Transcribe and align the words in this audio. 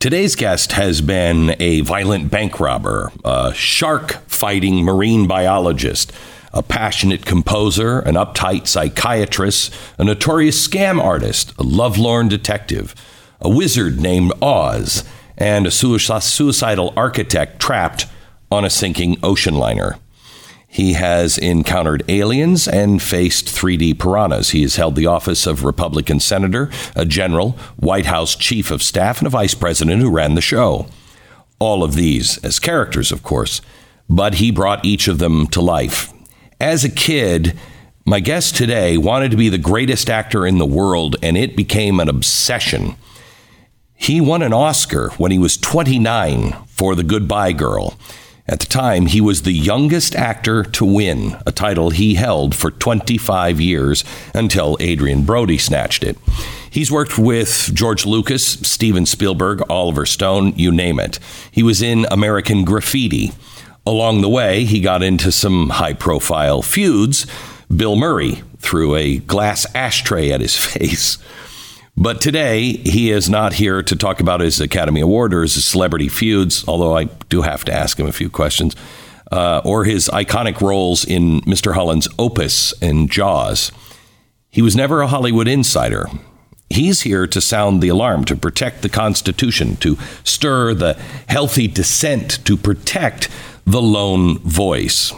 Today's 0.00 0.36
guest 0.36 0.70
has 0.72 1.00
been 1.00 1.56
a 1.58 1.80
violent 1.80 2.30
bank 2.30 2.60
robber, 2.60 3.10
a 3.24 3.52
shark 3.52 4.12
fighting 4.28 4.84
marine 4.84 5.26
biologist, 5.26 6.12
a 6.52 6.62
passionate 6.62 7.26
composer, 7.26 7.98
an 7.98 8.14
uptight 8.14 8.68
psychiatrist, 8.68 9.74
a 9.98 10.04
notorious 10.04 10.68
scam 10.68 11.02
artist, 11.02 11.52
a 11.58 11.64
lovelorn 11.64 12.28
detective, 12.28 12.94
a 13.40 13.48
wizard 13.48 13.98
named 13.98 14.32
Oz, 14.40 15.02
and 15.36 15.66
a 15.66 15.70
suicidal 15.72 16.92
architect 16.96 17.60
trapped 17.60 18.06
on 18.52 18.64
a 18.64 18.70
sinking 18.70 19.18
ocean 19.24 19.56
liner. 19.56 19.96
He 20.70 20.92
has 20.92 21.38
encountered 21.38 22.04
aliens 22.08 22.68
and 22.68 23.02
faced 23.02 23.46
3D 23.46 23.98
piranhas. 23.98 24.50
He 24.50 24.62
has 24.62 24.76
held 24.76 24.96
the 24.96 25.06
office 25.06 25.46
of 25.46 25.64
Republican 25.64 26.20
senator, 26.20 26.70
a 26.94 27.06
general, 27.06 27.52
White 27.76 28.06
House 28.06 28.36
chief 28.36 28.70
of 28.70 28.82
staff, 28.82 29.18
and 29.18 29.26
a 29.26 29.30
vice 29.30 29.54
president 29.54 30.02
who 30.02 30.10
ran 30.10 30.34
the 30.34 30.42
show. 30.42 30.86
All 31.58 31.82
of 31.82 31.94
these 31.94 32.36
as 32.44 32.60
characters, 32.60 33.10
of 33.10 33.22
course, 33.22 33.62
but 34.10 34.34
he 34.34 34.50
brought 34.50 34.84
each 34.84 35.08
of 35.08 35.18
them 35.18 35.46
to 35.48 35.60
life. 35.60 36.12
As 36.60 36.84
a 36.84 36.90
kid, 36.90 37.58
my 38.04 38.20
guest 38.20 38.54
today 38.54 38.98
wanted 38.98 39.30
to 39.30 39.36
be 39.36 39.48
the 39.48 39.58
greatest 39.58 40.10
actor 40.10 40.46
in 40.46 40.58
the 40.58 40.66
world, 40.66 41.16
and 41.22 41.36
it 41.36 41.56
became 41.56 41.98
an 41.98 42.08
obsession. 42.08 42.96
He 43.94 44.20
won 44.20 44.42
an 44.42 44.52
Oscar 44.52 45.10
when 45.18 45.32
he 45.32 45.38
was 45.38 45.56
29 45.56 46.52
for 46.66 46.94
The 46.94 47.02
Goodbye 47.02 47.52
Girl. 47.52 47.98
At 48.48 48.60
the 48.60 48.66
time, 48.66 49.06
he 49.06 49.20
was 49.20 49.42
the 49.42 49.52
youngest 49.52 50.16
actor 50.16 50.64
to 50.64 50.84
win, 50.84 51.36
a 51.46 51.52
title 51.52 51.90
he 51.90 52.14
held 52.14 52.54
for 52.54 52.70
25 52.70 53.60
years 53.60 54.04
until 54.34 54.78
Adrien 54.80 55.24
Brody 55.24 55.58
snatched 55.58 56.02
it. 56.02 56.16
He's 56.70 56.90
worked 56.90 57.18
with 57.18 57.70
George 57.74 58.06
Lucas, 58.06 58.46
Steven 58.46 59.04
Spielberg, 59.04 59.62
Oliver 59.68 60.06
Stone, 60.06 60.54
you 60.56 60.72
name 60.72 60.98
it. 60.98 61.18
He 61.50 61.62
was 61.62 61.82
in 61.82 62.06
American 62.10 62.64
Graffiti. 62.64 63.32
Along 63.86 64.22
the 64.22 64.28
way, 64.28 64.64
he 64.64 64.80
got 64.80 65.02
into 65.02 65.30
some 65.30 65.70
high 65.70 65.94
profile 65.94 66.62
feuds. 66.62 67.26
Bill 67.74 67.96
Murray 67.96 68.42
threw 68.58 68.94
a 68.94 69.18
glass 69.18 69.66
ashtray 69.74 70.30
at 70.30 70.40
his 70.40 70.56
face. 70.66 71.18
But 72.00 72.20
today, 72.20 72.74
he 72.74 73.10
is 73.10 73.28
not 73.28 73.54
here 73.54 73.82
to 73.82 73.96
talk 73.96 74.20
about 74.20 74.38
his 74.38 74.60
Academy 74.60 75.00
Award 75.00 75.34
or 75.34 75.42
his 75.42 75.64
celebrity 75.64 76.06
feuds, 76.06 76.64
although 76.68 76.96
I 76.96 77.04
do 77.28 77.42
have 77.42 77.64
to 77.64 77.74
ask 77.74 77.98
him 77.98 78.06
a 78.06 78.12
few 78.12 78.30
questions, 78.30 78.76
uh, 79.32 79.62
or 79.64 79.82
his 79.82 80.08
iconic 80.10 80.60
roles 80.60 81.04
in 81.04 81.40
Mr. 81.40 81.74
Holland's 81.74 82.06
Opus 82.16 82.72
and 82.80 83.10
Jaws. 83.10 83.72
He 84.48 84.62
was 84.62 84.76
never 84.76 85.02
a 85.02 85.08
Hollywood 85.08 85.48
insider. 85.48 86.06
He's 86.70 87.00
here 87.00 87.26
to 87.26 87.40
sound 87.40 87.82
the 87.82 87.88
alarm, 87.88 88.24
to 88.26 88.36
protect 88.36 88.82
the 88.82 88.88
Constitution, 88.88 89.74
to 89.78 89.98
stir 90.22 90.74
the 90.74 90.94
healthy 91.26 91.66
dissent, 91.66 92.44
to 92.44 92.56
protect 92.56 93.28
the 93.66 93.82
lone 93.82 94.38
voice. 94.38 95.12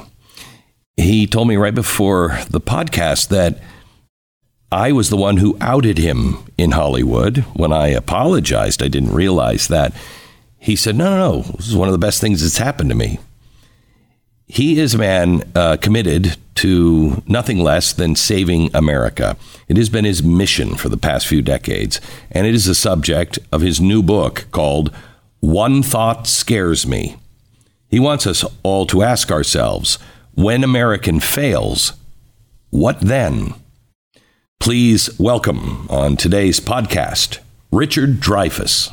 He 0.96 1.26
told 1.26 1.46
me 1.46 1.56
right 1.56 1.74
before 1.74 2.38
the 2.48 2.60
podcast 2.60 3.28
that 3.28 3.60
I 4.72 4.92
was 4.92 5.10
the 5.10 5.16
one 5.16 5.38
who 5.38 5.56
outed 5.60 5.98
him 5.98 6.38
in 6.56 6.72
Hollywood. 6.72 7.38
When 7.54 7.72
I 7.72 7.88
apologized, 7.88 8.82
I 8.82 8.88
didn't 8.88 9.12
realize 9.12 9.68
that. 9.68 9.92
He 10.58 10.76
said, 10.76 10.96
No, 10.96 11.10
no, 11.10 11.36
no. 11.36 11.42
This 11.42 11.68
is 11.68 11.76
one 11.76 11.88
of 11.88 11.92
the 11.92 11.98
best 11.98 12.20
things 12.20 12.42
that's 12.42 12.58
happened 12.58 12.90
to 12.90 12.96
me. 12.96 13.18
He 14.46 14.78
is 14.78 14.94
a 14.94 14.98
man 14.98 15.42
uh, 15.54 15.76
committed 15.80 16.36
to 16.56 17.22
nothing 17.26 17.58
less 17.58 17.92
than 17.92 18.14
saving 18.14 18.70
America. 18.74 19.36
It 19.68 19.76
has 19.76 19.88
been 19.88 20.04
his 20.04 20.22
mission 20.22 20.74
for 20.74 20.88
the 20.88 20.96
past 20.96 21.26
few 21.26 21.40
decades, 21.40 22.00
and 22.30 22.46
it 22.46 22.54
is 22.54 22.66
the 22.66 22.74
subject 22.74 23.38
of 23.52 23.60
his 23.60 23.80
new 23.80 24.02
book 24.02 24.46
called 24.50 24.92
One 25.38 25.82
Thought 25.82 26.26
Scares 26.26 26.86
Me. 26.86 27.16
He 27.88 27.98
wants 27.98 28.26
us 28.26 28.44
all 28.62 28.86
to 28.86 29.02
ask 29.02 29.32
ourselves 29.32 29.98
when 30.34 30.62
American 30.62 31.20
fails, 31.20 31.92
what 32.70 33.00
then? 33.00 33.54
Please 34.60 35.18
welcome 35.18 35.88
on 35.88 36.18
today's 36.18 36.60
podcast, 36.60 37.38
Richard 37.72 38.20
Dreyfuss. 38.20 38.92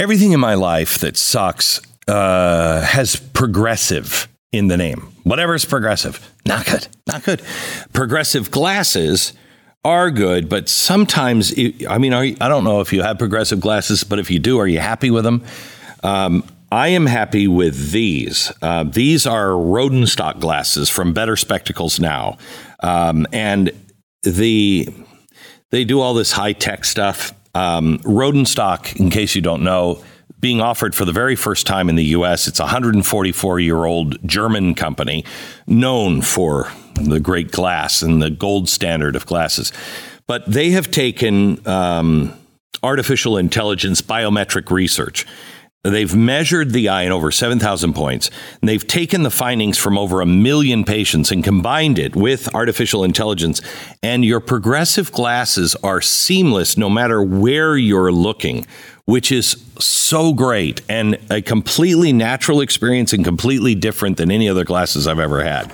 Everything 0.00 0.32
in 0.32 0.40
my 0.40 0.54
life 0.54 0.98
that 0.98 1.16
sucks 1.16 1.80
uh, 2.08 2.80
has 2.82 3.14
progressive 3.14 4.26
in 4.50 4.66
the 4.66 4.76
name. 4.76 5.12
Whatever 5.22 5.54
is 5.54 5.64
progressive, 5.64 6.34
not 6.44 6.66
good, 6.66 6.88
not 7.06 7.22
good. 7.22 7.40
Progressive 7.92 8.50
glasses 8.50 9.32
are 9.84 10.10
good, 10.10 10.48
but 10.48 10.68
sometimes, 10.68 11.54
I 11.88 11.98
mean, 11.98 12.12
you, 12.12 12.36
I 12.40 12.48
don't 12.48 12.64
know 12.64 12.80
if 12.80 12.92
you 12.92 13.02
have 13.02 13.18
progressive 13.18 13.60
glasses, 13.60 14.02
but 14.02 14.18
if 14.18 14.28
you 14.28 14.40
do, 14.40 14.58
are 14.58 14.66
you 14.66 14.80
happy 14.80 15.12
with 15.12 15.22
them? 15.22 15.44
Um, 16.02 16.42
I 16.72 16.88
am 16.88 17.06
happy 17.06 17.46
with 17.46 17.92
these. 17.92 18.50
Uh, 18.60 18.82
these 18.82 19.24
are 19.24 19.50
Rodenstock 19.50 20.40
glasses 20.40 20.88
from 20.90 21.12
Better 21.12 21.36
Spectacles 21.36 22.00
Now. 22.00 22.38
Um, 22.80 23.24
and 23.32 23.70
the 24.22 24.88
they 25.70 25.84
do 25.84 26.00
all 26.00 26.14
this 26.14 26.32
high 26.32 26.52
tech 26.52 26.84
stuff. 26.84 27.32
Um, 27.54 27.98
Rodenstock, 27.98 28.98
in 28.98 29.10
case 29.10 29.34
you 29.34 29.42
don't 29.42 29.62
know, 29.62 30.02
being 30.40 30.60
offered 30.60 30.94
for 30.94 31.04
the 31.04 31.12
very 31.12 31.36
first 31.36 31.66
time 31.66 31.88
in 31.88 31.96
the 31.96 32.04
U.S. 32.06 32.48
It's 32.48 32.58
a 32.58 32.64
144 32.64 33.60
year 33.60 33.84
old 33.84 34.18
German 34.26 34.74
company 34.74 35.24
known 35.66 36.20
for 36.20 36.70
the 36.94 37.20
great 37.20 37.50
glass 37.50 38.02
and 38.02 38.20
the 38.20 38.30
gold 38.30 38.68
standard 38.68 39.16
of 39.16 39.24
glasses. 39.24 39.72
But 40.26 40.50
they 40.50 40.70
have 40.70 40.90
taken 40.90 41.66
um, 41.66 42.36
artificial 42.82 43.38
intelligence 43.38 44.02
biometric 44.02 44.70
research 44.70 45.26
They've 45.84 46.14
measured 46.14 46.70
the 46.70 46.90
eye 46.90 47.02
in 47.02 47.10
over 47.10 47.32
7,000 47.32 47.92
points, 47.92 48.30
and 48.60 48.68
they've 48.68 48.86
taken 48.86 49.24
the 49.24 49.32
findings 49.32 49.76
from 49.76 49.98
over 49.98 50.20
a 50.20 50.26
million 50.26 50.84
patients 50.84 51.32
and 51.32 51.42
combined 51.42 51.98
it 51.98 52.14
with 52.14 52.54
artificial 52.54 53.02
intelligence. 53.02 53.60
And 54.00 54.24
your 54.24 54.38
progressive 54.38 55.10
glasses 55.10 55.74
are 55.82 56.00
seamless 56.00 56.76
no 56.76 56.88
matter 56.88 57.20
where 57.20 57.76
you're 57.76 58.12
looking, 58.12 58.64
which 59.06 59.32
is 59.32 59.56
so 59.80 60.32
great 60.32 60.82
and 60.88 61.18
a 61.32 61.42
completely 61.42 62.12
natural 62.12 62.60
experience 62.60 63.12
and 63.12 63.24
completely 63.24 63.74
different 63.74 64.18
than 64.18 64.30
any 64.30 64.48
other 64.48 64.62
glasses 64.64 65.08
I've 65.08 65.18
ever 65.18 65.42
had. 65.42 65.72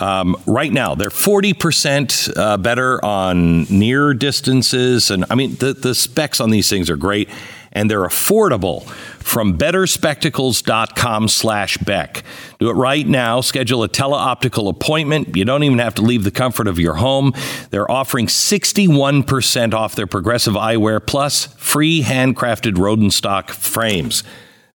Um, 0.00 0.40
right 0.46 0.72
now, 0.72 0.94
they're 0.94 1.08
40% 1.08 2.36
uh, 2.36 2.56
better 2.56 3.04
on 3.04 3.64
near 3.64 4.14
distances. 4.14 5.10
And 5.10 5.24
I 5.28 5.34
mean, 5.34 5.56
the, 5.56 5.72
the 5.72 5.96
specs 5.96 6.40
on 6.40 6.50
these 6.50 6.70
things 6.70 6.88
are 6.88 6.96
great 6.96 7.28
and 7.72 7.90
they're 7.90 8.02
affordable 8.02 8.84
from 9.20 9.56
betterspectacles.com 9.56 11.28
slash 11.28 11.76
Beck. 11.78 12.22
Do 12.58 12.70
it 12.70 12.74
right 12.74 13.06
now. 13.06 13.40
Schedule 13.40 13.84
a 13.84 13.88
teleoptical 13.88 14.68
appointment. 14.68 15.36
You 15.36 15.44
don't 15.44 15.62
even 15.62 15.78
have 15.78 15.94
to 15.96 16.02
leave 16.02 16.24
the 16.24 16.30
comfort 16.30 16.66
of 16.66 16.78
your 16.78 16.94
home. 16.94 17.32
They're 17.70 17.90
offering 17.90 18.26
61% 18.26 19.74
off 19.74 19.94
their 19.94 20.06
progressive 20.06 20.54
eyewear 20.54 21.04
plus 21.04 21.46
free 21.46 22.02
handcrafted 22.02 22.74
Rodenstock 22.74 23.50
frames. 23.50 24.24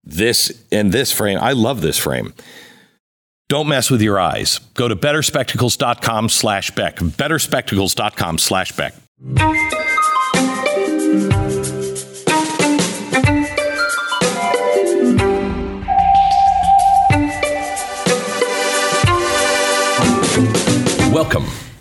This 0.03 0.63
and 0.71 0.91
this 0.91 1.11
frame, 1.11 1.39
I 1.41 1.53
love 1.53 1.81
this 1.81 1.97
frame. 1.97 2.33
Don't 3.47 3.67
mess 3.67 3.91
with 3.91 4.01
your 4.01 4.19
eyes. 4.19 4.59
Go 4.73 4.87
to 4.87 4.95
betterspectacles.com 4.95 6.29
slash 6.29 6.71
Beck. 6.71 6.97
Betterspectacles.com 6.97 8.37
slash 8.39 8.71
Beck. 8.71 8.93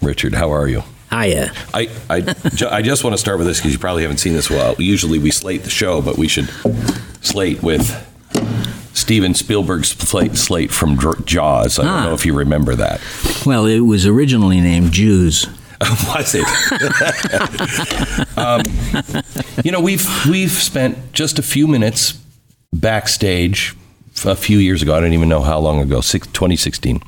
Richard. 0.04 0.34
How 0.34 0.50
are 0.52 0.68
you? 0.68 0.82
Hiya. 1.10 1.52
I, 1.72 1.88
I, 2.10 2.20
ju- 2.20 2.68
I 2.68 2.82
just 2.82 3.04
want 3.04 3.14
to 3.14 3.18
start 3.18 3.38
with 3.38 3.46
this 3.46 3.58
because 3.58 3.72
you 3.72 3.78
probably 3.78 4.02
haven't 4.02 4.18
seen 4.18 4.32
this 4.34 4.50
well. 4.50 4.74
Usually 4.78 5.18
we 5.18 5.30
slate 5.30 5.62
the 5.62 5.70
show, 5.70 6.02
but 6.02 6.16
we 6.18 6.26
should 6.28 6.48
slate 7.22 7.62
with 7.62 7.86
Steven 8.94 9.34
Spielberg's 9.34 9.88
slate, 9.90 10.36
slate 10.36 10.70
from 10.72 10.96
Dr- 10.96 11.24
Jaws. 11.24 11.78
I 11.78 11.82
don't 11.84 11.92
Ah. 11.92 12.04
know 12.06 12.14
if 12.14 12.26
you 12.26 12.34
remember 12.34 12.74
that. 12.74 13.00
Well, 13.46 13.66
it 13.66 13.80
was 13.80 14.06
originally 14.06 14.60
named 14.60 14.92
Jews. 14.92 15.46
Was 16.08 16.34
it? 16.34 16.46
um, 18.38 18.62
you 19.64 19.70
know, 19.70 19.80
we've 19.80 20.06
we've 20.26 20.50
spent 20.52 21.12
just 21.12 21.38
a 21.38 21.42
few 21.42 21.66
minutes 21.66 22.18
backstage 22.72 23.74
a 24.24 24.34
few 24.36 24.58
years 24.58 24.80
ago. 24.82 24.94
I 24.94 25.00
don't 25.00 25.12
even 25.12 25.28
know 25.28 25.42
how 25.42 25.58
long 25.58 25.80
ago, 25.80 26.00
six, 26.00 26.26
2016, 26.28 27.02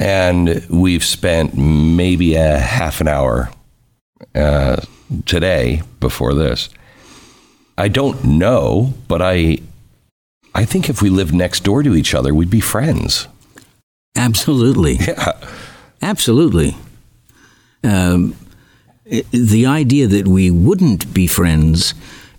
and 0.00 0.66
we've 0.70 1.04
spent 1.04 1.56
maybe 1.56 2.34
a 2.34 2.58
half 2.58 3.00
an 3.00 3.06
hour 3.08 3.50
uh, 4.34 4.80
today 5.26 5.82
before 6.00 6.34
this. 6.34 6.68
I 7.78 7.88
don't 7.88 8.24
know, 8.24 8.94
but 9.08 9.22
I 9.22 9.58
I 10.54 10.64
think 10.64 10.88
if 10.88 11.00
we 11.00 11.10
lived 11.10 11.32
next 11.34 11.60
door 11.62 11.82
to 11.82 11.94
each 11.94 12.14
other, 12.14 12.34
we'd 12.34 12.50
be 12.50 12.60
friends. 12.60 13.28
Absolutely. 14.16 14.96
Yeah. 15.06 15.32
Absolutely. 16.02 16.76
Um, 17.84 18.34
the 19.32 19.66
idea 19.66 20.06
that 20.06 20.26
we 20.26 20.50
wouldn't 20.50 21.12
be 21.12 21.26
friends 21.26 21.92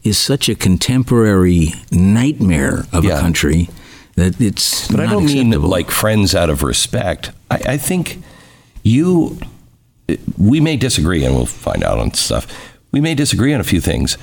is 0.03 0.17
such 0.17 0.49
a 0.49 0.55
contemporary 0.55 1.73
nightmare 1.91 2.85
of 2.91 3.05
Yeah. 3.05 3.17
a 3.17 3.21
country 3.21 3.69
that 4.21 4.39
it's 4.39 4.87
But 4.87 4.99
I 4.99 5.07
don't 5.07 5.25
mean 5.25 5.51
like 5.51 5.89
friends 5.89 6.35
out 6.35 6.49
of 6.49 6.63
respect. 6.63 7.31
I, 7.49 7.61
I 7.65 7.77
think 7.77 8.21
you, 8.83 9.39
we 10.37 10.59
may 10.59 10.77
disagree, 10.77 11.25
and 11.25 11.35
we'll 11.35 11.45
find 11.47 11.83
out 11.83 11.97
on 11.97 12.13
stuff. 12.13 12.47
We 12.91 13.01
may 13.01 13.15
disagree 13.15 13.53
on 13.53 13.59
a 13.59 13.63
few 13.63 13.81
things, 13.81 14.17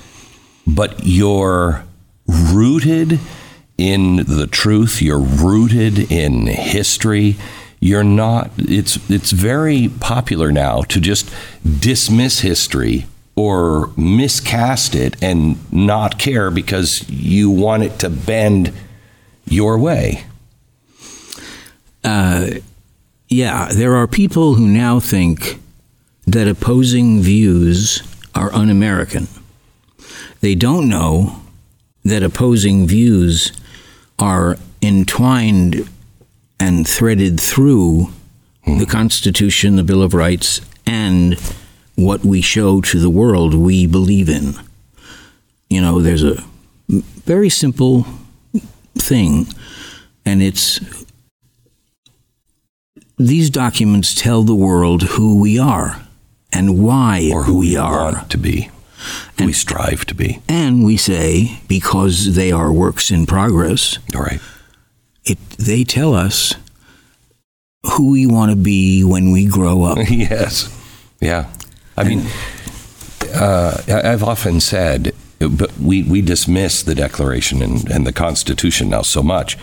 but 0.67 1.01
you're 1.03 1.85
rooted 2.27 3.19
in 3.77 4.17
the 4.17 4.47
truth. 4.47 5.03
You're 5.03 5.19
rooted 5.19 6.11
in 6.13 6.47
history. 6.47 7.37
You're 7.81 8.05
not. 8.05 8.51
It's 8.59 8.99
it's 9.11 9.33
very 9.33 9.89
popular 10.01 10.53
now 10.53 10.83
to 10.83 11.01
just 11.01 11.33
dismiss 11.81 12.41
history 12.41 13.07
or 13.35 13.93
miscast 13.97 14.95
it 14.95 15.17
and 15.23 15.57
not 15.73 16.19
care 16.19 16.51
because 16.51 17.09
you 17.09 17.51
want 17.51 17.85
it 17.85 17.99
to 18.01 18.11
bend 18.11 18.73
your 19.51 19.79
way. 19.79 20.25
Uh, 22.05 22.51
yeah, 23.29 23.69
there 23.73 23.95
are 23.95 24.07
people 24.07 24.55
who 24.55 24.67
now 24.67 25.01
think 25.01 25.61
that 26.27 26.49
opposing 26.49 27.21
views 27.21 28.03
are 28.35 28.53
un 28.53 28.71
American. 28.71 29.29
They 30.41 30.55
don't 30.55 30.89
know 30.89 31.43
that 32.05 32.23
opposing 32.23 32.87
views 32.87 33.53
are 34.19 34.57
entwined 34.81 35.89
and 36.61 36.87
threaded 36.87 37.41
through 37.41 38.13
the 38.65 38.85
hmm. 38.85 38.91
Constitution, 38.91 39.77
the 39.77 39.83
Bill 39.83 40.03
of 40.03 40.15
Rights, 40.15 40.61
and 40.87 41.39
what 41.95 42.25
we 42.25 42.41
show 42.41 42.81
to 42.81 43.01
the 43.01 43.11
world 43.11 43.55
we 43.55 43.87
believe 43.87 44.29
in. 44.29 44.55
You 45.69 45.81
know, 45.81 46.01
there's 46.01 46.23
a 46.23 46.43
very 46.89 47.49
simple 47.49 48.07
thing, 49.01 49.47
and 50.25 50.43
it's 50.43 50.81
these 53.17 53.51
documents 53.51 54.15
tell 54.15 54.43
the 54.45 54.55
world 54.55 55.03
who 55.03 55.41
we 55.41 55.59
are 55.59 56.01
and 56.53 56.83
why 56.83 57.31
or 57.33 57.45
who 57.45 57.59
we 57.59 57.71
we 57.71 57.77
are. 57.77 58.13
want 58.13 58.31
to 58.31 58.39
be, 58.39 58.71
who 59.39 59.47
we 59.47 59.53
strive 59.53 60.05
to 60.07 60.15
be. 60.15 60.41
And 60.49 60.85
we 60.85 60.97
say, 60.97 61.61
because 61.69 62.35
they 62.37 62.53
are 62.53 62.73
works 62.73 63.11
in 63.11 63.27
progress, 63.27 63.99
All 64.15 64.23
right. 64.23 64.41
it, 65.25 65.39
they 65.59 65.83
tell 65.85 66.15
us 66.15 66.55
who 67.97 68.13
we 68.13 68.27
want 68.27 68.51
to 68.51 68.57
be 68.57 69.03
when 69.03 69.33
we 69.33 69.47
grow 69.47 69.83
up. 69.83 69.99
yes. 70.09 70.69
Yeah. 71.21 71.51
I 71.97 72.05
mean, 72.05 72.25
uh, 73.35 73.83
I've 73.89 74.23
often 74.23 74.61
said, 74.61 75.13
but 75.39 75.79
we, 75.79 76.03
we 76.03 76.21
dismiss 76.21 76.83
the 76.83 76.95
Declaration 76.95 77.63
and, 77.63 77.89
and 77.91 78.07
the 78.07 78.13
Constitution 78.13 78.91
now 78.91 79.03
so 79.03 79.23
much. 79.23 79.57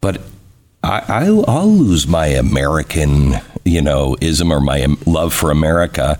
But 0.00 0.22
I, 0.82 1.04
I'll, 1.08 1.48
I'll 1.48 1.68
lose 1.68 2.06
my 2.06 2.26
American, 2.26 3.34
you 3.64 3.80
know, 3.80 4.16
ism 4.20 4.52
or 4.52 4.60
my 4.60 4.86
love 5.06 5.32
for 5.32 5.50
America. 5.50 6.18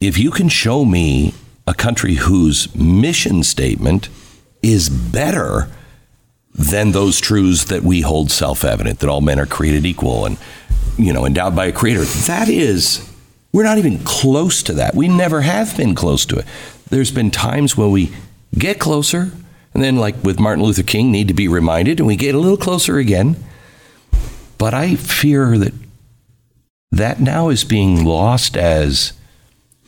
If 0.00 0.18
you 0.18 0.30
can 0.30 0.48
show 0.48 0.84
me 0.84 1.34
a 1.66 1.74
country 1.74 2.14
whose 2.14 2.74
mission 2.74 3.42
statement 3.42 4.08
is 4.62 4.88
better 4.88 5.68
than 6.54 6.92
those 6.92 7.18
truths 7.18 7.64
that 7.64 7.82
we 7.82 8.02
hold 8.02 8.30
self-evident 8.30 8.98
that 8.98 9.08
all 9.08 9.22
men 9.22 9.40
are 9.40 9.46
created 9.46 9.86
equal 9.86 10.26
and 10.26 10.36
you 10.98 11.10
know 11.10 11.24
endowed 11.24 11.56
by 11.56 11.64
a 11.64 11.72
creator 11.72 12.04
that 12.04 12.46
is 12.46 13.10
we're 13.52 13.62
not 13.64 13.78
even 13.78 13.98
close 13.98 14.62
to 14.64 14.72
that. 14.74 14.94
We 14.94 15.08
never 15.08 15.42
have 15.42 15.76
been 15.76 15.94
close 15.94 16.24
to 16.26 16.38
it 16.38 16.46
there's 16.92 17.10
been 17.10 17.30
times 17.30 17.76
when 17.76 17.90
we 17.90 18.12
get 18.56 18.78
closer 18.78 19.32
and 19.74 19.82
then 19.82 19.96
like 19.96 20.22
with 20.22 20.38
Martin 20.38 20.62
Luther 20.62 20.82
King 20.82 21.10
need 21.10 21.28
to 21.28 21.34
be 21.34 21.48
reminded 21.48 21.98
and 21.98 22.06
we 22.06 22.16
get 22.16 22.34
a 22.34 22.38
little 22.38 22.56
closer 22.56 22.98
again 22.98 23.36
but 24.58 24.74
I 24.74 24.94
fear 24.94 25.58
that 25.58 25.72
that 26.90 27.20
now 27.20 27.48
is 27.48 27.64
being 27.64 28.04
lost 28.04 28.56
as 28.56 29.14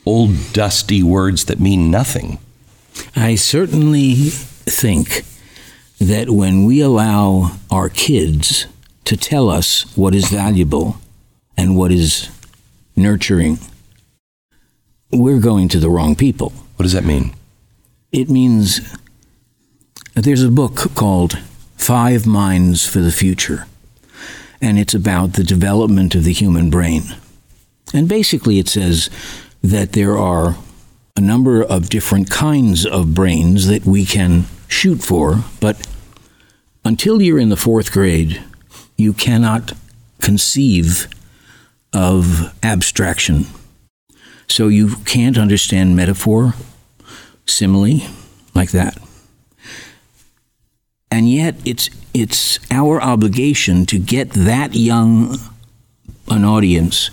old 0.05 0.31
dusty 0.51 1.03
words 1.03 1.45
that 1.45 1.59
mean 1.59 1.91
nothing 1.91 2.39
I 3.15 3.35
certainly 3.35 4.15
think 4.15 5.23
that 5.99 6.29
when 6.29 6.65
we 6.65 6.81
allow 6.81 7.57
our 7.69 7.89
kids 7.89 8.67
to 9.05 9.15
tell 9.15 9.49
us 9.49 9.83
what 9.95 10.15
is 10.15 10.29
valuable 10.29 10.97
and 11.57 11.77
what 11.77 11.91
is 11.91 12.29
nurturing, 12.95 13.59
we're 15.11 15.39
going 15.39 15.67
to 15.69 15.79
the 15.79 15.89
wrong 15.89 16.15
people. 16.15 16.53
What 16.75 16.83
does 16.83 16.93
that 16.93 17.05
mean 17.05 17.33
It 18.11 18.29
means 18.29 18.81
there's 20.13 20.43
a 20.43 20.49
book 20.49 20.75
called 20.95 21.37
Five 21.75 22.25
Minds 22.25 22.87
for 22.87 22.99
the 22.99 23.11
Future, 23.11 23.67
and 24.61 24.79
it's 24.79 24.93
about 24.93 25.33
the 25.33 25.43
development 25.43 26.15
of 26.15 26.23
the 26.23 26.33
human 26.33 26.69
brain. 26.69 27.03
And 27.93 28.07
basically, 28.07 28.57
it 28.57 28.67
says 28.69 29.09
that 29.61 29.91
there 29.91 30.17
are 30.17 30.57
a 31.17 31.21
number 31.21 31.61
of 31.61 31.89
different 31.89 32.29
kinds 32.29 32.85
of 32.85 33.13
brains 33.13 33.67
that 33.67 33.85
we 33.85 34.05
can 34.05 34.45
shoot 34.67 35.01
for, 35.03 35.43
but 35.59 35.87
until 36.83 37.21
you're 37.21 37.39
in 37.39 37.49
the 37.49 37.57
fourth 37.57 37.91
grade, 37.91 38.43
you 38.97 39.13
cannot 39.13 39.73
conceive 40.21 41.07
of 41.93 42.53
abstraction. 42.63 43.45
So 44.47 44.67
you 44.67 44.95
can't 45.05 45.37
understand 45.37 45.95
metaphor, 45.95 46.53
simile, 47.45 48.01
like 48.53 48.71
that. 48.71 48.97
And 51.11 51.29
yet 51.29 51.55
it's 51.65 51.89
it's 52.13 52.59
our 52.71 53.01
obligation 53.01 53.85
to 53.87 53.99
get 53.99 54.31
that 54.31 54.73
young 54.73 55.37
an 56.29 56.43
audience 56.43 57.11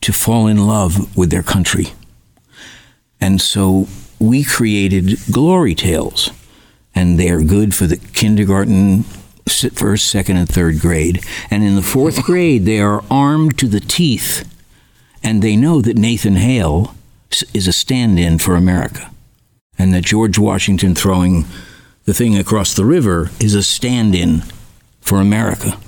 to 0.00 0.12
fall 0.12 0.46
in 0.46 0.66
love 0.66 1.16
with 1.16 1.30
their 1.30 1.42
country. 1.42 1.88
And 3.20 3.40
so 3.40 3.86
we 4.18 4.44
created 4.44 5.18
glory 5.30 5.74
tales, 5.74 6.30
and 6.94 7.18
they 7.18 7.30
are 7.30 7.42
good 7.42 7.74
for 7.74 7.86
the 7.86 7.96
kindergarten, 7.96 9.04
first, 9.74 10.06
second, 10.06 10.36
and 10.36 10.48
third 10.48 10.80
grade. 10.80 11.22
And 11.50 11.62
in 11.62 11.76
the 11.76 11.82
fourth 11.82 12.22
grade, 12.24 12.64
they 12.64 12.80
are 12.80 13.04
armed 13.10 13.58
to 13.58 13.68
the 13.68 13.80
teeth, 13.80 14.48
and 15.22 15.42
they 15.42 15.56
know 15.56 15.80
that 15.80 15.98
Nathan 15.98 16.36
Hale 16.36 16.94
is 17.54 17.68
a 17.68 17.72
stand 17.72 18.18
in 18.18 18.38
for 18.38 18.56
America, 18.56 19.10
and 19.78 19.92
that 19.94 20.04
George 20.04 20.38
Washington 20.38 20.94
throwing 20.94 21.44
the 22.04 22.14
thing 22.14 22.36
across 22.36 22.74
the 22.74 22.84
river 22.84 23.30
is 23.40 23.54
a 23.54 23.62
stand 23.62 24.14
in 24.14 24.42
for 25.00 25.20
America. 25.20 25.78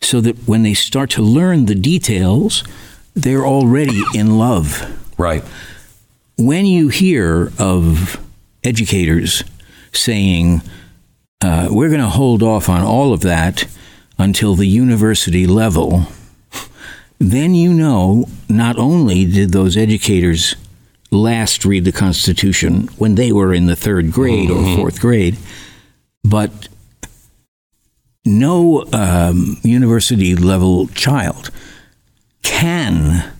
So 0.00 0.20
that 0.20 0.36
when 0.46 0.62
they 0.62 0.74
start 0.74 1.10
to 1.10 1.22
learn 1.22 1.66
the 1.66 1.74
details, 1.74 2.62
they're 3.14 3.46
already 3.46 4.02
in 4.14 4.38
love. 4.38 4.96
Right. 5.18 5.42
When 6.36 6.66
you 6.66 6.88
hear 6.88 7.50
of 7.58 8.20
educators 8.62 9.42
saying, 9.92 10.62
uh, 11.40 11.68
we're 11.70 11.88
going 11.88 12.00
to 12.00 12.08
hold 12.08 12.42
off 12.42 12.68
on 12.68 12.82
all 12.82 13.12
of 13.12 13.20
that 13.22 13.66
until 14.18 14.54
the 14.54 14.66
university 14.66 15.46
level, 15.46 16.06
then 17.18 17.54
you 17.54 17.72
know 17.72 18.26
not 18.48 18.78
only 18.78 19.24
did 19.24 19.52
those 19.52 19.76
educators 19.76 20.54
last 21.10 21.64
read 21.64 21.84
the 21.84 21.92
Constitution 21.92 22.88
when 22.98 23.14
they 23.14 23.32
were 23.32 23.52
in 23.52 23.66
the 23.66 23.76
third 23.76 24.12
grade 24.12 24.50
or 24.50 24.76
fourth 24.76 25.00
grade, 25.00 25.36
but 26.22 26.68
no 28.24 28.84
um, 28.92 29.56
university 29.62 30.34
level 30.36 30.86
child 30.88 31.50
can 32.42 33.32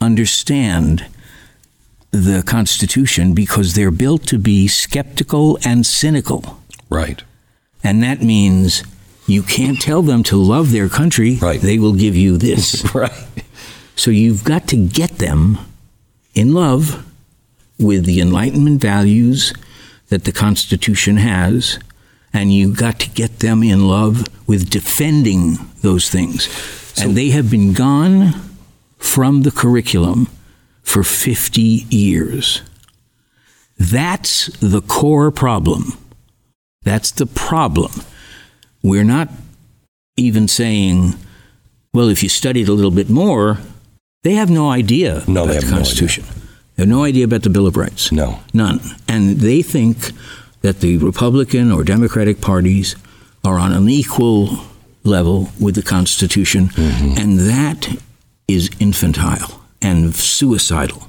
understand 0.00 1.06
the 2.10 2.42
Constitution 2.44 3.32
because 3.32 3.74
they're 3.74 3.90
built 3.90 4.26
to 4.26 4.38
be 4.38 4.68
skeptical 4.68 5.58
and 5.64 5.86
cynical. 5.86 6.60
right 6.90 7.22
And 7.82 8.02
that 8.02 8.20
means 8.22 8.82
you 9.26 9.42
can't 9.42 9.80
tell 9.80 10.02
them 10.02 10.22
to 10.24 10.36
love 10.36 10.72
their 10.72 10.88
country. 10.88 11.36
Right. 11.36 11.60
They 11.60 11.78
will 11.78 11.94
give 11.94 12.16
you 12.16 12.36
this. 12.36 12.94
right 12.94 13.12
so 13.96 14.10
you've 14.10 14.44
got 14.44 14.66
to 14.68 14.76
get 14.76 15.18
them 15.18 15.58
in 16.34 16.54
love 16.54 17.06
with 17.78 18.04
the 18.04 18.20
Enlightenment 18.20 18.80
values 18.80 19.52
that 20.08 20.24
the 20.24 20.32
Constitution 20.32 21.18
has. 21.18 21.78
And 22.32 22.52
you've 22.52 22.78
got 22.78 22.98
to 23.00 23.10
get 23.10 23.40
them 23.40 23.62
in 23.62 23.86
love 23.86 24.26
with 24.48 24.70
defending 24.70 25.58
those 25.82 26.08
things. 26.08 26.48
and 27.00 27.14
they 27.16 27.28
have 27.28 27.50
been 27.50 27.74
gone 27.74 28.32
from 28.98 29.42
the 29.42 29.50
curriculum 29.50 30.28
for 30.82 31.02
50 31.02 31.60
years. 31.60 32.62
That's 33.78 34.46
the 34.58 34.80
core 34.80 35.30
problem. 35.30 35.96
That's 36.82 37.10
the 37.10 37.26
problem. 37.26 37.92
We're 38.82 39.04
not 39.04 39.28
even 40.16 40.48
saying, 40.48 41.14
well, 41.92 42.08
if 42.08 42.22
you 42.22 42.28
studied 42.28 42.68
a 42.68 42.72
little 42.72 42.90
bit 42.90 43.08
more, 43.08 43.58
they 44.22 44.34
have 44.34 44.50
no 44.50 44.70
idea 44.70 45.22
No, 45.26 45.42
about 45.44 45.48
they 45.48 45.54
have 45.54 45.64
the 45.64 45.70
no 45.70 45.76
Constitution. 45.76 46.24
They 46.76 46.82
have 46.82 46.88
no 46.88 47.04
idea 47.04 47.24
about 47.24 47.42
the 47.42 47.50
Bill 47.50 47.66
of 47.66 47.76
Rights. 47.76 48.12
No. 48.12 48.40
None. 48.52 48.80
And 49.08 49.38
they 49.38 49.62
think 49.62 50.12
that 50.62 50.80
the 50.80 50.96
Republican 50.98 51.70
or 51.72 51.84
Democratic 51.84 52.40
parties 52.40 52.96
are 53.44 53.58
on 53.58 53.72
an 53.72 53.88
equal 53.88 54.58
level 55.04 55.50
with 55.60 55.74
the 55.74 55.82
Constitution, 55.82 56.70
and 56.76 57.38
that 57.40 57.88
is 58.46 58.70
infantile 58.78 59.60
and 59.80 60.14
suicidal. 60.14 61.08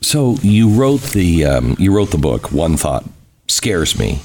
So 0.00 0.36
you 0.42 0.70
wrote 0.70 1.02
the 1.12 1.44
um, 1.44 1.76
you 1.78 1.92
wrote 1.94 2.10
the 2.10 2.18
book. 2.18 2.50
One 2.50 2.76
thought 2.78 3.04
scares 3.48 3.98
me, 3.98 4.20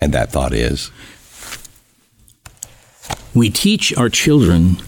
and 0.00 0.12
that 0.12 0.30
thought 0.30 0.52
is 0.52 0.90
We 3.34 3.50
teach 3.50 3.96
our 3.96 4.08
children 4.08 4.78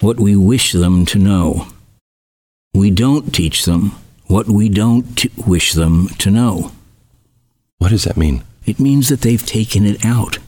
what 0.00 0.20
we 0.20 0.36
wish 0.36 0.72
them 0.72 1.06
to 1.06 1.18
know. 1.18 1.68
We 2.74 2.90
don't 2.90 3.32
teach 3.34 3.64
them 3.64 3.92
what 4.26 4.46
we 4.48 4.68
don't 4.68 5.16
t- 5.16 5.30
wish 5.46 5.72
them 5.72 6.08
to 6.18 6.30
know. 6.30 6.72
what 7.78 7.90
does 7.90 8.04
that 8.04 8.16
mean? 8.16 8.42
It 8.64 8.80
means 8.80 9.08
that 9.08 9.20
they've 9.20 9.44
taken 9.46 9.86
it 9.86 10.04
out. 10.04 10.38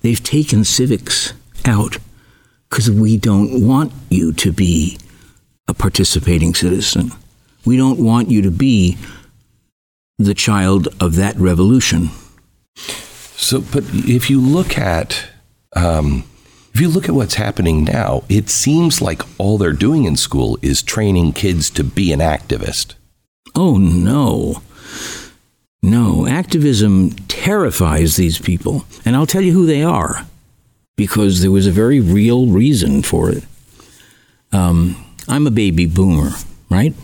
They've 0.00 0.22
taken 0.22 0.64
civics 0.64 1.34
out 1.64 1.98
because 2.68 2.90
we 2.90 3.16
don't 3.16 3.66
want 3.66 3.92
you 4.08 4.32
to 4.32 4.52
be 4.52 4.98
a 5.66 5.74
participating 5.74 6.54
citizen. 6.54 7.12
We 7.64 7.76
don't 7.76 7.98
want 7.98 8.30
you 8.30 8.40
to 8.42 8.50
be 8.50 8.96
the 10.18 10.34
child 10.34 10.88
of 11.00 11.16
that 11.16 11.36
revolution. 11.36 12.10
So, 13.38 13.60
but 13.60 13.84
if 13.92 14.28
you 14.28 14.40
look 14.40 14.76
at 14.76 15.28
um, 15.74 16.24
if 16.74 16.80
you 16.80 16.88
look 16.88 17.08
at 17.08 17.14
what's 17.14 17.34
happening 17.34 17.84
now, 17.84 18.22
it 18.28 18.48
seems 18.48 19.00
like 19.00 19.22
all 19.38 19.58
they're 19.58 19.72
doing 19.72 20.04
in 20.04 20.16
school 20.16 20.58
is 20.62 20.82
training 20.82 21.32
kids 21.32 21.70
to 21.70 21.82
be 21.82 22.12
an 22.12 22.20
activist. 22.20 22.94
Oh, 23.56 23.76
no. 23.78 24.62
No, 25.82 26.26
activism 26.26 27.10
terrifies 27.26 28.16
these 28.16 28.38
people. 28.38 28.84
And 29.04 29.16
I'll 29.16 29.26
tell 29.26 29.40
you 29.40 29.52
who 29.52 29.66
they 29.66 29.82
are 29.82 30.26
because 30.96 31.40
there 31.40 31.50
was 31.50 31.66
a 31.66 31.72
very 31.72 32.00
real 32.00 32.46
reason 32.46 33.02
for 33.02 33.30
it. 33.30 33.44
Um, 34.52 35.04
I'm 35.26 35.46
a 35.46 35.52
baby 35.52 35.86
boomer, 35.86 36.30
right? 36.70 36.94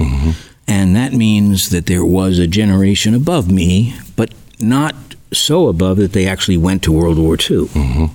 And 0.67 0.97
that 0.97 1.13
means 1.13 1.71
that 1.71 1.87
there 1.87 2.05
was 2.05 2.39
a 2.39 2.47
generation 2.47 3.15
above 3.15 3.51
me, 3.51 3.95
but 4.17 4.33
not 4.61 4.95
so 5.35 5.69
above 5.69 5.97
that 5.99 6.13
they 6.13 6.27
actually 6.27 6.57
went 6.57 6.83
to 6.85 6.93
World 6.93 7.19
War 7.19 7.37
II. 7.39 8.11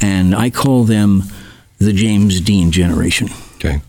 And 0.00 0.34
I 0.34 0.50
call 0.50 0.84
them 0.84 1.24
the 1.78 1.92
James 1.92 2.40
Dean 2.40 2.70
generation 2.70 3.28
Okay. 3.56 3.80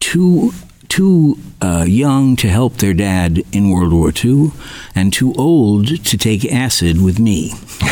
too 0.00 0.52
too 0.88 1.36
uh, 1.60 1.84
young 1.88 2.36
to 2.36 2.48
help 2.48 2.76
their 2.76 2.94
dad 2.94 3.42
in 3.52 3.70
World 3.70 3.92
War 3.92 4.12
II, 4.24 4.52
and 4.94 5.12
too 5.12 5.32
old 5.34 5.88
to 6.04 6.16
take 6.18 6.44
acid 6.52 7.02
with 7.02 7.18
me. 7.18 7.52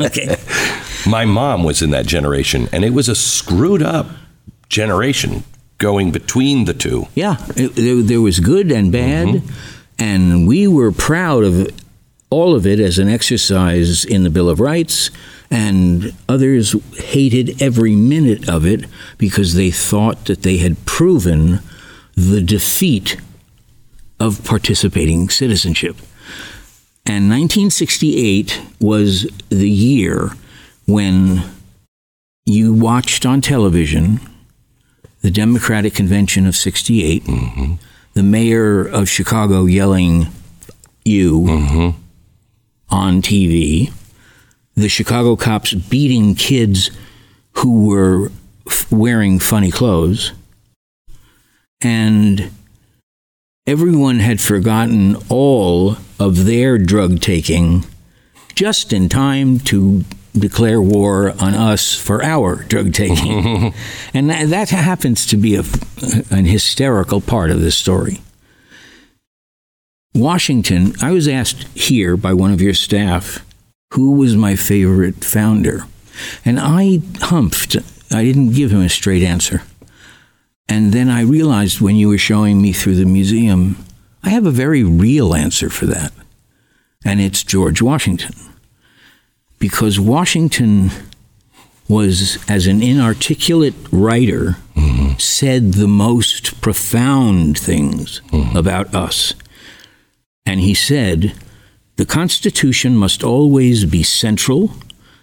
okay. 0.00 0.36
My 1.08 1.24
mom 1.24 1.64
was 1.64 1.82
in 1.82 1.90
that 1.90 2.06
generation, 2.06 2.68
and 2.72 2.84
it 2.84 2.90
was 2.92 3.08
a 3.08 3.14
screwed 3.16 3.82
up 3.82 4.06
generation 4.68 5.42
going 5.78 6.12
between 6.12 6.66
the 6.66 6.74
two. 6.74 7.08
Yeah, 7.16 7.36
it, 7.56 7.74
there, 7.74 7.96
there 8.02 8.20
was 8.20 8.38
good 8.38 8.70
and 8.70 8.92
bad, 8.92 9.42
and 9.98 10.46
we 10.46 10.68
were 10.68 10.92
proud 10.92 11.42
of 11.42 11.68
all 12.30 12.54
of 12.54 12.66
it 12.66 12.80
as 12.80 12.98
an 12.98 13.08
exercise 13.08 14.04
in 14.04 14.22
the 14.22 14.30
Bill 14.30 14.48
of 14.48 14.60
Rights, 14.60 15.10
and 15.50 16.12
others 16.28 16.74
hated 16.96 17.62
every 17.62 17.96
minute 17.96 18.48
of 18.48 18.66
it 18.66 18.84
because 19.16 19.54
they 19.54 19.70
thought 19.70 20.26
that 20.26 20.42
they 20.42 20.58
had 20.58 20.84
proven 20.84 21.60
the 22.14 22.42
defeat 22.42 23.16
of 24.20 24.44
participating 24.44 25.28
citizenship. 25.28 25.96
And 27.06 27.30
1968 27.30 28.60
was 28.80 29.26
the 29.48 29.70
year 29.70 30.32
when 30.86 31.42
you 32.44 32.74
watched 32.74 33.24
on 33.24 33.40
television 33.40 34.20
the 35.22 35.30
Democratic 35.30 35.94
Convention 35.94 36.46
of 36.46 36.54
68, 36.54 37.24
mm-hmm. 37.24 37.74
the 38.14 38.22
mayor 38.22 38.86
of 38.86 39.08
Chicago 39.08 39.64
yelling, 39.64 40.26
You, 41.04 41.40
mm-hmm. 41.40 42.00
On 42.90 43.22
TV, 43.22 43.92
the 44.74 44.88
Chicago 44.88 45.36
cops 45.36 45.74
beating 45.74 46.34
kids 46.34 46.90
who 47.52 47.86
were 47.86 48.30
f- 48.66 48.90
wearing 48.90 49.38
funny 49.38 49.70
clothes, 49.70 50.32
and 51.80 52.50
everyone 53.66 54.18
had 54.20 54.40
forgotten 54.40 55.16
all 55.28 55.96
of 56.18 56.44
their 56.44 56.78
drug 56.78 57.20
taking 57.20 57.84
just 58.54 58.92
in 58.92 59.08
time 59.08 59.58
to 59.60 60.04
declare 60.32 60.80
war 60.80 61.30
on 61.40 61.54
us 61.54 61.94
for 61.94 62.22
our 62.22 62.56
drug 62.64 62.92
taking. 62.92 63.74
and 64.14 64.30
that, 64.30 64.48
that 64.48 64.70
happens 64.70 65.26
to 65.26 65.36
be 65.36 65.56
a, 65.56 65.64
an 66.30 66.44
hysterical 66.44 67.20
part 67.20 67.50
of 67.50 67.60
this 67.60 67.76
story. 67.76 68.20
Washington, 70.18 70.94
I 71.00 71.12
was 71.12 71.28
asked 71.28 71.64
here 71.76 72.16
by 72.16 72.32
one 72.32 72.52
of 72.52 72.60
your 72.60 72.74
staff 72.74 73.44
who 73.92 74.12
was 74.12 74.36
my 74.36 74.56
favorite 74.56 75.24
founder. 75.24 75.84
And 76.44 76.58
I 76.60 76.98
humphed. 77.20 77.76
I 78.12 78.24
didn't 78.24 78.52
give 78.52 78.70
him 78.70 78.82
a 78.82 78.88
straight 78.88 79.22
answer. 79.22 79.62
And 80.68 80.92
then 80.92 81.08
I 81.08 81.22
realized 81.22 81.80
when 81.80 81.96
you 81.96 82.08
were 82.08 82.18
showing 82.18 82.60
me 82.60 82.72
through 82.72 82.96
the 82.96 83.06
museum, 83.06 83.84
I 84.22 84.30
have 84.30 84.46
a 84.46 84.50
very 84.50 84.82
real 84.84 85.34
answer 85.34 85.70
for 85.70 85.86
that. 85.86 86.12
And 87.04 87.20
it's 87.20 87.42
George 87.42 87.80
Washington. 87.80 88.34
Because 89.58 89.98
Washington 89.98 90.90
was, 91.88 92.38
as 92.48 92.66
an 92.66 92.82
inarticulate 92.82 93.74
writer, 93.90 94.56
mm-hmm. 94.76 95.18
said 95.18 95.72
the 95.72 95.88
most 95.88 96.60
profound 96.60 97.58
things 97.58 98.20
mm-hmm. 98.28 98.56
about 98.56 98.94
us. 98.94 99.32
And 100.48 100.60
he 100.60 100.72
said, 100.74 101.34
the 101.96 102.06
Constitution 102.06 102.96
must 102.96 103.22
always 103.22 103.84
be 103.84 104.02
central, 104.02 104.72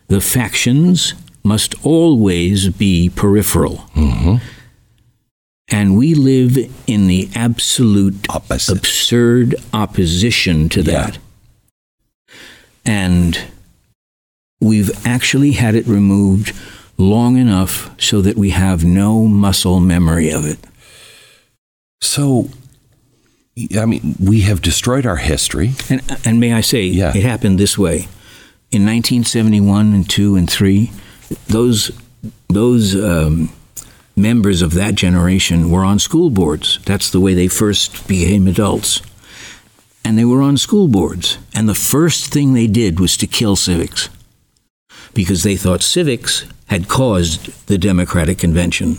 the 0.08 0.22
factions 0.22 1.16
must 1.44 1.74
always 1.84 2.70
be 2.70 3.10
peripheral. 3.10 3.78
Mm-hmm. 3.96 4.36
And 5.70 5.98
we 5.98 6.14
live 6.14 6.58
in 6.86 7.08
the 7.08 7.28
absolute 7.34 8.28
Opposite. 8.30 8.78
absurd 8.78 9.56
opposition 9.74 10.70
to 10.70 10.82
Yeah. 10.82 10.92
that. 10.92 11.18
And 12.86 13.40
we've 14.62 14.92
actually 15.08 15.54
had 15.54 15.74
it 15.74 15.88
removed 15.88 16.54
long 16.98 17.38
enough 17.38 17.90
so 18.00 18.22
that 18.22 18.38
we 18.38 18.52
have 18.52 18.86
no 18.86 19.26
muscle 19.28 19.80
memory 19.80 20.30
of 20.30 20.46
it. 20.46 20.60
So, 22.00 22.50
I 23.78 23.86
mean, 23.86 24.16
we 24.20 24.42
have 24.42 24.62
destroyed 24.62 25.06
our 25.06 25.16
history. 25.16 25.74
And, 25.90 26.02
and 26.26 26.40
may 26.40 26.54
I 26.54 26.62
say, 26.62 26.84
Yeah. 26.84 27.16
it 27.16 27.24
happened 27.24 27.58
this 27.58 27.78
way. 27.78 28.08
In 28.72 28.86
1971 28.86 29.94
and 29.94 30.10
2 30.10 30.36
and 30.36 30.50
3, 30.50 30.92
those, 31.48 31.92
those 32.50 32.96
um, 32.96 33.50
members 34.16 34.62
of 34.62 34.74
that 34.74 34.96
generation 34.96 35.70
were 35.72 35.86
on 35.86 36.00
school 36.00 36.30
boards. 36.30 36.80
That's 36.86 37.10
the 37.10 37.22
way 37.22 37.34
they 37.34 37.48
first 37.48 38.08
became 38.08 38.48
adults. 38.48 39.02
And 40.04 40.18
they 40.18 40.26
were 40.26 40.42
on 40.42 40.58
school 40.58 40.88
boards. 40.90 41.38
And 41.54 41.70
the 41.70 41.74
first 41.76 42.34
thing 42.34 42.54
they 42.54 42.68
did 42.68 43.00
was 43.00 43.16
to 43.18 43.28
kill 43.28 43.56
civics 43.56 44.10
because 45.14 45.44
they 45.44 45.56
thought 45.56 45.82
civics 45.82 46.46
had 46.68 46.90
caused 46.90 47.68
the 47.68 47.78
Democratic 47.78 48.38
Convention 48.38 48.98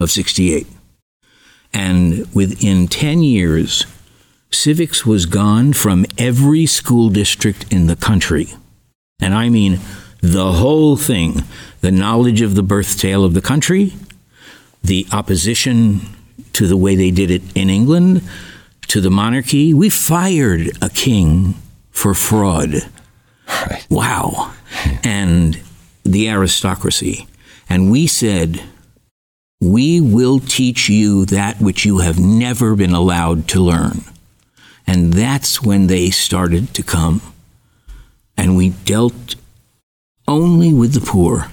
of 0.00 0.10
68. 0.10 0.66
And 1.74 2.26
within 2.34 2.88
10 2.88 3.22
years, 3.22 3.84
civics 4.50 5.04
was 5.04 5.26
gone 5.26 5.72
from 5.72 6.06
every 6.16 6.66
school 6.66 7.08
district 7.08 7.70
in 7.72 7.86
the 7.86 7.96
country. 7.96 8.54
And 9.20 9.34
I 9.34 9.48
mean 9.48 9.80
the 10.20 10.52
whole 10.52 10.96
thing 10.96 11.42
the 11.80 11.92
knowledge 11.92 12.40
of 12.40 12.54
the 12.54 12.62
birth 12.62 12.98
tale 12.98 13.24
of 13.24 13.34
the 13.34 13.40
country, 13.40 13.92
the 14.82 15.06
opposition 15.12 16.00
to 16.54 16.66
the 16.66 16.76
way 16.76 16.96
they 16.96 17.10
did 17.10 17.30
it 17.30 17.42
in 17.54 17.70
England, 17.70 18.22
to 18.88 19.00
the 19.00 19.10
monarchy. 19.10 19.72
We 19.72 19.90
fired 19.90 20.70
a 20.82 20.88
king 20.88 21.54
for 21.90 22.14
fraud. 22.14 22.88
Right. 23.46 23.86
Wow. 23.88 24.54
And 25.04 25.60
the 26.04 26.28
aristocracy. 26.28 27.28
And 27.68 27.90
we 27.90 28.06
said, 28.06 28.62
we 29.60 30.00
will 30.00 30.40
teach 30.40 30.88
you 30.88 31.24
that 31.26 31.60
which 31.60 31.84
you 31.84 31.98
have 31.98 32.18
never 32.18 32.74
been 32.74 32.92
allowed 32.92 33.48
to 33.48 33.60
learn. 33.60 34.04
And 34.88 35.12
that's 35.12 35.62
when 35.62 35.86
they 35.86 36.08
started 36.08 36.72
to 36.72 36.82
come. 36.82 37.20
And 38.38 38.56
we 38.56 38.70
dealt 38.70 39.34
only 40.26 40.72
with 40.72 40.94
the 40.94 41.02
poor. 41.02 41.52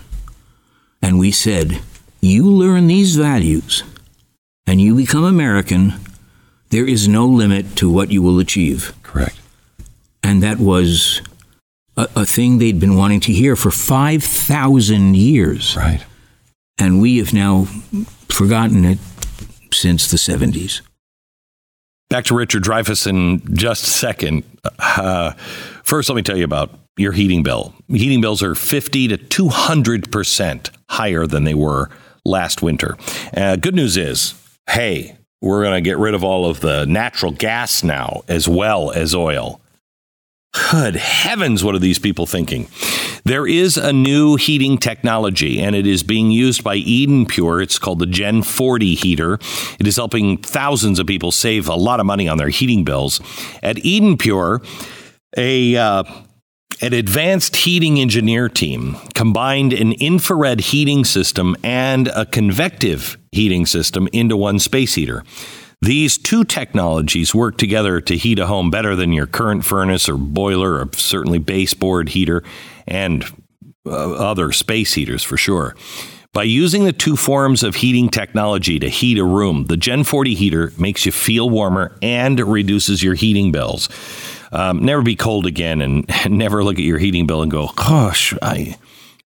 And 1.01 1.19
we 1.19 1.31
said, 1.31 1.81
You 2.21 2.49
learn 2.49 2.87
these 2.87 3.17
values, 3.17 3.83
and 4.65 4.79
you 4.79 4.95
become 4.95 5.25
American, 5.25 5.95
there 6.69 6.87
is 6.87 7.09
no 7.09 7.27
limit 7.27 7.75
to 7.75 7.91
what 7.91 8.09
you 8.09 8.21
will 8.21 8.39
achieve. 8.39 8.95
Correct. 9.03 9.37
And 10.23 10.41
that 10.41 10.57
was 10.57 11.21
a, 11.97 12.07
a 12.15 12.25
thing 12.25 12.57
they'd 12.57 12.79
been 12.79 12.95
wanting 12.95 13.19
to 13.21 13.33
hear 13.33 13.57
for 13.57 13.69
5,000 13.69 15.15
years. 15.17 15.75
Right. 15.75 16.05
And 16.79 17.01
we 17.01 17.17
have 17.17 17.33
now 17.33 17.65
forgotten 18.29 18.85
it 18.85 18.99
since 19.73 20.09
the 20.09 20.17
70s. 20.17 20.79
Back 22.15 22.23
to 22.27 22.33
Richard 22.33 22.63
Dreyfuss 22.63 23.07
in 23.07 23.41
just 23.57 23.83
a 23.83 23.89
second. 23.89 24.45
Uh, 24.79 25.31
first, 25.83 26.07
let 26.07 26.15
me 26.15 26.21
tell 26.21 26.37
you 26.37 26.45
about 26.45 26.71
your 26.95 27.11
heating 27.11 27.43
bill. 27.43 27.73
Heating 27.89 28.21
bills 28.21 28.41
are 28.41 28.55
50 28.55 29.09
to 29.09 29.17
200% 29.17 30.69
higher 30.89 31.27
than 31.27 31.43
they 31.43 31.53
were 31.53 31.89
last 32.23 32.61
winter. 32.61 32.95
Uh, 33.35 33.57
good 33.57 33.75
news 33.75 33.97
is, 33.97 34.33
hey, 34.69 35.17
we're 35.41 35.61
going 35.61 35.75
to 35.75 35.81
get 35.81 35.97
rid 35.97 36.13
of 36.13 36.23
all 36.23 36.49
of 36.49 36.61
the 36.61 36.85
natural 36.85 37.33
gas 37.33 37.83
now 37.83 38.21
as 38.29 38.47
well 38.47 38.91
as 38.91 39.13
oil. 39.13 39.59
Good 40.71 40.95
heavens, 40.95 41.63
what 41.63 41.75
are 41.75 41.79
these 41.79 41.99
people 41.99 42.25
thinking? 42.25 42.67
There 43.25 43.45
is 43.45 43.75
a 43.75 43.91
new 43.91 44.35
heating 44.35 44.77
technology, 44.77 45.59
and 45.59 45.75
it 45.75 45.85
is 45.85 46.01
being 46.01 46.31
used 46.31 46.63
by 46.63 46.75
Eden 46.75 47.25
Pure. 47.25 47.61
It's 47.61 47.77
called 47.77 47.99
the 47.99 48.05
Gen 48.05 48.41
40 48.41 48.95
heater. 48.95 49.33
It 49.79 49.87
is 49.87 49.95
helping 49.97 50.37
thousands 50.37 50.99
of 50.99 51.07
people 51.07 51.31
save 51.31 51.67
a 51.67 51.75
lot 51.75 51.99
of 51.99 52.05
money 52.05 52.29
on 52.29 52.37
their 52.37 52.49
heating 52.49 52.83
bills. 52.83 53.19
At 53.63 53.83
Eden 53.83 54.17
Pure, 54.17 54.61
a 55.35 55.75
uh, 55.75 56.03
an 56.81 56.93
advanced 56.93 57.55
heating 57.55 57.99
engineer 57.99 58.47
team 58.47 58.97
combined 59.13 59.73
an 59.73 59.93
infrared 59.93 60.59
heating 60.59 61.03
system 61.03 61.55
and 61.63 62.09
a 62.09 62.25
convective 62.25 63.17
heating 63.31 63.65
system 63.65 64.07
into 64.13 64.37
one 64.37 64.59
space 64.59 64.95
heater. 64.95 65.23
These 65.85 66.17
two 66.17 66.43
technologies 66.43 67.35
work 67.35 67.59
together 67.59 68.01
to 68.01 68.17
heat 68.17 68.39
a 68.39 68.47
home 68.47 68.71
better 68.71 68.95
than 68.95 69.13
your 69.13 69.27
current 69.27 69.63
furnace 69.63 70.09
or 70.09 70.17
boiler 70.17 70.79
or 70.79 70.89
certainly 70.93 71.37
baseboard 71.37 72.09
heater 72.09 72.41
and 72.87 73.23
uh, 73.85 74.13
other 74.13 74.51
space 74.51 74.95
heaters 74.95 75.21
for 75.21 75.37
sure. 75.37 75.75
By 76.33 76.41
using 76.41 76.85
the 76.85 76.91
two 76.91 77.15
forms 77.15 77.61
of 77.61 77.75
heating 77.75 78.09
technology 78.09 78.79
to 78.79 78.89
heat 78.89 79.19
a 79.19 79.23
room, 79.23 79.65
the 79.65 79.77
Gen 79.77 80.03
40 80.03 80.33
heater 80.33 80.73
makes 80.79 81.05
you 81.05 81.11
feel 81.11 81.51
warmer 81.51 81.95
and 82.01 82.39
reduces 82.39 83.03
your 83.03 83.13
heating 83.13 83.51
bills. 83.51 83.87
Um, 84.51 84.83
never 84.83 85.03
be 85.03 85.15
cold 85.15 85.45
again 85.45 85.81
and, 85.81 86.09
and 86.25 86.35
never 86.39 86.63
look 86.63 86.79
at 86.79 86.83
your 86.83 86.97
heating 86.97 87.27
bill 87.27 87.43
and 87.43 87.51
go, 87.51 87.67
gosh, 87.75 88.33
I 88.41 88.75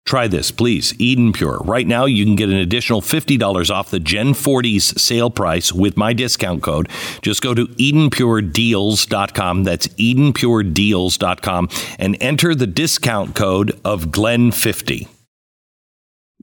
Try 0.06 0.28
this, 0.28 0.50
please. 0.50 1.00
Eden 1.00 1.34
Pure. 1.34 1.60
Right 1.66 1.86
now, 1.86 2.06
you 2.06 2.26
can 2.26 2.36
get 2.36 2.50
an 2.50 2.56
additional 2.56 3.00
$50 3.02 3.70
off 3.70 3.92
the 3.92 4.00
Gen 4.00 4.34
40's 4.34 5.00
sale 5.00 5.30
price 5.30 5.72
with 5.72 5.98
my 5.98 6.14
discount 6.14 6.64
code. 6.64 6.90
Just 7.22 7.44
go 7.44 7.54
to 7.54 7.68
EdenPureDeals.com. 7.68 9.64
That's 9.64 9.88
EdenPureDeals.com 9.88 11.70
and 12.00 12.18
enter 12.20 12.56
the 12.56 12.66
discount 12.66 13.36
code 13.36 13.80
of 13.86 14.06
Glen50. 14.06 15.08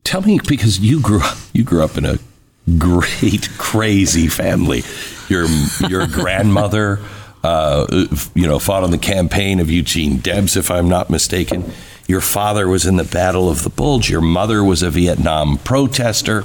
Tell 0.05 0.23
me, 0.23 0.39
because 0.47 0.79
you 0.79 1.01
grew 1.01 1.21
up, 1.21 1.37
you 1.53 1.65
grew 1.65 1.83
up 1.83 1.99
in 1.99 2.05
a 2.07 2.19
great, 2.79 3.49
crazy 3.59 4.29
family. 4.29 4.83
Your 5.29 5.47
your 5.89 6.07
grandmother, 6.13 7.01
uh, 7.43 7.87
you 8.35 8.47
know, 8.47 8.61
fought 8.61 8.85
on 8.85 8.93
the 8.93 8.99
campaign 8.99 9.59
of 9.59 9.69
Eugene 9.69 10.19
Debs, 10.19 10.57
if 10.57 10.71
I'm 10.71 10.89
not 10.89 11.11
mistaken. 11.11 11.73
Your 12.09 12.21
father 12.21 12.69
was 12.69 12.87
in 12.87 12.97
the 12.97 13.05
Battle 13.05 13.49
of 13.49 13.63
the 13.65 13.71
Bulge. 13.71 14.09
Your 14.09 14.21
mother 14.21 14.63
was 14.63 14.83
a 14.83 14.91
Vietnam 14.91 15.59
protester. 15.59 16.45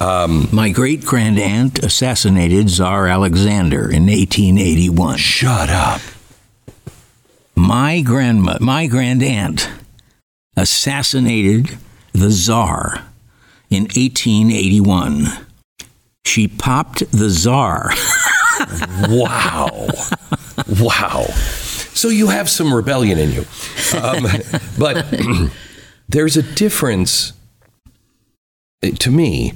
Um, 0.00 0.48
My 0.50 0.70
great 0.70 1.04
grand 1.04 1.38
aunt 1.38 1.78
assassinated 1.78 2.68
Tsar 2.70 3.06
Alexander 3.06 3.82
in 3.90 4.06
1881. 4.06 5.18
Shut 5.18 5.68
up. 5.68 6.00
My 7.54 8.00
grandma, 8.00 8.56
my 8.60 8.86
grand 8.86 9.22
aunt, 9.22 9.70
assassinated 10.56 11.76
the 12.12 12.30
Tsar 12.30 13.04
in 13.68 13.84
1881. 13.84 15.26
She 16.24 16.48
popped 16.48 17.10
the 17.12 17.28
Tsar. 17.28 17.90
wow. 19.08 19.88
Wow. 20.80 21.26
So 21.94 22.08
you 22.08 22.28
have 22.28 22.48
some 22.48 22.72
rebellion 22.72 23.18
in 23.18 23.32
you. 23.32 23.44
Um, 24.00 24.26
but 24.78 25.06
there's 26.08 26.36
a 26.36 26.42
difference, 26.42 27.32
to 28.82 29.10
me, 29.10 29.54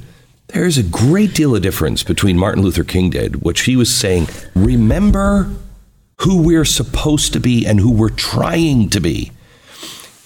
there's 0.49 0.79
a 0.79 0.83
great 0.83 1.35
deal 1.35 1.57
of 1.57 1.63
difference 1.63 2.03
between 2.03 2.39
Martin 2.39 2.63
Luther 2.63 2.85
King 2.85 3.11
did, 3.11 3.43
which 3.43 3.63
he 3.63 3.77
was 3.77 3.93
saying, 3.93 4.29
remember 4.55 5.51
who 6.21 6.43
we're 6.43 6.65
supposed 6.65 7.33
to 7.33 7.41
be 7.41 7.67
and 7.67 7.81
who 7.81 7.91
we're 7.91 8.09
trying 8.09 8.89
to 8.91 9.01
be. 9.01 9.33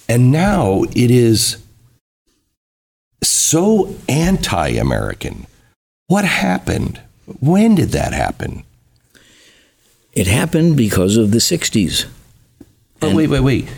And 0.08 0.30
now 0.32 0.84
it 0.94 1.10
is 1.10 1.58
so 3.22 3.96
anti 4.08 4.68
American. 4.70 5.46
What 6.06 6.24
happened? 6.24 7.00
When 7.40 7.74
did 7.74 7.90
that 7.90 8.12
happen? 8.12 8.64
It 10.18 10.26
happened 10.26 10.76
because 10.76 11.16
of 11.16 11.30
the 11.30 11.38
60s. 11.38 12.06
But 12.98 13.14
wait, 13.14 13.28
wait, 13.28 13.40
wait. 13.40 13.68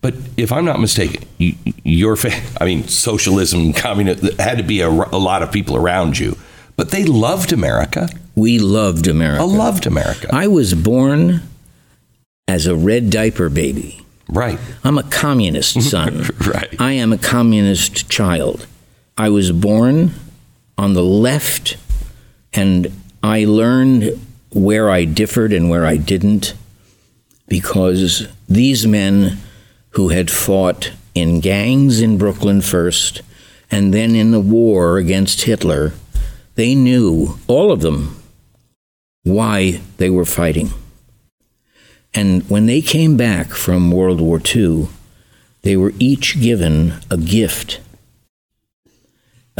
But 0.00 0.14
if 0.38 0.50
I'm 0.50 0.64
not 0.64 0.80
mistaken, 0.80 1.28
you, 1.36 1.54
your 1.84 2.16
fa- 2.16 2.40
I 2.58 2.64
mean, 2.64 2.88
socialism, 2.88 3.74
communism 3.74 4.34
had 4.38 4.56
to 4.56 4.64
be 4.64 4.80
a, 4.80 4.88
a, 4.88 5.20
lot 5.20 5.42
of 5.42 5.52
people 5.52 5.76
around 5.76 6.18
you, 6.18 6.38
but 6.76 6.90
they 6.90 7.04
loved 7.04 7.52
America. 7.52 8.08
We 8.34 8.58
loved 8.58 9.06
America. 9.08 9.42
I 9.42 9.44
loved 9.44 9.86
America. 9.86 10.28
I 10.32 10.46
was 10.46 10.72
born 10.72 11.42
as 12.48 12.66
a 12.66 12.74
red 12.74 13.10
diaper 13.10 13.50
baby. 13.50 14.00
Right. 14.30 14.58
I'm 14.82 14.96
a 14.96 15.02
communist 15.02 15.82
son. 15.90 16.30
right. 16.46 16.74
I 16.80 16.92
am 16.92 17.12
a 17.12 17.18
communist 17.18 18.08
child. 18.08 18.66
I 19.18 19.28
was 19.28 19.52
born 19.52 20.12
on 20.78 20.94
the 20.94 21.04
left, 21.04 21.76
and 22.54 22.90
I 23.22 23.44
learned 23.44 24.18
where 24.52 24.90
I 24.90 25.04
differed 25.04 25.52
and 25.52 25.70
where 25.70 25.86
I 25.86 25.96
didn't, 25.96 26.54
because 27.48 28.28
these 28.48 28.86
men 28.86 29.38
who 29.90 30.08
had 30.08 30.30
fought 30.30 30.92
in 31.14 31.40
gangs 31.40 32.00
in 32.00 32.18
Brooklyn 32.18 32.60
first 32.60 33.22
and 33.70 33.94
then 33.94 34.14
in 34.14 34.30
the 34.30 34.40
war 34.40 34.98
against 34.98 35.42
Hitler, 35.42 35.92
they 36.54 36.74
knew, 36.74 37.38
all 37.46 37.70
of 37.70 37.80
them, 37.80 38.20
why 39.22 39.80
they 39.98 40.10
were 40.10 40.24
fighting. 40.24 40.70
And 42.12 42.48
when 42.50 42.66
they 42.66 42.80
came 42.80 43.16
back 43.16 43.50
from 43.50 43.92
World 43.92 44.20
War 44.20 44.40
II, 44.44 44.88
they 45.62 45.76
were 45.76 45.92
each 45.98 46.40
given 46.40 46.94
a 47.10 47.16
gift 47.16 47.80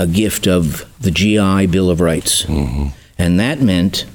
a 0.01 0.07
gift 0.07 0.47
of 0.47 0.91
the 0.99 1.11
GI 1.11 1.67
Bill 1.67 1.91
of 1.91 2.01
Rights. 2.01 2.45
Mm-hmm. 2.45 2.89
And 3.19 3.39
that 3.39 3.61
meant 3.61 4.07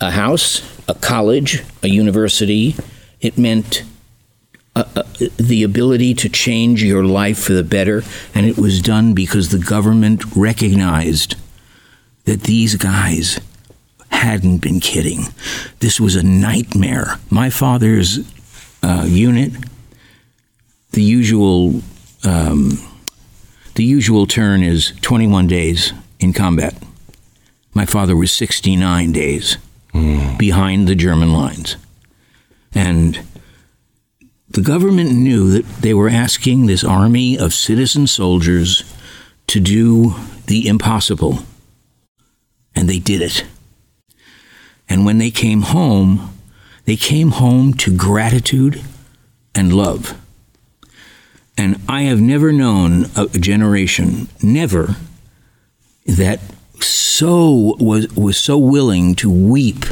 a 0.00 0.10
house, 0.10 0.62
a 0.88 0.94
college, 0.94 1.62
a 1.82 1.88
university. 1.88 2.76
It 3.20 3.38
meant 3.38 3.84
uh, 4.76 4.84
uh, 4.96 5.02
the 5.36 5.62
ability 5.62 6.14
to 6.14 6.28
change 6.28 6.82
your 6.82 7.04
life 7.04 7.38
for 7.38 7.52
the 7.52 7.62
better. 7.62 8.02
And 8.34 8.46
it 8.46 8.58
was 8.58 8.82
done 8.82 9.14
because 9.14 9.50
the 9.50 9.58
government 9.58 10.24
recognized 10.36 11.36
that 12.24 12.42
these 12.42 12.74
guys 12.76 13.38
hadn't 14.10 14.58
been 14.58 14.80
kidding. 14.80 15.26
This 15.80 16.00
was 16.00 16.16
a 16.16 16.22
nightmare. 16.22 17.18
My 17.30 17.50
father's 17.50 18.20
uh, 18.82 19.04
unit, 19.06 19.52
the 20.90 21.02
usual. 21.02 21.82
Um, 22.24 22.78
the 23.74 23.84
usual 23.84 24.26
turn 24.26 24.62
is 24.62 24.92
21 25.02 25.48
days 25.48 25.92
in 26.20 26.32
combat. 26.32 26.80
My 27.74 27.84
father 27.84 28.14
was 28.14 28.30
69 28.30 29.10
days 29.10 29.58
behind 29.94 30.88
the 30.88 30.94
German 30.94 31.32
lines. 31.32 31.76
And 32.74 33.20
the 34.48 34.60
government 34.60 35.12
knew 35.12 35.50
that 35.50 35.66
they 35.80 35.94
were 35.94 36.08
asking 36.08 36.66
this 36.66 36.84
army 36.84 37.38
of 37.38 37.54
citizen 37.54 38.06
soldiers 38.06 38.84
to 39.46 39.60
do 39.60 40.14
the 40.46 40.66
impossible. 40.66 41.38
And 42.74 42.88
they 42.88 42.98
did 42.98 43.22
it. 43.22 43.44
And 44.88 45.06
when 45.06 45.18
they 45.18 45.30
came 45.30 45.62
home, 45.62 46.36
they 46.84 46.96
came 46.96 47.30
home 47.30 47.72
to 47.74 47.96
gratitude 47.96 48.82
and 49.54 49.72
love. 49.72 50.20
And 51.56 51.80
I 51.88 52.02
have 52.02 52.20
never 52.20 52.52
known 52.52 53.06
a 53.16 53.26
generation, 53.28 54.28
never, 54.42 54.96
that 56.06 56.40
so 56.80 57.76
was 57.78 58.08
was 58.14 58.36
so 58.36 58.58
willing 58.58 59.14
to 59.16 59.30
weep 59.30 59.84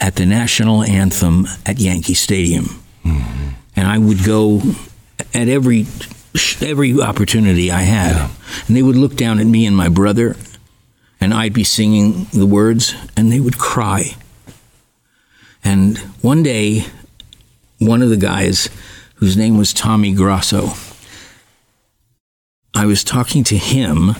at 0.00 0.16
the 0.16 0.26
national 0.26 0.82
anthem 0.82 1.46
at 1.64 1.78
Yankee 1.78 2.14
Stadium, 2.14 2.66
mm-hmm. 3.04 3.50
and 3.74 3.86
I 3.86 3.98
would 3.98 4.24
go 4.24 4.60
at 5.34 5.48
every 5.48 5.86
every 6.60 7.00
opportunity 7.00 7.70
I 7.70 7.82
had, 7.82 8.16
yeah. 8.16 8.30
and 8.66 8.76
they 8.76 8.82
would 8.82 8.96
look 8.96 9.16
down 9.16 9.38
at 9.38 9.46
me 9.46 9.66
and 9.66 9.76
my 9.76 9.88
brother, 9.88 10.28
and 10.32 10.56
and 11.26 11.34
I'd 11.34 11.52
be 11.52 11.64
singing 11.64 12.28
the 12.32 12.46
words, 12.46 12.94
and 13.16 13.32
they 13.32 13.40
would 13.40 13.58
cry. 13.58 14.14
And 15.64 15.98
one 16.20 16.44
day, 16.44 16.86
one 17.78 18.00
of 18.00 18.10
the 18.10 18.16
guys, 18.16 18.68
whose 19.16 19.36
name 19.36 19.58
was 19.58 19.72
Tommy 19.72 20.14
Grosso, 20.14 20.74
I 22.74 22.86
was 22.86 23.02
talking 23.02 23.42
to 23.42 23.56
him, 23.56 24.14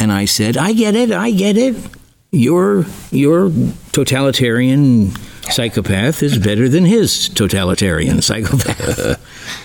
and 0.00 0.10
I 0.12 0.24
said, 0.24 0.56
"I 0.56 0.72
get 0.72 0.96
it, 0.96 1.12
I 1.12 1.30
get 1.30 1.56
it. 1.56 1.76
Your 2.32 2.86
your 3.10 3.52
totalitarian 3.92 5.12
psychopath 5.50 6.22
is 6.22 6.38
better 6.38 6.68
than 6.68 6.84
his 6.84 7.28
totalitarian 7.28 8.22
psychopath." 8.28 9.20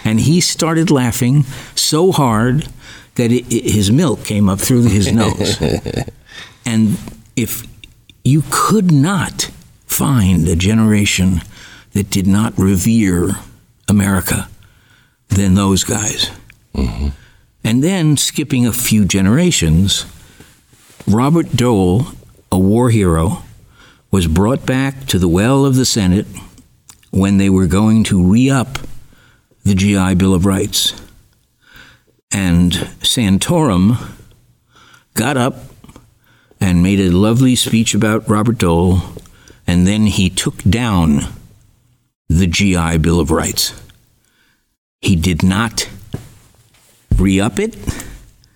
and 0.05 0.19
he 0.19 0.41
started 0.41 0.91
laughing 0.91 1.43
so 1.75 2.11
hard 2.11 2.67
that 3.15 3.31
it, 3.31 3.51
it, 3.51 3.71
his 3.71 3.91
milk 3.91 4.25
came 4.25 4.49
up 4.49 4.59
through 4.59 4.83
his 4.83 5.11
nose. 5.11 5.57
and 6.65 6.97
if 7.35 7.65
you 8.23 8.43
could 8.49 8.91
not 8.91 9.51
find 9.85 10.47
a 10.47 10.55
generation 10.55 11.41
that 11.93 12.09
did 12.09 12.27
not 12.27 12.57
revere 12.57 13.29
America 13.87 14.49
than 15.29 15.53
those 15.53 15.83
guys. 15.83 16.29
Mm-hmm. 16.73 17.09
And 17.63 17.83
then, 17.83 18.17
skipping 18.17 18.67
a 18.67 18.73
few 18.73 19.05
generations, 19.05 20.05
Robert 21.07 21.55
Dole, 21.55 22.07
a 22.51 22.57
war 22.57 22.89
hero, 22.89 23.43
was 24.09 24.27
brought 24.27 24.65
back 24.65 25.05
to 25.05 25.19
the 25.19 25.27
well 25.27 25.63
of 25.63 25.75
the 25.75 25.85
Senate 25.85 26.25
when 27.11 27.37
they 27.37 27.49
were 27.49 27.67
going 27.67 28.03
to 28.05 28.23
re 28.23 28.49
up 28.49 28.79
the 29.63 29.75
GI 29.75 30.15
Bill 30.15 30.33
of 30.33 30.45
Rights. 30.45 30.99
And 32.31 32.71
Santorum 33.01 34.15
got 35.13 35.37
up 35.37 35.57
and 36.59 36.81
made 36.81 36.99
a 36.99 37.11
lovely 37.11 37.55
speech 37.55 37.93
about 37.93 38.27
Robert 38.27 38.57
Dole, 38.57 39.01
and 39.67 39.85
then 39.85 40.07
he 40.07 40.29
took 40.29 40.63
down 40.63 41.21
the 42.27 42.47
GI 42.47 42.97
Bill 42.97 43.19
of 43.19 43.29
Rights. 43.29 43.79
He 45.01 45.15
did 45.15 45.43
not 45.43 45.87
re 47.15 47.39
up 47.39 47.59
it, 47.59 47.75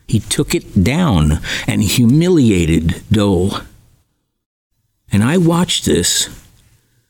he 0.10 0.20
took 0.20 0.56
it 0.56 0.84
down 0.84 1.40
and 1.68 1.84
humiliated 1.84 3.04
Dole. 3.12 3.60
And 5.12 5.24
I 5.24 5.38
watched 5.38 5.86
this. 5.86 6.30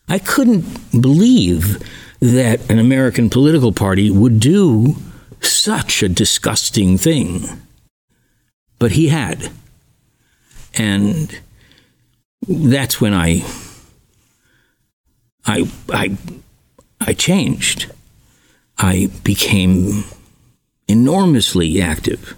I 0.09 0.19
couldn't 0.19 0.91
believe 0.91 1.81
that 2.19 2.69
an 2.69 2.77
American 2.77 3.29
political 3.29 3.71
party 3.71 4.11
would 4.11 4.41
do 4.41 4.97
such 5.39 6.03
a 6.03 6.09
disgusting 6.09 6.97
thing. 6.97 7.45
But 8.79 8.91
he 8.91 9.07
had. 9.07 9.49
And 10.73 11.39
that's 12.49 12.99
when 12.99 13.13
I 13.13 13.45
I 15.45 15.71
I 15.89 16.17
I 16.99 17.13
changed. 17.13 17.89
I 18.77 19.09
became 19.23 20.03
enormously 20.89 21.81
active. 21.81 22.35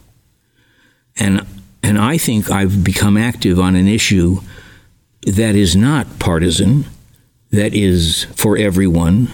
And 1.21 1.45
and 1.83 1.99
I 1.99 2.17
think 2.17 2.49
I've 2.49 2.83
become 2.83 3.15
active 3.15 3.59
on 3.59 3.75
an 3.75 3.87
issue 3.87 4.41
that 5.21 5.55
is 5.55 5.75
not 5.75 6.17
partisan, 6.17 6.85
that 7.51 7.75
is 7.75 8.25
for 8.35 8.57
everyone, 8.57 9.29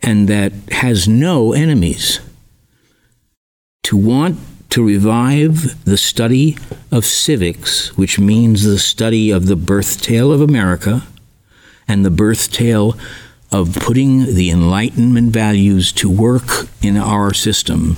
and 0.00 0.28
that 0.28 0.52
has 0.70 1.08
no 1.08 1.52
enemies. 1.52 2.20
To 3.84 3.96
want 3.96 4.38
to 4.70 4.84
revive 4.84 5.84
the 5.84 5.96
study 5.96 6.56
of 6.92 7.04
civics, 7.04 7.96
which 7.96 8.20
means 8.20 8.62
the 8.62 8.78
study 8.78 9.32
of 9.32 9.46
the 9.46 9.56
birth 9.56 10.00
tale 10.00 10.30
of 10.30 10.40
America 10.40 11.02
and 11.88 12.04
the 12.04 12.10
birth 12.10 12.52
tale 12.52 12.96
of 13.50 13.74
putting 13.80 14.34
the 14.36 14.50
Enlightenment 14.50 15.32
values 15.32 15.90
to 15.92 16.08
work 16.08 16.68
in 16.80 16.96
our 16.96 17.34
system 17.34 17.96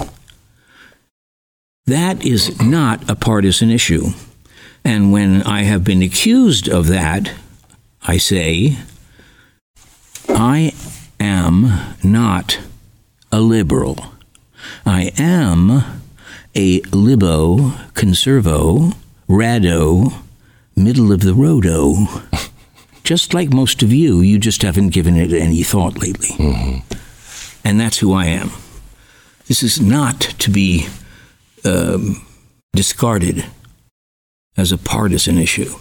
that 1.93 2.25
is 2.25 2.61
not 2.61 3.09
a 3.09 3.15
partisan 3.15 3.71
issue. 3.71 4.09
And 4.85 5.13
when 5.13 5.43
I 5.43 5.63
have 5.63 5.85
been 5.85 6.03
accused 6.03 6.69
of 6.69 6.87
that, 6.89 7.33
I 8.07 8.17
say, 8.17 8.79
I 10.29 10.73
am 11.19 11.97
not 12.03 12.61
a 13.31 13.41
liberal. 13.41 14.15
I 14.87 15.13
am 15.19 15.83
a 16.55 16.81
libo, 16.93 17.57
conservo, 17.95 18.95
rado, 19.29 20.15
middle 20.75 21.13
of 21.13 21.21
the 21.21 21.33
roado. 21.33 22.51
just 23.05 23.35
like 23.35 23.53
most 23.53 23.83
of 23.83 23.93
you, 23.93 24.21
you 24.21 24.39
just 24.39 24.63
haven't 24.63 24.91
given 24.91 25.17
it 25.17 25.33
any 25.33 25.63
thought 25.63 25.99
lately. 25.99 26.29
Mm-hmm. 26.29 26.95
And 27.65 27.79
that's 27.79 27.99
who 27.99 28.13
I 28.13 28.27
am. 28.27 28.51
This 29.47 29.63
is 29.63 29.81
not 29.81 30.21
to 30.21 30.51
be 30.51 30.89
um, 31.65 32.27
discarded 32.73 33.45
as 34.57 34.73
a 34.73 34.79
partisan 34.79 35.39
issue. 35.39 35.75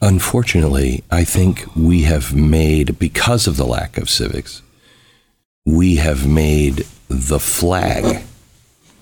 Unfortunately, 0.00 1.02
I 1.10 1.24
think 1.24 1.64
we 1.74 2.02
have 2.02 2.34
made, 2.34 2.98
because 2.98 3.46
of 3.46 3.56
the 3.56 3.66
lack 3.66 3.96
of 3.98 4.10
civics, 4.10 4.62
we 5.64 5.96
have 5.96 6.28
made 6.28 6.86
the 7.08 7.40
flag 7.40 8.22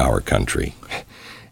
our 0.01 0.21
country. 0.21 0.75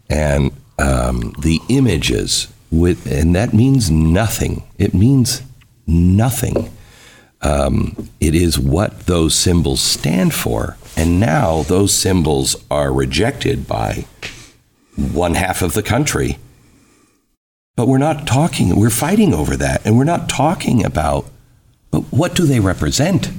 And 0.09 0.51
um, 0.79 1.33
the 1.39 1.59
images, 1.69 2.47
with, 2.71 3.05
and 3.11 3.35
that 3.35 3.53
means 3.53 3.91
nothing. 3.91 4.63
It 4.77 4.93
means 4.93 5.41
nothing. 5.85 6.71
Um, 7.41 8.09
it 8.19 8.35
is 8.35 8.57
what 8.57 9.01
those 9.01 9.35
symbols 9.35 9.81
stand 9.81 10.33
for. 10.33 10.77
And 10.95 11.19
now 11.19 11.63
those 11.63 11.93
symbols 11.93 12.55
are 12.69 12.93
rejected 12.93 13.67
by 13.67 14.05
one 14.95 15.35
half 15.35 15.61
of 15.61 15.73
the 15.73 15.83
country. 15.83 16.37
But 17.75 17.87
we're 17.87 17.97
not 17.97 18.27
talking, 18.27 18.75
we're 18.75 18.91
fighting 18.91 19.33
over 19.33 19.57
that. 19.57 19.85
And 19.85 19.97
we're 19.97 20.03
not 20.03 20.29
talking 20.29 20.85
about, 20.85 21.25
but 21.89 22.01
what 22.11 22.35
do 22.35 22.45
they 22.45 22.59
represent? 22.59 23.31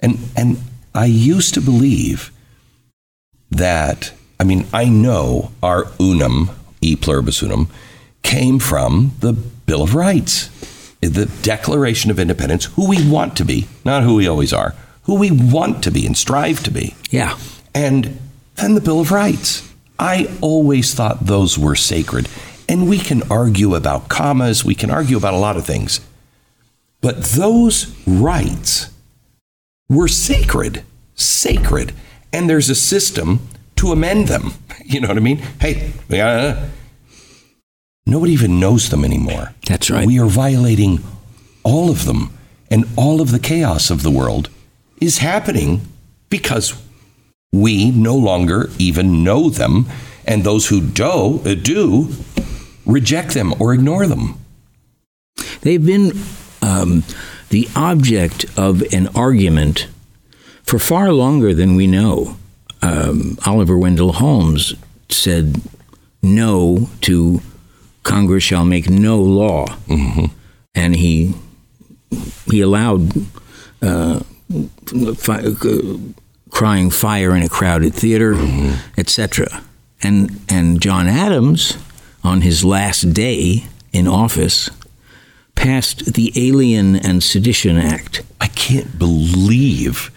And, 0.00 0.18
and 0.36 0.58
I 0.94 1.06
used 1.06 1.54
to 1.54 1.60
believe 1.60 2.30
that, 3.50 4.12
I 4.38 4.44
mean, 4.44 4.66
I 4.72 4.84
know 4.86 5.50
our 5.62 5.86
unum, 5.98 6.50
e 6.80 6.94
pluribus 6.94 7.42
unum, 7.42 7.68
came 8.22 8.60
from 8.60 9.12
the 9.18 9.32
Bill 9.32 9.82
of 9.82 9.94
Rights, 9.96 10.48
the 11.00 11.26
Declaration 11.42 12.12
of 12.12 12.20
Independence, 12.20 12.66
who 12.66 12.88
we 12.88 13.08
want 13.10 13.36
to 13.36 13.44
be, 13.44 13.66
not 13.84 14.04
who 14.04 14.14
we 14.14 14.28
always 14.28 14.52
are 14.52 14.74
who 15.02 15.14
we 15.14 15.30
want 15.30 15.82
to 15.84 15.90
be 15.90 16.06
and 16.06 16.16
strive 16.16 16.62
to 16.64 16.70
be. 16.70 16.94
Yeah. 17.10 17.38
And 17.74 18.18
then 18.56 18.74
the 18.74 18.80
Bill 18.80 19.00
of 19.00 19.10
Rights. 19.10 19.68
I 19.98 20.30
always 20.40 20.94
thought 20.94 21.26
those 21.26 21.58
were 21.58 21.76
sacred. 21.76 22.28
And 22.68 22.88
we 22.88 22.98
can 22.98 23.22
argue 23.30 23.74
about 23.74 24.08
commas, 24.08 24.64
we 24.64 24.74
can 24.74 24.90
argue 24.90 25.16
about 25.16 25.34
a 25.34 25.38
lot 25.38 25.56
of 25.56 25.66
things. 25.66 26.00
But 27.00 27.22
those 27.24 27.94
rights 28.06 28.90
were 29.88 30.08
sacred, 30.08 30.84
sacred. 31.14 31.92
And 32.32 32.48
there's 32.48 32.70
a 32.70 32.74
system 32.74 33.48
to 33.76 33.92
amend 33.92 34.28
them. 34.28 34.54
You 34.84 35.00
know 35.00 35.08
what 35.08 35.16
I 35.16 35.20
mean? 35.20 35.38
Hey, 35.58 35.92
uh, 36.12 36.68
nobody 38.04 38.32
even 38.32 38.60
knows 38.60 38.90
them 38.90 39.04
anymore. 39.04 39.54
That's 39.66 39.90
right. 39.90 40.06
We 40.06 40.18
are 40.18 40.26
violating 40.26 41.02
all 41.62 41.88
of 41.88 42.04
them 42.04 42.36
and 42.70 42.84
all 42.96 43.20
of 43.22 43.30
the 43.30 43.38
chaos 43.38 43.90
of 43.90 44.02
the 44.02 44.10
world 44.10 44.50
is 45.02 45.18
happening 45.18 45.80
because 46.30 46.80
we 47.52 47.90
no 47.90 48.16
longer 48.16 48.70
even 48.78 49.24
know 49.24 49.50
them, 49.50 49.86
and 50.26 50.44
those 50.44 50.68
who 50.68 50.80
do, 50.80 51.42
uh, 51.44 51.54
do 51.54 52.08
reject 52.86 53.34
them 53.34 53.52
or 53.60 53.74
ignore 53.74 54.06
them. 54.06 54.38
They've 55.60 55.84
been 55.84 56.12
um, 56.62 57.04
the 57.50 57.68
object 57.76 58.46
of 58.56 58.82
an 58.92 59.08
argument 59.14 59.88
for 60.62 60.78
far 60.78 61.12
longer 61.12 61.52
than 61.52 61.74
we 61.74 61.86
know. 61.86 62.36
Um, 62.80 63.38
Oliver 63.46 63.76
Wendell 63.78 64.14
Holmes 64.14 64.74
said 65.08 65.60
no 66.22 66.88
to 67.02 67.42
Congress 68.02 68.42
shall 68.42 68.64
make 68.64 68.88
no 68.88 69.20
law, 69.20 69.66
mm-hmm. 69.86 70.26
and 70.74 70.96
he 70.96 71.34
he 72.50 72.60
allowed 72.60 73.12
uh, 73.80 74.20
fi- 75.16 76.14
crying 76.50 76.90
fire 76.90 77.34
in 77.34 77.42
a 77.42 77.48
crowded 77.48 77.94
theater, 77.94 78.34
mm-hmm. 78.34 78.74
etc. 78.98 79.62
And 80.02 80.40
and 80.48 80.80
John 80.80 81.06
Adams, 81.08 81.76
on 82.22 82.42
his 82.42 82.64
last 82.64 83.12
day 83.12 83.64
in 83.92 84.06
office, 84.08 84.70
passed 85.54 86.14
the 86.14 86.32
Alien 86.36 86.96
and 86.96 87.22
Sedition 87.22 87.76
Act. 87.76 88.22
I 88.40 88.48
can't 88.48 88.98
believe 88.98 90.10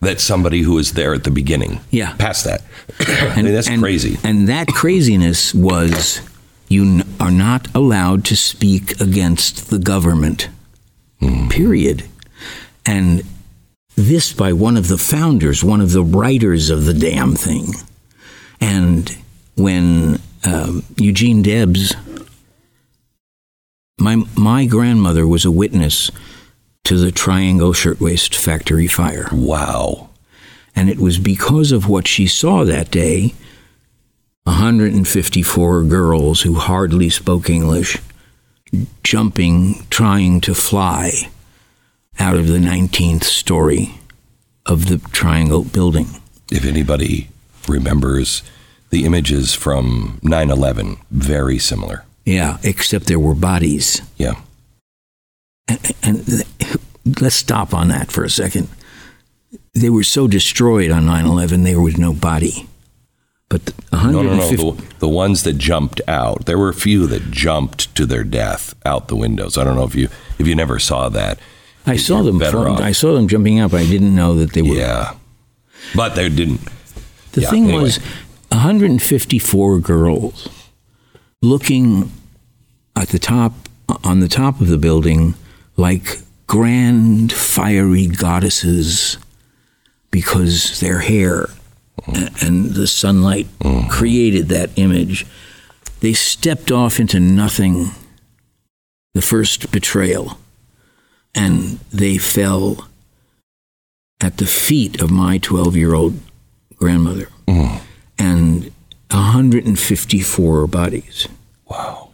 that 0.00 0.20
somebody 0.20 0.62
who 0.62 0.74
was 0.74 0.92
there 0.92 1.14
at 1.14 1.24
the 1.24 1.30
beginning 1.30 1.80
yeah. 1.90 2.14
passed 2.16 2.44
that. 2.44 2.62
I 3.36 3.42
mean, 3.42 3.54
that's 3.54 3.68
and, 3.68 3.80
crazy. 3.80 4.18
And 4.24 4.48
that 4.48 4.66
craziness 4.66 5.54
was 5.54 6.20
You 6.68 6.82
n- 6.82 7.14
are 7.20 7.30
not 7.30 7.68
allowed 7.74 8.24
to 8.26 8.36
speak 8.36 9.00
against 9.00 9.70
the 9.70 9.78
government. 9.78 10.48
Period. 11.50 12.04
And 12.84 13.22
this 14.06 14.32
by 14.32 14.52
one 14.52 14.76
of 14.76 14.88
the 14.88 14.98
founders, 14.98 15.64
one 15.64 15.80
of 15.80 15.92
the 15.92 16.02
writers 16.02 16.70
of 16.70 16.84
the 16.84 16.94
damn 16.94 17.34
thing. 17.34 17.74
And 18.60 19.16
when 19.56 20.20
um, 20.44 20.84
Eugene 20.96 21.42
Debs, 21.42 21.94
my 23.98 24.16
my 24.36 24.66
grandmother 24.66 25.26
was 25.26 25.44
a 25.44 25.50
witness 25.50 26.10
to 26.84 26.96
the 26.96 27.12
Triangle 27.12 27.72
Shirtwaist 27.72 28.34
Factory 28.34 28.86
fire. 28.86 29.28
Wow. 29.32 30.10
And 30.74 30.88
it 30.88 30.98
was 30.98 31.18
because 31.18 31.70
of 31.70 31.88
what 31.88 32.08
she 32.08 32.26
saw 32.26 32.64
that 32.64 32.90
day 32.90 33.34
154 34.44 35.84
girls 35.84 36.40
who 36.40 36.54
hardly 36.54 37.08
spoke 37.10 37.48
English 37.48 37.98
jumping, 39.02 39.86
trying 39.90 40.40
to 40.40 40.54
fly 40.54 41.30
out 42.22 42.36
of 42.36 42.46
the 42.46 42.58
19th 42.58 43.24
story 43.24 43.94
of 44.64 44.88
the 44.88 44.98
Triangle 45.10 45.64
building. 45.64 46.06
If 46.52 46.64
anybody 46.64 47.28
remembers 47.66 48.44
the 48.90 49.04
images 49.04 49.54
from 49.54 50.20
9 50.22 50.50
11, 50.50 50.98
very 51.10 51.58
similar. 51.58 52.04
Yeah, 52.24 52.58
except 52.62 53.06
there 53.06 53.18
were 53.18 53.34
bodies. 53.34 54.02
Yeah. 54.18 54.34
And, 55.66 55.92
and 56.04 56.44
let's 57.20 57.34
stop 57.34 57.74
on 57.74 57.88
that 57.88 58.12
for 58.12 58.22
a 58.22 58.30
second. 58.30 58.68
They 59.74 59.90
were 59.90 60.04
so 60.04 60.28
destroyed 60.28 60.92
on 60.92 61.06
9 61.06 61.26
11, 61.26 61.64
there 61.64 61.80
was 61.80 61.98
no 61.98 62.12
body. 62.12 62.68
But 63.48 63.66
the 63.66 63.74
No, 63.92 64.22
no, 64.22 64.36
no. 64.36 64.48
The, 64.48 64.84
the 65.00 65.08
ones 65.08 65.42
that 65.42 65.58
jumped 65.58 66.00
out, 66.06 66.46
there 66.46 66.56
were 66.56 66.68
a 66.68 66.74
few 66.74 67.08
that 67.08 67.32
jumped 67.32 67.92
to 67.96 68.06
their 68.06 68.24
death 68.24 68.74
out 68.86 69.08
the 69.08 69.16
windows. 69.16 69.58
I 69.58 69.64
don't 69.64 69.74
know 69.74 69.84
if 69.84 69.96
you 69.96 70.08
if 70.38 70.46
you 70.46 70.54
never 70.54 70.78
saw 70.78 71.08
that. 71.08 71.40
I 71.86 71.96
saw 71.96 72.22
them. 72.22 72.40
I 72.42 72.92
saw 72.92 73.14
them 73.14 73.28
jumping 73.28 73.60
up. 73.60 73.72
I 73.74 73.84
didn't 73.84 74.14
know 74.14 74.36
that 74.36 74.52
they 74.52 74.62
were. 74.62 74.74
Yeah. 74.74 75.14
But 75.94 76.14
they 76.14 76.28
didn't. 76.28 76.60
The 77.32 77.42
Yeah, 77.42 77.50
thing 77.50 77.64
anyway. 77.64 77.82
was, 77.82 77.98
154 78.50 79.78
girls 79.80 80.48
looking 81.40 82.12
at 82.94 83.08
the 83.08 83.18
top, 83.18 83.52
on 84.04 84.20
the 84.20 84.28
top 84.28 84.60
of 84.60 84.68
the 84.68 84.78
building, 84.78 85.34
like 85.76 86.18
grand 86.46 87.32
fiery 87.32 88.06
goddesses, 88.06 89.18
because 90.10 90.78
their 90.80 90.98
hair 91.00 91.48
a- 92.06 92.30
and 92.40 92.70
the 92.74 92.86
sunlight 92.86 93.46
mm-hmm. 93.60 93.88
created 93.88 94.48
that 94.48 94.70
image. 94.76 95.26
They 96.00 96.12
stepped 96.12 96.70
off 96.70 97.00
into 97.00 97.18
nothing. 97.18 97.90
The 99.14 99.22
first 99.22 99.70
betrayal, 99.70 100.38
and 101.34 101.78
they 101.90 102.18
fell 102.18 102.88
at 104.20 104.36
the 104.36 104.46
feet 104.46 105.00
of 105.00 105.10
my 105.10 105.38
12 105.38 105.76
year 105.76 105.94
old 105.94 106.18
grandmother 106.76 107.28
mm-hmm. 107.46 107.84
and 108.18 108.72
154 109.10 110.66
bodies. 110.66 111.28
Wow. 111.68 112.10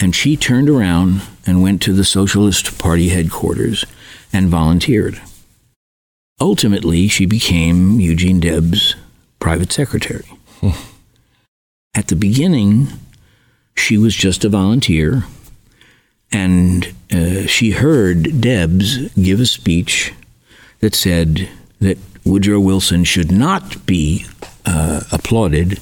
And 0.00 0.14
she 0.14 0.36
turned 0.36 0.68
around 0.68 1.22
and 1.46 1.62
went 1.62 1.82
to 1.82 1.92
the 1.92 2.04
Socialist 2.04 2.78
Party 2.78 3.10
headquarters 3.10 3.84
and 4.32 4.48
volunteered. 4.48 5.20
Ultimately, 6.40 7.06
she 7.06 7.26
became 7.26 8.00
Eugene 8.00 8.40
Debs' 8.40 8.96
private 9.38 9.70
secretary. 9.70 10.26
Hmm. 10.60 10.70
At 11.94 12.08
the 12.08 12.16
beginning, 12.16 12.88
she 13.76 13.98
was 13.98 14.16
just 14.16 14.44
a 14.44 14.48
volunteer, 14.48 15.24
and 16.32 16.92
uh, 17.12 17.46
she 17.46 17.72
heard 17.72 18.40
Debs 18.40 19.08
give 19.14 19.40
a 19.40 19.46
speech 19.46 20.12
that 20.80 20.94
said 20.94 21.48
that 21.80 21.98
Woodrow 22.24 22.60
Wilson 22.60 23.04
should 23.04 23.30
not 23.30 23.84
be 23.86 24.26
uh, 24.64 25.02
applauded 25.12 25.80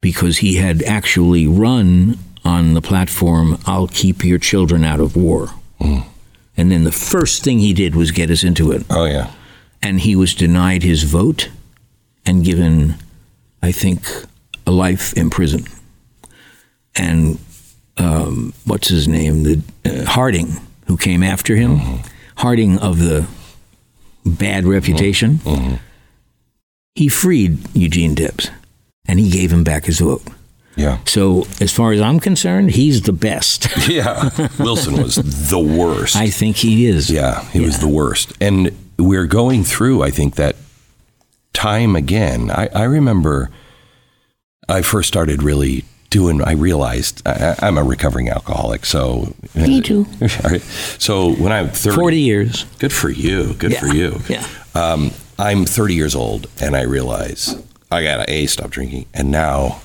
because 0.00 0.38
he 0.38 0.56
had 0.56 0.82
actually 0.82 1.46
run 1.46 2.18
on 2.44 2.74
the 2.74 2.82
platform, 2.82 3.58
I'll 3.66 3.86
keep 3.86 4.24
your 4.24 4.38
children 4.38 4.84
out 4.84 5.00
of 5.00 5.16
war. 5.16 5.50
And 6.56 6.70
then 6.70 6.84
the 6.84 6.92
first 6.92 7.42
thing 7.42 7.58
he 7.58 7.72
did 7.72 7.94
was 7.94 8.10
get 8.10 8.30
us 8.30 8.44
into 8.44 8.72
it. 8.72 8.84
Oh 8.90 9.04
yeah. 9.04 9.30
And 9.82 10.00
he 10.00 10.14
was 10.14 10.34
denied 10.34 10.82
his 10.82 11.02
vote 11.04 11.50
and 12.24 12.44
given, 12.44 12.96
I 13.62 13.72
think, 13.72 14.06
a 14.66 14.70
life 14.70 15.12
in 15.14 15.30
prison. 15.30 15.64
And 16.94 17.38
um, 18.02 18.52
what's 18.64 18.88
his 18.88 19.08
name? 19.08 19.42
The 19.44 19.62
uh, 19.84 20.04
Harding, 20.04 20.56
who 20.86 20.96
came 20.96 21.22
after 21.22 21.56
him, 21.56 22.00
Harding 22.36 22.78
of 22.78 22.98
the 22.98 23.26
bad 24.24 24.64
reputation, 24.64 25.40
he 26.94 27.08
freed 27.08 27.58
Eugene 27.74 28.14
Debs 28.14 28.50
and 29.06 29.18
he 29.18 29.30
gave 29.30 29.52
him 29.52 29.64
back 29.64 29.84
his 29.84 30.00
vote. 30.00 30.22
Yeah. 30.76 30.98
So, 31.04 31.46
as 31.60 31.70
far 31.70 31.92
as 31.92 32.00
I'm 32.00 32.18
concerned, 32.18 32.70
he's 32.70 33.02
the 33.02 33.12
best. 33.12 33.68
Yeah. 33.88 34.30
Wilson 34.58 35.02
was 35.02 35.16
the 35.16 35.58
worst. 35.58 36.16
I 36.16 36.30
think 36.30 36.56
he 36.56 36.86
is. 36.86 37.10
Yeah, 37.10 37.44
he 37.50 37.60
was 37.60 37.80
the 37.80 37.88
worst. 37.88 38.32
And 38.40 38.70
we're 38.98 39.26
going 39.26 39.64
through, 39.64 40.02
I 40.02 40.10
think, 40.10 40.36
that 40.36 40.56
time 41.52 41.94
again. 41.94 42.50
I, 42.50 42.68
I 42.74 42.84
remember 42.84 43.50
I 44.68 44.80
first 44.80 45.08
started 45.08 45.42
really 45.42 45.84
doing, 46.12 46.42
I 46.42 46.52
realized 46.52 47.26
I, 47.26 47.56
I'm 47.60 47.78
a 47.78 47.82
recovering 47.82 48.28
alcoholic. 48.28 48.86
So, 48.86 49.34
Me 49.56 49.80
too. 49.80 50.06
So, 50.98 51.32
when 51.34 51.50
I'm 51.50 51.68
30, 51.68 51.96
40 51.96 52.20
years. 52.20 52.64
good 52.78 52.92
for 52.92 53.10
you. 53.10 53.54
Good 53.54 53.76
for 53.76 53.86
you. 53.86 54.20
Yeah. 54.28 54.46
Um, 54.74 55.10
I'm 55.38 55.64
30 55.64 55.94
years 55.94 56.14
old 56.14 56.46
and 56.60 56.76
I 56.76 56.82
realize 56.82 57.60
I 57.90 58.04
got 58.04 58.24
to 58.24 58.32
A, 58.32 58.46
stop 58.46 58.70
drinking. 58.70 59.06
And 59.12 59.30
now 59.30 59.80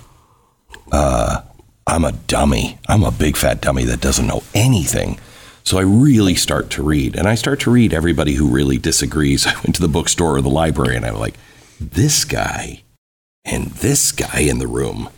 uh, 0.91 1.41
I'm 1.87 2.03
a 2.03 2.11
dummy. 2.11 2.77
I'm 2.87 3.03
a 3.03 3.11
big 3.11 3.35
fat 3.37 3.61
dummy 3.61 3.85
that 3.85 4.01
doesn't 4.01 4.27
know 4.27 4.43
anything. 4.53 5.19
So 5.63 5.77
I 5.77 5.81
really 5.81 6.35
start 6.35 6.69
to 6.71 6.83
read. 6.83 7.15
And 7.15 7.27
I 7.27 7.35
start 7.35 7.61
to 7.61 7.71
read 7.71 7.93
everybody 7.93 8.35
who 8.35 8.47
really 8.47 8.77
disagrees. 8.77 9.47
I 9.47 9.53
went 9.55 9.75
to 9.75 9.81
the 9.81 9.87
bookstore 9.87 10.35
or 10.37 10.41
the 10.41 10.49
library 10.49 10.95
and 10.95 11.05
I'm 11.05 11.17
like, 11.17 11.35
this 11.79 12.25
guy 12.25 12.83
and 13.45 13.67
this 13.67 14.11
guy 14.11 14.39
in 14.39 14.59
the 14.59 14.67
room 14.67 15.09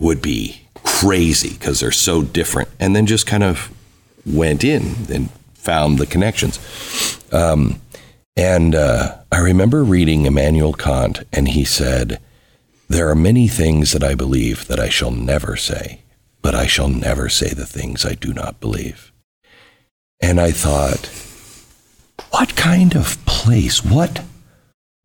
would 0.00 0.22
be 0.22 0.62
crazy 0.84 1.50
because 1.50 1.80
they're 1.80 1.90
so 1.90 2.22
different. 2.22 2.68
And 2.80 2.94
then 2.94 3.06
just 3.06 3.26
kind 3.26 3.42
of 3.42 3.72
went 4.24 4.64
in 4.64 4.94
and 5.10 5.30
found 5.54 5.98
the 5.98 6.06
connections. 6.06 6.58
Um, 7.32 7.80
and 8.36 8.74
uh, 8.74 9.18
I 9.32 9.40
remember 9.40 9.82
reading 9.82 10.26
Immanuel 10.26 10.72
Kant, 10.72 11.24
and 11.32 11.48
he 11.48 11.64
said, 11.64 12.20
There 12.88 13.08
are 13.08 13.16
many 13.16 13.48
things 13.48 13.92
that 13.92 14.04
I 14.04 14.14
believe 14.14 14.66
that 14.68 14.78
I 14.78 14.88
shall 14.88 15.10
never 15.10 15.56
say, 15.56 16.02
but 16.40 16.54
I 16.54 16.66
shall 16.66 16.88
never 16.88 17.28
say 17.28 17.50
the 17.50 17.66
things 17.66 18.06
I 18.06 18.14
do 18.14 18.32
not 18.32 18.60
believe. 18.60 19.12
And 20.20 20.40
I 20.40 20.52
thought, 20.52 21.10
what 22.30 22.56
kind 22.56 22.94
of 22.94 23.24
place, 23.26 23.84
what 23.84 24.22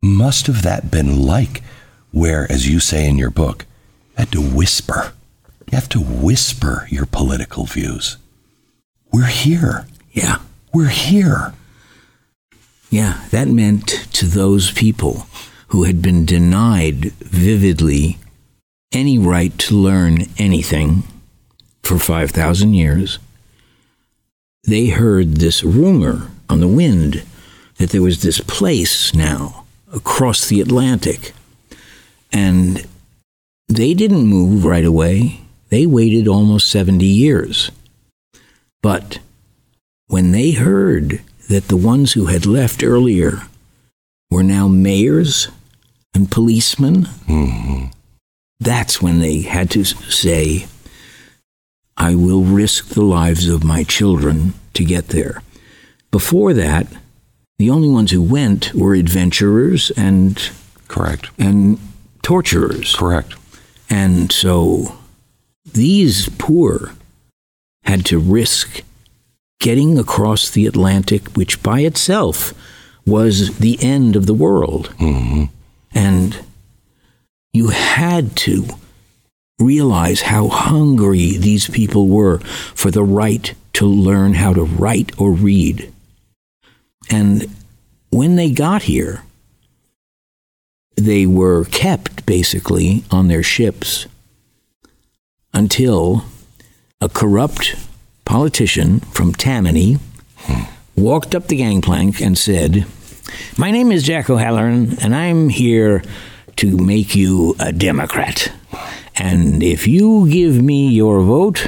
must 0.02 0.48
have 0.48 0.62
that 0.64 0.92
been 0.92 1.22
like, 1.22 1.62
where, 2.12 2.52
as 2.52 2.68
you 2.68 2.80
say 2.80 3.08
in 3.08 3.18
your 3.18 3.30
book, 3.30 3.66
had 4.18 4.32
to 4.32 4.42
whisper. 4.42 5.14
You 5.72 5.76
have 5.76 5.90
to 5.90 6.00
whisper 6.00 6.88
your 6.90 7.06
political 7.06 7.66
views. 7.66 8.18
We're 9.12 9.26
here. 9.26 9.88
Yeah. 10.12 10.38
We're 10.74 10.90
here. 10.90 11.54
Yeah. 12.90 13.26
That 13.32 13.48
meant 13.48 13.88
to 14.14 14.26
those 14.26 14.72
people 14.72 15.28
who 15.68 15.84
had 15.84 16.02
been 16.02 16.26
denied 16.26 17.14
vividly 17.14 18.18
any 18.92 19.18
right 19.18 19.58
to 19.58 19.76
learn 19.76 20.28
anything 20.38 21.04
for 21.82 21.98
5,000 21.98 22.74
years, 22.74 23.20
they 24.64 24.88
heard 24.88 25.38
this 25.38 25.64
rumor 25.64 26.30
on 26.50 26.60
the 26.60 26.68
wind 26.68 27.24
that 27.78 27.90
there 27.90 28.02
was 28.02 28.22
this 28.22 28.40
place 28.40 29.14
now 29.14 29.66
across 29.92 30.48
the 30.48 30.62
Atlantic. 30.62 31.34
And 32.32 32.86
they 33.68 33.94
didn't 33.94 34.28
move 34.28 34.66
right 34.66 34.86
away. 34.86 35.42
They 35.70 35.86
waited 35.86 36.28
almost 36.28 36.70
70 36.70 37.06
years. 37.06 37.72
But 38.82 39.20
when 40.08 40.32
they 40.32 40.52
heard 40.52 41.22
that 41.50 41.68
the 41.68 41.78
ones 41.78 42.14
who 42.14 42.26
had 42.26 42.46
left 42.46 42.84
earlier 42.84 43.44
were 44.30 44.44
now 44.44 44.68
mayors 44.68 45.48
and 46.14 46.30
policemen, 46.30 47.04
mm-hmm. 47.28 47.86
that's 48.60 49.02
when 49.02 49.20
they 49.20 49.42
had 49.42 49.72
to 49.72 49.84
say, 49.84 50.68
I 51.98 52.16
will 52.16 52.44
risk 52.44 52.90
the 52.90 53.04
lives 53.04 53.48
of 53.48 53.64
my 53.64 53.84
children 53.84 54.54
to 54.74 54.84
get 54.84 55.10
there. 55.10 55.42
Before 56.12 56.54
that, 56.54 56.88
the 57.58 57.70
only 57.70 57.90
ones 57.90 58.12
who 58.12 58.22
went 58.22 58.74
were 58.74 58.94
adventurers 58.94 59.92
and, 59.92 60.52
Correct. 60.88 61.30
and 61.38 61.80
torturers. 62.22 62.96
Correct. 62.96 63.36
And 63.90 64.32
so 64.32 64.96
these 65.66 66.30
poor 66.38 66.94
had 67.84 68.06
to 68.06 68.20
risk 68.20 68.84
getting 69.60 69.98
across 69.98 70.50
the 70.50 70.66
Atlantic, 70.66 71.30
which 71.38 71.64
by 71.64 71.82
itself 71.82 72.54
was 73.06 73.58
the 73.58 73.78
end 73.82 74.16
of 74.16 74.26
the 74.26 74.34
world. 74.34 74.94
Mm-hmm. 74.98 75.46
And 75.94 76.40
you 77.54 77.70
had 77.70 78.36
to 78.38 78.68
realize 79.60 80.22
how 80.24 80.48
hungry 80.48 81.38
these 81.38 81.70
people 81.70 82.08
were 82.08 82.40
for 82.76 82.92
the 82.92 83.04
right 83.04 83.54
to 83.74 83.86
learn 83.86 84.34
how 84.34 84.54
to 84.54 84.64
write 84.64 85.12
or 85.20 85.32
read. 85.32 85.92
And 87.10 87.50
when 88.10 88.36
they 88.36 88.52
got 88.52 88.84
here, 88.84 89.24
they 90.96 91.26
were 91.26 91.66
kept 91.66 92.26
basically 92.26 93.04
on 93.12 93.28
their 93.28 93.44
ships 93.44 94.06
until 95.54 96.26
a 97.02 97.10
corrupt 97.10 97.76
politician 98.26 99.00
from 99.00 99.34
Tammany 99.34 99.98
walked 100.96 101.36
up 101.36 101.48
the 101.48 101.58
gangplank 101.58 102.22
and 102.22 102.38
said, 102.38 102.86
My 103.58 103.72
name 103.72 103.92
is 103.92 104.04
Jack 104.04 104.30
O'Halloran, 104.30 104.98
and 105.02 105.16
I'm 105.16 105.50
here 105.50 106.04
to 106.58 106.78
make 106.78 107.16
you 107.16 107.56
a 107.60 107.72
Democrat. 107.72 108.52
And 109.16 109.62
if 109.62 109.88
you 109.88 110.30
give 110.30 110.62
me 110.62 110.90
your 110.90 111.22
vote, 111.22 111.68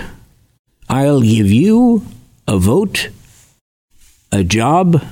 I'll 0.90 1.22
give 1.22 1.52
you 1.52 2.06
a 2.48 2.58
vote, 2.58 3.10
a 4.32 4.44
job, 4.44 5.04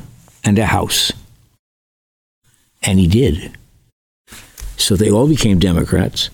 and 0.43 0.57
a 0.59 0.65
house. 0.65 1.11
And 2.81 2.99
he 2.99 3.07
did. 3.07 3.55
So 4.77 4.95
they 4.95 5.09
all 5.11 5.27
became 5.27 5.59
Democrats 5.59 6.29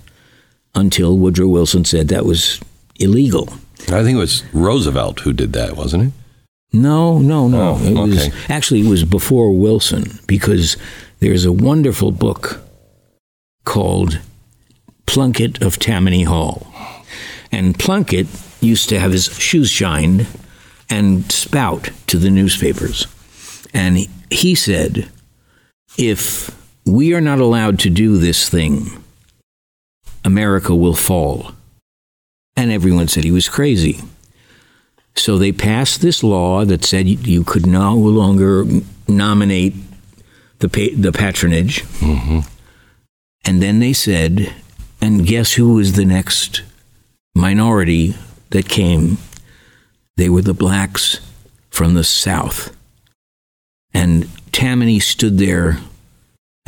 until 0.75 1.17
Woodrow 1.17 1.47
Wilson 1.47 1.85
said 1.85 2.07
that 2.07 2.25
was 2.25 2.59
illegal. 2.99 3.49
I 3.87 4.03
think 4.03 4.15
it 4.15 4.19
was 4.19 4.43
Roosevelt 4.53 5.21
who 5.21 5.33
did 5.33 5.53
that, 5.53 5.75
wasn't 5.75 6.03
it? 6.07 6.11
No, 6.71 7.17
no, 7.19 7.47
no. 7.47 7.77
Oh, 7.79 7.83
it 7.83 7.93
was 7.95 8.27
okay. 8.27 8.37
actually 8.53 8.81
it 8.81 8.89
was 8.89 9.03
before 9.03 9.51
Wilson 9.51 10.19
because 10.27 10.77
there's 11.19 11.43
a 11.45 11.51
wonderful 11.51 12.11
book 12.11 12.61
called 13.65 14.19
Plunkett 15.05 15.61
of 15.61 15.79
Tammany 15.79 16.23
Hall. 16.23 16.67
And 17.51 17.77
Plunkett 17.79 18.27
used 18.61 18.89
to 18.89 18.99
have 18.99 19.11
his 19.11 19.25
shoes 19.39 19.69
shined 19.71 20.27
and 20.89 21.31
spout 21.31 21.89
to 22.07 22.17
the 22.17 22.29
newspapers. 22.29 23.07
And 23.73 23.97
he- 23.97 24.09
he 24.29 24.53
said, 24.55 25.09
if 25.97 26.51
we 26.89 27.13
are 27.13 27.21
not 27.21 27.39
allowed 27.39 27.79
to 27.79 27.89
do 27.89 28.17
this 28.17 28.49
thing, 28.49 29.03
America 30.23 30.75
will 30.75 30.95
fall. 30.95 31.51
And 32.55 32.71
everyone 32.71 33.07
said 33.07 33.23
he 33.23 33.31
was 33.31 33.47
crazy. 33.47 34.01
So 35.15 35.37
they 35.37 35.51
passed 35.51 36.01
this 36.01 36.23
law 36.23 36.65
that 36.65 36.85
said 36.85 37.07
you, 37.07 37.43
could 37.43 37.65
no 37.65 37.95
longer 37.95 38.65
nominate 39.07 39.73
the 40.59 40.69
pa- 40.69 40.95
the 40.95 41.11
patronage. 41.11 41.83
Mm-hmm. 41.99 42.39
And 43.45 43.61
then 43.61 43.79
they 43.79 43.93
said, 43.93 44.53
and 45.01 45.25
guess 45.25 45.53
who 45.53 45.73
was 45.73 45.93
the 45.93 46.05
next 46.05 46.63
minority 47.33 48.15
that 48.49 48.67
came? 48.69 49.17
They 50.17 50.29
were 50.29 50.41
the 50.41 50.53
blacks 50.53 51.21
from 51.69 51.93
the 51.93 52.03
South. 52.03 52.75
And 53.93 54.27
Tammany 54.51 54.99
stood 54.99 55.37
there 55.37 55.79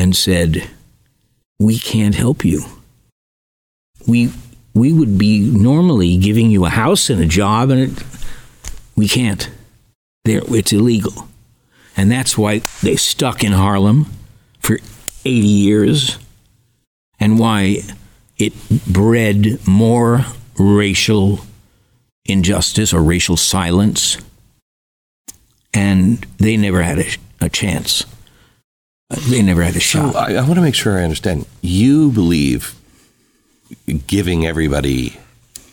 and 0.01 0.15
said, 0.15 0.67
"We 1.59 1.77
can't 1.77 2.15
help 2.15 2.43
you. 2.43 2.65
We 4.07 4.31
we 4.73 4.91
would 4.91 5.15
be 5.19 5.39
normally 5.39 6.17
giving 6.17 6.49
you 6.49 6.65
a 6.65 6.69
house 6.69 7.11
and 7.11 7.21
a 7.21 7.27
job, 7.27 7.69
and 7.69 7.81
it, 7.81 8.03
we 8.95 9.07
can't. 9.07 9.47
There, 10.25 10.41
it's 10.47 10.73
illegal, 10.73 11.27
and 11.95 12.11
that's 12.11 12.35
why 12.35 12.63
they 12.81 12.95
stuck 12.95 13.43
in 13.43 13.51
Harlem 13.51 14.07
for 14.59 14.79
eighty 15.23 15.55
years, 15.67 16.17
and 17.19 17.37
why 17.37 17.83
it 18.37 18.53
bred 18.87 19.59
more 19.67 20.25
racial 20.57 21.41
injustice 22.25 22.91
or 22.91 23.03
racial 23.03 23.37
silence, 23.37 24.17
and 25.75 26.25
they 26.37 26.57
never 26.57 26.81
had 26.81 26.97
a, 26.97 27.05
a 27.39 27.49
chance. 27.49 28.03
They 29.29 29.41
never 29.41 29.63
had 29.63 29.75
a 29.75 29.79
shot. 29.79 30.13
So 30.13 30.19
I, 30.19 30.33
I 30.33 30.41
want 30.41 30.55
to 30.55 30.61
make 30.61 30.75
sure 30.75 30.97
I 30.97 31.03
understand. 31.03 31.45
You 31.61 32.11
believe 32.11 32.75
giving 34.07 34.45
everybody 34.45 35.17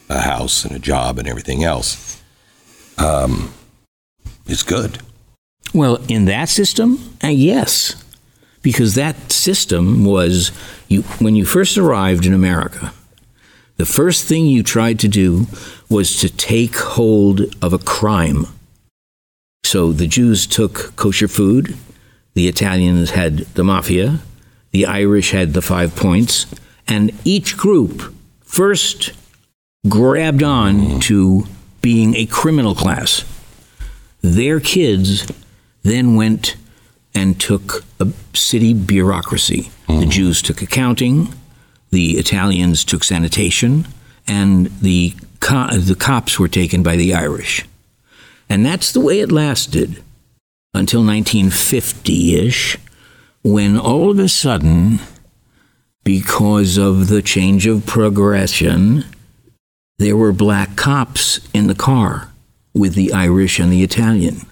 a 0.09 0.21
house 0.21 0.65
and 0.65 0.75
a 0.75 0.79
job 0.79 1.19
and 1.19 1.29
everything 1.29 1.65
else 1.65 2.23
um, 2.97 3.53
is 4.47 4.63
good. 4.63 4.99
Well, 5.75 5.97
in 6.09 6.25
that 6.25 6.49
system, 6.49 6.99
uh, 7.23 7.29
yes, 7.29 8.03
because 8.63 8.95
that 8.95 9.31
system 9.31 10.05
was 10.05 10.51
you 10.89 11.03
when 11.21 11.37
you 11.37 11.45
first 11.45 11.77
arrived 11.77 12.27
in 12.27 12.33
America. 12.33 12.93
The 13.77 13.87
first 13.87 14.25
thing 14.25 14.47
you 14.47 14.65
tried 14.65 14.99
to 15.01 15.09
do 15.09 15.47
was 15.89 16.19
to 16.21 16.29
take 16.29 16.77
hold 16.77 17.55
of 17.63 17.73
a 17.73 17.79
crime. 17.79 18.47
So 19.65 19.93
the 19.93 20.09
Jews 20.09 20.47
took 20.47 20.97
kosher 20.97 21.29
food, 21.29 21.77
the 22.39 22.47
Italians 22.47 23.11
had 23.11 23.39
the 23.57 23.65
mafia, 23.65 24.21
the 24.71 24.87
Irish 24.87 25.33
had 25.33 25.55
the 25.55 25.61
five 25.61 25.97
points, 25.97 26.47
and 26.87 27.11
each 27.25 27.57
group 27.57 28.15
first 28.43 29.13
grabbed 29.89 30.45
on 30.45 31.01
to 31.01 31.49
being 31.83 32.15
a 32.15 32.27
criminal 32.27 32.77
class. 32.77 33.25
Their 34.23 34.61
kids 34.61 35.27
then 35.83 36.15
went 36.15 36.55
and 37.13 37.41
took 37.41 37.85
a 37.99 38.07
city 38.35 38.73
bureaucracy. 38.73 39.73
The 39.89 39.95
mm-hmm. 39.95 40.11
Jews 40.11 40.41
took 40.41 40.63
accounting, 40.63 41.35
the 41.91 42.19
Italians 42.19 42.85
took 42.85 43.03
sanitation, 43.03 43.85
and 44.29 44.67
the 44.81 45.17
co- 45.41 45.77
the 45.77 45.97
cops 45.97 46.39
were 46.39 46.47
taken 46.47 46.85
by 46.85 46.95
the 46.95 47.15
Irish. 47.15 47.65
And 48.49 48.65
that's 48.65 48.93
the 48.93 49.01
way 49.01 49.19
it 49.19 49.33
lasted 49.33 50.05
until 50.79 51.03
1950-ish 51.03 52.79
when 53.43 53.79
all 53.79 54.11
of 54.11 54.19
a 54.19 54.29
sudden 54.29 55.01
because 56.05 56.79
of 56.79 57.09
the 57.09 57.23
change 57.23 57.67
of 57.67 57.85
progression 57.87 59.05
there 59.99 60.17
were 60.17 60.33
black 60.33 60.77
cops 60.77 61.41
in 61.53 61.67
the 61.67 61.75
car 61.75 62.29
with 62.73 62.95
the 62.95 63.13
Irish 63.13 63.59
and 63.59 63.73
the 63.73 63.83
Italian. 63.83 64.43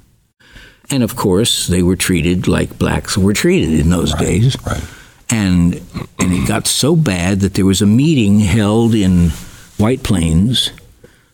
And 0.90 1.02
of 1.02 1.16
course, 1.16 1.66
they 1.66 1.82
were 1.82 1.96
treated 1.96 2.46
like 2.46 2.78
blacks 2.78 3.16
were 3.16 3.32
treated 3.32 3.78
in 3.80 3.90
those 3.90 4.12
days. 4.14 4.56
Right. 4.66 4.84
And 5.30 5.74
and 6.18 6.32
it 6.32 6.46
got 6.46 6.66
so 6.66 6.94
bad 6.94 7.40
that 7.40 7.54
there 7.54 7.66
was 7.66 7.82
a 7.82 7.86
meeting 7.86 8.40
held 8.40 8.94
in 8.94 9.30
White 9.78 10.02
Plains 10.02 10.70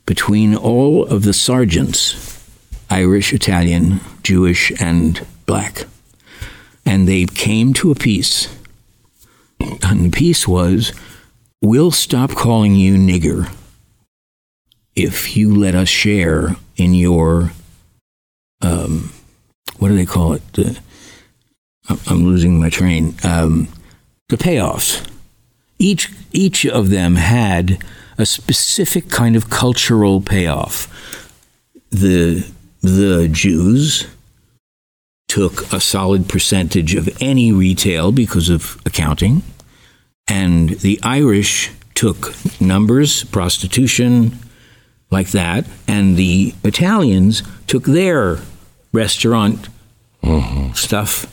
between 0.07 0.57
all 0.57 1.07
of 1.07 1.23
the 1.23 1.35
sergeants, 1.35 2.32
Irish, 2.93 3.33
Italian, 3.33 4.01
Jewish, 4.23 4.71
and 4.81 5.25
black. 5.47 5.87
And 6.85 7.09
they 7.09 7.25
came 7.25 7.73
to 7.75 7.91
a 7.91 7.95
peace. 7.95 8.55
And 9.83 10.05
the 10.05 10.11
peace 10.11 10.47
was, 10.47 10.93
we'll 11.63 11.91
stop 11.91 12.33
calling 12.33 12.75
you 12.75 12.97
nigger 12.97 13.51
if 14.95 15.37
you 15.37 15.55
let 15.55 15.75
us 15.75 15.89
share 15.89 16.57
in 16.77 16.93
your 16.93 17.53
um, 18.61 19.13
what 19.79 19.89
do 19.89 19.97
they 19.97 20.07
call 20.07 20.35
it? 20.35 20.43
The, 20.53 20.79
I'm- 21.89 22.25
losing 22.25 22.61
my 22.61 22.69
train. 22.69 23.15
Um, 23.25 23.69
the 24.29 24.37
payoffs. 24.37 25.05
Each 25.79 26.11
each 26.33 26.65
of 26.65 26.91
them 26.91 27.17
had 27.17 27.83
a 28.19 28.25
specific 28.27 29.09
kind 29.09 29.35
of 29.35 29.51
cultural 29.51 30.21
payoff. 30.21 30.89
The 31.91 32.52
the 32.83 33.29
Jews 33.31 34.07
took 35.29 35.73
a 35.73 35.81
solid 35.81 36.29
percentage 36.29 36.95
of 36.95 37.09
any 37.21 37.53
retail 37.53 38.13
because 38.13 38.51
of 38.51 38.81
accounting, 38.85 39.43
and 40.29 40.71
the 40.71 41.01
Irish 41.03 41.71
took 41.95 42.35
numbers, 42.61 43.25
prostitution, 43.25 44.39
like 45.11 45.31
that, 45.31 45.67
and 45.87 46.17
the 46.17 46.55
Italians 46.65 47.43
took 47.67 47.85
their 47.85 48.39
restaurant 48.93 49.69
mm-hmm. 50.23 50.73
stuff. 50.73 51.27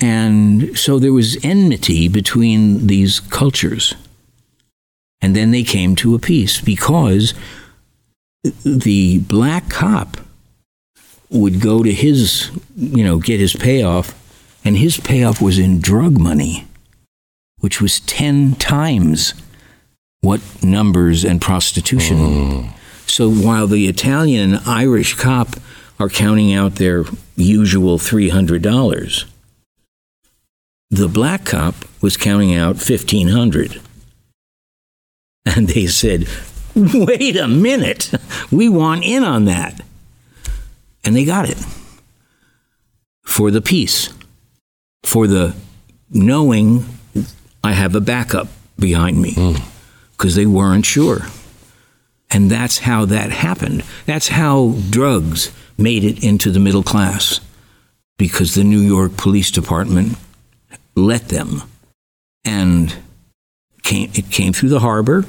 And 0.00 0.76
so 0.78 0.98
there 0.98 1.12
was 1.12 1.36
enmity 1.44 2.08
between 2.08 2.86
these 2.86 3.20
cultures. 3.20 3.94
And 5.20 5.36
then 5.36 5.50
they 5.50 5.62
came 5.62 5.94
to 5.96 6.14
a 6.14 6.18
peace 6.18 6.60
because 6.60 7.34
the 8.42 9.18
black 9.18 9.68
cop 9.68 10.16
would 11.28 11.60
go 11.60 11.82
to 11.82 11.92
his, 11.92 12.50
you 12.76 13.04
know, 13.04 13.18
get 13.18 13.40
his 13.40 13.54
payoff, 13.54 14.14
and 14.64 14.76
his 14.76 14.98
payoff 14.98 15.40
was 15.40 15.58
in 15.58 15.80
drug 15.80 16.18
money, 16.18 16.66
which 17.60 17.80
was 17.80 18.00
10 18.00 18.54
times 18.56 19.34
what 20.20 20.40
numbers 20.62 21.24
and 21.24 21.40
prostitution. 21.40 22.16
Hmm. 22.16 22.68
So 23.06 23.30
while 23.30 23.66
the 23.66 23.88
Italian 23.88 24.54
and 24.54 24.68
Irish 24.68 25.14
cop 25.14 25.56
are 25.98 26.08
counting 26.08 26.52
out 26.52 26.76
their 26.76 27.04
usual 27.36 27.98
$300, 27.98 29.24
the 30.90 31.08
black 31.08 31.44
cop 31.44 31.74
was 32.02 32.16
counting 32.16 32.54
out 32.54 32.76
1500 32.76 33.80
And 35.46 35.68
they 35.68 35.86
said, 35.86 36.28
wait 36.94 37.36
a 37.36 37.48
minute, 37.48 38.10
we 38.50 38.68
want 38.68 39.04
in 39.04 39.22
on 39.22 39.44
that. 39.44 39.80
And 41.04 41.14
they 41.14 41.24
got 41.24 41.48
it 41.48 41.58
for 43.22 43.50
the 43.50 43.60
peace, 43.60 44.12
for 45.02 45.26
the 45.26 45.54
knowing 46.10 46.84
I 47.62 47.72
have 47.72 47.94
a 47.94 48.00
backup 48.00 48.48
behind 48.78 49.20
me 49.20 49.34
hmm. 49.34 49.56
because 50.12 50.34
they 50.34 50.46
weren't 50.46 50.86
sure. 50.86 51.26
And 52.30 52.50
that's 52.50 52.78
how 52.78 53.04
that 53.06 53.30
happened. 53.30 53.82
That's 54.06 54.28
how 54.28 54.74
drugs 54.88 55.52
made 55.76 56.04
it 56.04 56.22
into 56.22 56.50
the 56.50 56.60
middle 56.60 56.82
class 56.82 57.40
because 58.16 58.54
the 58.54 58.64
New 58.64 58.80
York 58.80 59.16
Police 59.16 59.50
Department 59.50 60.16
let 60.94 61.28
them. 61.28 61.62
And 62.44 62.94
came, 63.82 64.10
it 64.14 64.30
came 64.30 64.52
through 64.52 64.70
the 64.70 64.80
harbor 64.80 65.24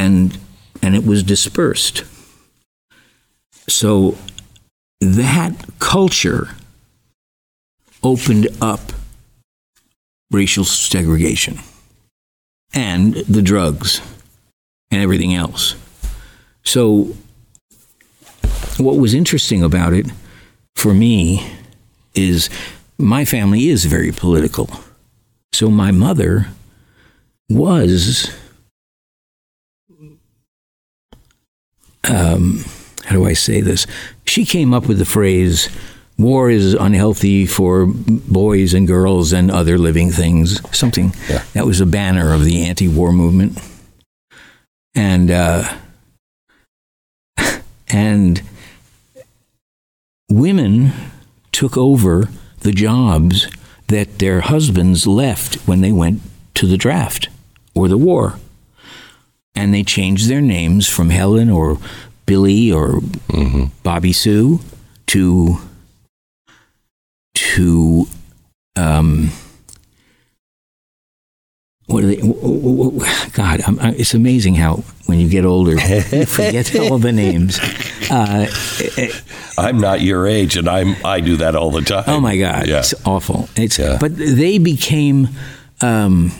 and, 0.00 0.38
and 0.82 0.96
it 0.96 1.04
was 1.04 1.22
dispersed. 1.22 2.04
So 3.68 4.16
that 5.00 5.54
culture 5.78 6.48
opened 8.02 8.48
up 8.62 8.80
racial 10.30 10.64
segregation 10.64 11.58
and 12.72 13.14
the 13.14 13.42
drugs 13.42 14.00
and 14.90 15.02
everything 15.02 15.34
else. 15.34 15.74
So, 16.62 17.14
what 18.78 18.96
was 18.96 19.12
interesting 19.12 19.62
about 19.62 19.92
it 19.92 20.06
for 20.76 20.94
me 20.94 21.46
is 22.14 22.48
my 22.96 23.24
family 23.24 23.68
is 23.68 23.84
very 23.84 24.12
political. 24.12 24.70
So, 25.52 25.68
my 25.68 25.90
mother 25.90 26.48
was, 27.48 28.30
um, 32.08 32.64
how 33.04 33.16
do 33.16 33.26
I 33.26 33.32
say 33.34 33.60
this? 33.60 33.86
She 34.26 34.44
came 34.44 34.72
up 34.74 34.86
with 34.88 34.98
the 34.98 35.04
phrase, 35.04 35.68
war 36.18 36.50
is 36.50 36.74
unhealthy 36.74 37.46
for 37.46 37.86
boys 37.86 38.74
and 38.74 38.86
girls 38.86 39.32
and 39.32 39.50
other 39.50 39.78
living 39.78 40.10
things. 40.10 40.60
Something 40.76 41.12
Yeah. 41.28 41.42
that 41.54 41.66
was 41.66 41.80
a 41.80 41.86
banner 41.86 42.32
of 42.32 42.44
the 42.44 42.62
anti-war 42.64 43.12
movement, 43.12 43.58
and 44.94 45.30
uh, 45.30 45.76
and 47.88 48.42
women 50.28 50.92
took 51.52 51.76
over 51.76 52.28
the 52.60 52.72
jobs 52.72 53.48
that 53.88 54.18
their 54.20 54.42
husbands 54.42 55.06
left 55.06 55.56
when 55.66 55.80
they 55.80 55.90
went 55.92 56.20
to 56.54 56.66
the 56.66 56.76
draft 56.76 57.28
or 57.74 57.88
the 57.88 57.98
war, 57.98 58.38
and 59.60 59.72
they 59.74 59.82
changed 59.84 60.28
their 60.28 60.40
names 60.40 60.88
from 60.88 61.10
Helen 61.10 61.50
or 61.50 61.78
Billy 62.26 62.72
or 62.72 63.00
Bobby 63.82 64.12
Sue 64.12 64.60
to 65.08 65.58
to 67.34 68.06
um, 68.76 69.30
what 71.86 72.04
are 72.04 72.06
they? 72.06 72.16
God, 73.32 73.60
I'm, 73.66 73.78
it's 73.96 74.14
amazing 74.14 74.54
how 74.54 74.84
when 75.06 75.18
you 75.18 75.28
get 75.28 75.44
older 75.44 75.72
you 75.72 76.26
forget 76.26 76.74
all 76.78 76.98
the 76.98 77.10
names. 77.12 77.58
Uh, 78.10 78.46
I'm 79.58 79.78
not 79.80 80.00
your 80.00 80.26
age, 80.26 80.56
and 80.56 80.68
I'm 80.68 80.94
I 81.04 81.20
do 81.20 81.36
that 81.38 81.56
all 81.56 81.70
the 81.72 81.82
time. 81.82 82.04
oh 82.06 82.20
my 82.20 82.36
God, 82.36 82.66
Yeah. 82.68 82.78
it's 82.78 82.94
awful. 83.04 83.48
It's 83.56 83.78
Yeah. 83.78 83.98
but 84.00 84.16
they 84.16 84.58
became 84.58 85.28
um, 85.80 86.30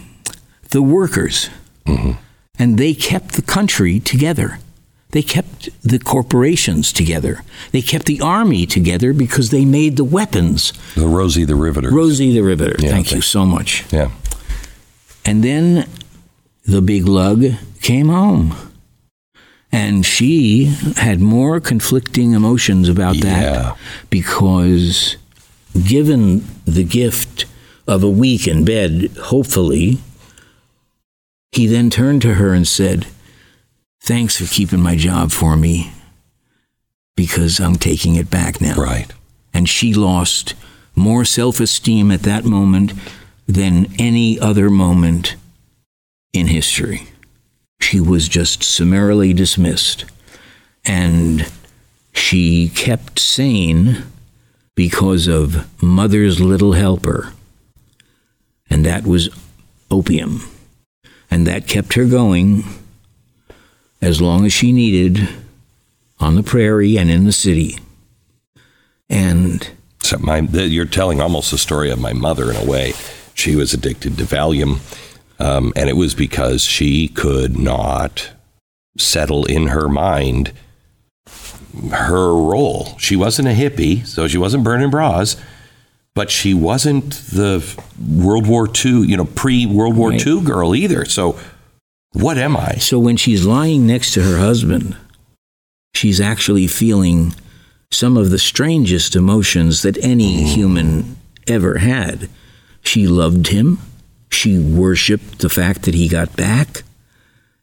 the 0.70 0.82
workers, 0.82 1.50
Mm-hmm. 1.86 2.12
And 2.60 2.78
they 2.78 2.94
kept 2.94 3.32
the 3.32 3.42
country 3.42 3.98
together. 4.00 4.58
They 5.12 5.22
kept 5.22 5.70
the 5.82 5.98
corporations 5.98 6.92
together. 6.92 7.42
They 7.72 7.82
kept 7.82 8.06
the 8.06 8.20
army 8.20 8.64
together 8.66 9.12
because 9.12 9.50
they 9.50 9.64
made 9.64 9.96
the 9.96 10.04
weapons. 10.04 10.72
The 10.94 11.08
Rosie 11.08 11.44
the 11.44 11.56
Riveter. 11.56 11.90
Rosie 11.90 12.32
the 12.32 12.42
Riveter. 12.42 12.76
Yeah, 12.78 12.90
thank 12.90 13.10
you 13.12 13.20
so 13.20 13.44
much. 13.44 13.84
yeah. 13.92 14.10
And 15.24 15.42
then 15.42 15.88
the 16.64 16.80
big 16.80 17.06
lug 17.08 17.44
came 17.82 18.08
home. 18.08 18.54
And 19.72 20.04
she 20.06 20.64
had 20.96 21.20
more 21.20 21.60
conflicting 21.60 22.32
emotions 22.32 22.88
about 22.88 23.16
Yeah. 23.16 23.22
that 23.24 23.76
because, 24.10 25.16
given 25.86 26.44
the 26.66 26.84
gift 26.84 27.46
of 27.86 28.02
a 28.02 28.10
week 28.10 28.46
in 28.48 28.64
bed, 28.64 29.10
hopefully, 29.24 29.98
he 31.52 31.66
then 31.66 31.90
turned 31.90 32.22
to 32.22 32.34
her 32.34 32.52
and 32.54 32.66
said, 32.66 33.06
Thanks 34.02 34.36
for 34.38 34.52
keeping 34.52 34.80
my 34.80 34.96
job 34.96 35.30
for 35.30 35.56
me 35.56 35.92
because 37.16 37.60
I'm 37.60 37.76
taking 37.76 38.16
it 38.16 38.30
back 38.30 38.60
now 38.60 38.76
Right. 38.76 39.12
and 39.52 39.68
she 39.68 39.92
lost 39.92 40.54
more 40.96 41.24
self 41.24 41.60
esteem 41.60 42.10
at 42.10 42.22
that 42.22 42.44
moment 42.44 42.92
than 43.46 43.86
any 43.98 44.38
other 44.38 44.70
moment 44.70 45.36
in 46.32 46.46
history. 46.46 47.08
She 47.80 48.00
was 48.00 48.28
just 48.28 48.62
summarily 48.62 49.32
dismissed. 49.32 50.04
And 50.84 51.50
she 52.12 52.68
kept 52.68 53.18
sane 53.18 54.04
because 54.74 55.26
of 55.26 55.66
Mother's 55.82 56.40
Little 56.40 56.72
Helper. 56.72 57.32
And 58.68 58.86
that 58.86 59.04
was 59.06 59.28
opium. 59.90 60.42
And 61.30 61.46
that 61.46 61.66
kept 61.66 61.94
her 61.94 62.06
going 62.06 62.64
as 64.02 64.20
long 64.20 64.44
as 64.44 64.52
she 64.52 64.72
needed 64.72 65.28
on 66.18 66.34
the 66.34 66.42
prairie 66.42 66.98
and 66.98 67.10
in 67.10 67.24
the 67.24 67.32
city. 67.32 67.78
And 69.08 69.68
So 70.02 70.18
my, 70.18 70.40
you're 70.40 70.84
telling 70.86 71.20
almost 71.20 71.50
the 71.50 71.58
story 71.58 71.90
of 71.90 72.00
my 72.00 72.12
mother 72.12 72.50
in 72.50 72.56
a 72.56 72.64
way. 72.64 72.94
She 73.34 73.56
was 73.56 73.72
addicted 73.72 74.18
to 74.18 74.24
Valium, 74.24 74.80
um, 75.38 75.72
and 75.76 75.88
it 75.88 75.96
was 75.96 76.14
because 76.14 76.62
she 76.62 77.08
could 77.08 77.58
not 77.58 78.30
settle 78.98 79.44
in 79.46 79.68
her 79.68 79.88
mind 79.88 80.52
her 81.92 82.34
role. 82.34 82.98
She 82.98 83.16
wasn't 83.16 83.48
a 83.48 83.52
hippie, 83.52 84.04
so 84.06 84.26
she 84.26 84.38
wasn't 84.38 84.64
burning 84.64 84.90
bras, 84.90 85.36
but 86.14 86.30
she 86.30 86.54
wasn't 86.54 87.12
the 87.12 87.64
World 88.08 88.46
War 88.46 88.68
II, 88.68 89.06
you 89.06 89.16
know, 89.16 89.24
pre 89.24 89.66
World 89.66 89.96
War 89.96 90.10
Right. 90.10 90.26
II 90.26 90.42
girl 90.42 90.74
either. 90.74 91.04
So, 91.04 91.38
what 92.12 92.38
am 92.38 92.56
I? 92.56 92.74
So 92.74 92.98
when 92.98 93.16
she's 93.16 93.46
lying 93.46 93.86
next 93.86 94.12
to 94.14 94.22
her 94.22 94.38
husband, 94.38 94.96
she's 95.94 96.20
actually 96.20 96.66
feeling 96.66 97.34
some 97.92 98.16
of 98.16 98.30
the 98.30 98.38
strangest 98.38 99.14
emotions 99.14 99.82
that 99.82 100.02
any 100.04 100.38
mm. 100.38 100.46
human 100.46 101.16
ever 101.46 101.78
had. 101.78 102.28
She 102.82 103.06
loved 103.06 103.48
him. 103.48 103.78
She 104.30 104.58
worshiped 104.58 105.40
the 105.40 105.48
fact 105.48 105.82
that 105.82 105.94
he 105.94 106.08
got 106.08 106.36
back. 106.36 106.82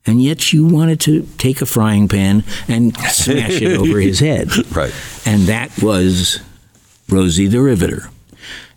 And 0.06 0.22
yet 0.22 0.40
she 0.40 0.60
wanted 0.60 1.02
to 1.02 1.28
take 1.38 1.62
a 1.62 1.66
frying 1.66 2.08
pan 2.08 2.46
and 2.70 2.96
smash 2.98 3.62
it 3.62 3.78
over 3.78 4.00
his 4.00 4.20
head. 4.22 4.50
Right. 4.74 4.94
And 5.26 5.44
that 5.44 5.82
was 5.82 6.40
Rosie 7.10 7.48
the 7.48 7.62
Riveter. 7.62 8.10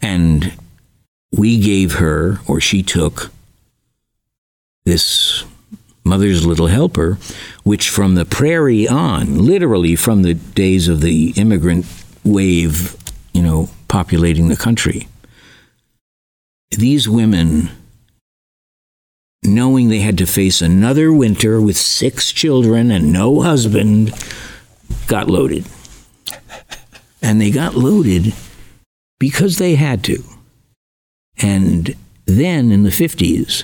And 0.03 0.53
we 1.33 1.61
gave 1.61 1.95
her, 1.95 2.41
or 2.47 2.61
she 2.61 2.83
took, 2.83 3.31
this 4.85 5.45
Mother's 6.05 6.47
Little 6.47 6.67
Helper, 6.69 7.19
which 7.63 7.91
from 7.91 8.15
the 8.15 8.25
prairie 8.25 8.89
on, 8.89 9.39
literally 9.45 9.97
from 9.97 10.23
the 10.23 10.35
days 10.35 10.89
of 10.89 11.01
the 11.01 11.33
immigrant 11.37 11.87
wave, 12.25 12.97
you 13.33 13.43
know, 13.43 13.69
populating 13.89 14.49
the 14.49 14.57
country, 14.57 15.07
these 16.71 17.09
women, 17.09 17.71
knowing 19.43 19.89
they 19.89 20.01
had 20.01 20.19
to 20.19 20.27
face 20.27 20.63
another 20.63 21.13
winter 21.13 21.61
with 21.61 21.77
six 21.77 22.33
children 22.33 22.91
and 22.91 23.13
no 23.13 23.43
husband, 23.43 24.13
got 25.07 25.29
loaded. 25.29 25.67
And 27.23 27.41
they 27.41 27.51
got 27.51 27.75
loaded 27.75 28.33
because 29.21 29.59
they 29.59 29.77
had 29.77 30.03
to. 30.05 30.25
And 31.41 31.95
then 32.27 32.73
in 32.73 32.83
the 32.83 32.91
50s, 32.91 33.63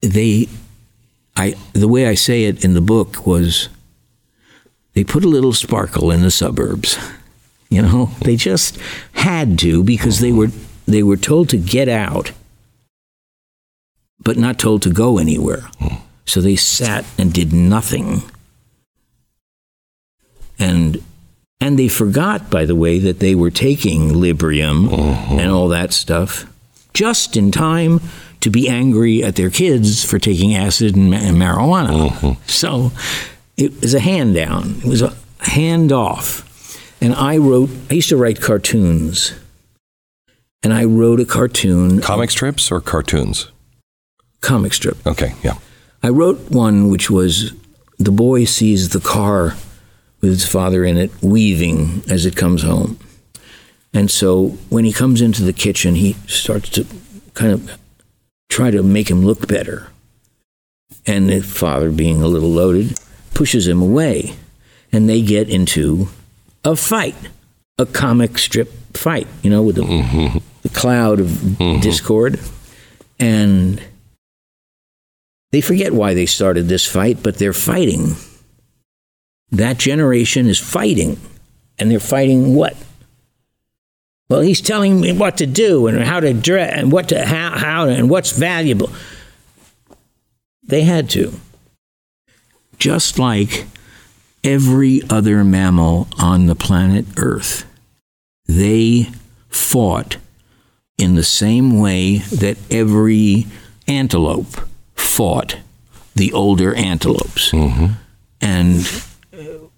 they 0.00 0.48
I 1.36 1.54
the 1.72 1.86
way 1.86 2.08
I 2.08 2.14
say 2.14 2.44
it 2.44 2.64
in 2.64 2.74
the 2.74 2.80
book 2.80 3.24
was 3.24 3.68
they 4.94 5.04
put 5.04 5.24
a 5.24 5.28
little 5.28 5.52
sparkle 5.52 6.10
in 6.10 6.22
the 6.22 6.30
suburbs. 6.30 6.98
You 7.70 7.80
know, 7.80 8.10
they 8.20 8.36
just 8.36 8.76
had 9.14 9.58
to 9.60 9.82
because 9.82 10.20
they 10.20 10.30
were 10.30 10.48
they 10.84 11.02
were 11.02 11.16
told 11.16 11.48
to 11.48 11.56
get 11.56 11.88
out 11.88 12.32
but 14.22 14.36
not 14.36 14.58
told 14.58 14.82
to 14.82 14.90
go 14.90 15.18
anywhere. 15.18 15.64
So 16.24 16.40
they 16.40 16.56
sat 16.56 17.04
and 17.18 17.32
did 17.32 17.52
nothing. 17.52 18.22
And 20.58 21.02
and 21.62 21.78
they 21.78 21.86
forgot, 21.86 22.50
by 22.50 22.64
the 22.64 22.74
way, 22.74 22.98
that 22.98 23.20
they 23.20 23.36
were 23.36 23.50
taking 23.50 24.10
Librium 24.10 24.92
uh-huh. 24.92 25.36
and 25.36 25.48
all 25.48 25.68
that 25.68 25.92
stuff 25.92 26.44
just 26.92 27.36
in 27.36 27.52
time 27.52 28.00
to 28.40 28.50
be 28.50 28.68
angry 28.68 29.22
at 29.22 29.36
their 29.36 29.48
kids 29.48 30.04
for 30.04 30.18
taking 30.18 30.56
acid 30.56 30.96
and, 30.96 31.14
and 31.14 31.36
marijuana. 31.36 32.06
Uh-huh. 32.06 32.34
So 32.48 32.90
it 33.56 33.80
was 33.80 33.94
a 33.94 34.00
hand 34.00 34.34
down. 34.34 34.78
It 34.78 34.86
was 34.86 35.02
a 35.02 35.14
hand 35.38 35.92
off. 35.92 36.48
And 37.00 37.14
I 37.14 37.36
wrote, 37.36 37.70
I 37.88 37.94
used 37.94 38.08
to 38.08 38.16
write 38.16 38.40
cartoons. 38.40 39.32
And 40.64 40.72
I 40.72 40.84
wrote 40.84 41.20
a 41.20 41.24
cartoon, 41.24 42.00
Comic 42.00 42.30
strips 42.30 42.72
or 42.72 42.80
cartoons? 42.80 43.52
comic 44.40 44.74
strip. 44.74 45.04
Okay, 45.06 45.34
yeah. 45.44 45.54
I 46.02 46.08
wrote 46.08 46.50
one 46.50 46.88
which 46.88 47.08
was 47.08 47.52
the 47.98 48.10
boy 48.10 48.44
sees 48.44 48.88
the 48.88 49.00
car 49.00 49.54
with 50.22 50.30
his 50.30 50.46
father 50.46 50.84
in 50.84 50.96
it 50.96 51.10
weaving 51.20 52.02
as 52.08 52.24
it 52.24 52.36
comes 52.36 52.62
home. 52.62 52.98
And 53.92 54.10
so 54.10 54.50
when 54.70 54.84
he 54.84 54.92
comes 54.92 55.20
into 55.20 55.42
the 55.42 55.52
kitchen, 55.52 55.96
he 55.96 56.14
starts 56.26 56.70
to 56.70 56.86
kind 57.34 57.52
of 57.52 57.78
try 58.48 58.70
to 58.70 58.82
make 58.82 59.10
him 59.10 59.22
look 59.22 59.46
better. 59.48 59.88
And 61.06 61.28
the 61.28 61.40
father, 61.40 61.90
being 61.90 62.22
a 62.22 62.28
little 62.28 62.48
loaded, 62.48 62.98
pushes 63.34 63.66
him 63.66 63.82
away. 63.82 64.36
And 64.92 65.08
they 65.08 65.20
get 65.20 65.48
into 65.48 66.08
a 66.64 66.76
fight, 66.76 67.16
a 67.76 67.86
comic 67.86 68.38
strip 68.38 68.72
fight, 68.94 69.26
you 69.42 69.50
know, 69.50 69.62
with 69.62 69.76
the, 69.76 70.40
the 70.62 70.68
cloud 70.68 71.18
of 71.18 71.58
discord. 71.80 72.38
And 73.18 73.82
they 75.50 75.60
forget 75.60 75.92
why 75.92 76.14
they 76.14 76.26
started 76.26 76.68
this 76.68 76.86
fight, 76.86 77.22
but 77.22 77.38
they're 77.38 77.52
fighting. 77.52 78.14
That 79.52 79.78
generation 79.78 80.48
is 80.48 80.58
fighting. 80.58 81.20
And 81.78 81.90
they're 81.90 82.00
fighting 82.00 82.54
what? 82.54 82.76
Well, 84.28 84.40
he's 84.40 84.60
telling 84.60 85.00
me 85.00 85.12
what 85.12 85.38
to 85.38 85.46
do 85.46 85.86
and 85.86 86.02
how 86.02 86.20
to 86.20 86.32
dress 86.32 86.72
and 86.74 86.90
what 86.90 87.10
to 87.10 87.24
how, 87.24 87.58
how 87.58 87.88
and 87.88 88.08
what's 88.08 88.32
valuable. 88.32 88.90
They 90.62 90.82
had 90.82 91.10
to. 91.10 91.34
Just 92.78 93.18
like 93.18 93.66
every 94.42 95.02
other 95.10 95.44
mammal 95.44 96.08
on 96.18 96.46
the 96.46 96.54
planet 96.54 97.04
Earth, 97.16 97.66
they 98.46 99.08
fought 99.48 100.16
in 100.96 101.14
the 101.14 101.22
same 101.22 101.78
way 101.78 102.18
that 102.18 102.56
every 102.70 103.46
antelope 103.86 104.60
fought 104.94 105.58
the 106.14 106.32
older 106.32 106.74
antelopes. 106.74 107.52
And 108.40 108.80
uh, 108.86 109.00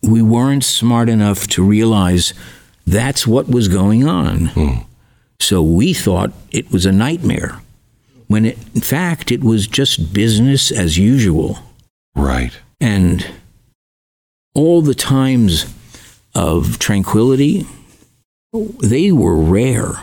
we 0.07 0.23
weren't 0.23 0.65
smart 0.65 1.09
enough 1.09 1.47
to 1.49 1.63
realize 1.63 2.35
that's 2.87 3.27
what 3.27 3.49
was 3.49 3.69
going 3.69 4.07
on. 4.07 4.47
Hmm. 4.47 4.79
So 5.41 5.63
we 5.63 5.93
thought 5.95 6.33
it 6.51 6.71
was 6.71 6.87
a 6.87 6.93
nightmare, 6.93 7.61
when 8.29 8.45
it, 8.45 8.59
in 8.75 8.81
fact 8.81 9.33
it 9.33 9.43
was 9.43 9.67
just 9.67 10.13
business 10.13 10.71
as 10.71 10.97
usual. 10.99 11.59
Right. 12.15 12.57
And 12.81 13.27
all 14.55 14.83
the 14.83 14.95
times 14.95 15.67
of 16.35 16.79
tranquility, 16.79 17.67
they 18.53 19.11
were 19.11 19.37
rare. 19.37 20.03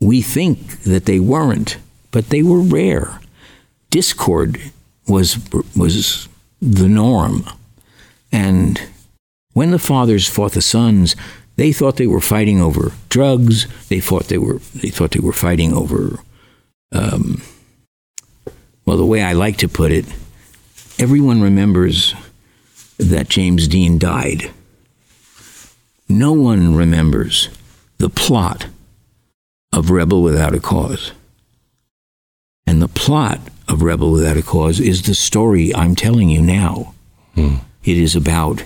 We 0.00 0.22
think 0.22 0.82
that 0.84 1.04
they 1.04 1.18
weren't, 1.20 1.76
but 2.10 2.30
they 2.30 2.42
were 2.42 2.60
rare. 2.60 3.20
Discord 3.90 4.60
was 5.06 5.38
was 5.76 6.28
the 6.60 6.88
norm. 6.88 7.44
And 8.30 8.80
when 9.52 9.70
the 9.70 9.78
fathers 9.78 10.28
fought 10.28 10.52
the 10.52 10.62
sons, 10.62 11.16
they 11.56 11.72
thought 11.72 11.96
they 11.96 12.06
were 12.06 12.20
fighting 12.20 12.60
over 12.60 12.92
drugs. 13.08 13.66
They 13.88 14.00
thought 14.00 14.24
they 14.24 14.38
were 14.38 14.58
they 14.74 14.90
thought 14.90 15.12
they 15.12 15.20
were 15.20 15.32
fighting 15.32 15.72
over 15.72 16.20
um, 16.92 17.42
well, 18.88 18.96
the 18.96 19.04
way 19.04 19.22
I 19.22 19.34
like 19.34 19.58
to 19.58 19.68
put 19.68 19.92
it, 19.92 20.06
everyone 20.98 21.42
remembers 21.42 22.14
that 22.96 23.28
James 23.28 23.68
Dean 23.68 23.98
died. 23.98 24.50
No 26.08 26.32
one 26.32 26.74
remembers 26.74 27.50
the 27.98 28.08
plot 28.08 28.66
of 29.72 29.90
Rebel 29.90 30.22
Without 30.22 30.54
a 30.54 30.60
Cause. 30.60 31.12
And 32.66 32.80
the 32.80 32.88
plot 32.88 33.40
of 33.68 33.82
Rebel 33.82 34.10
Without 34.10 34.38
a 34.38 34.42
Cause 34.42 34.80
is 34.80 35.02
the 35.02 35.14
story 35.14 35.74
I'm 35.74 35.94
telling 35.94 36.30
you 36.30 36.40
now. 36.40 36.94
It 37.88 37.96
is 37.96 38.14
about 38.14 38.64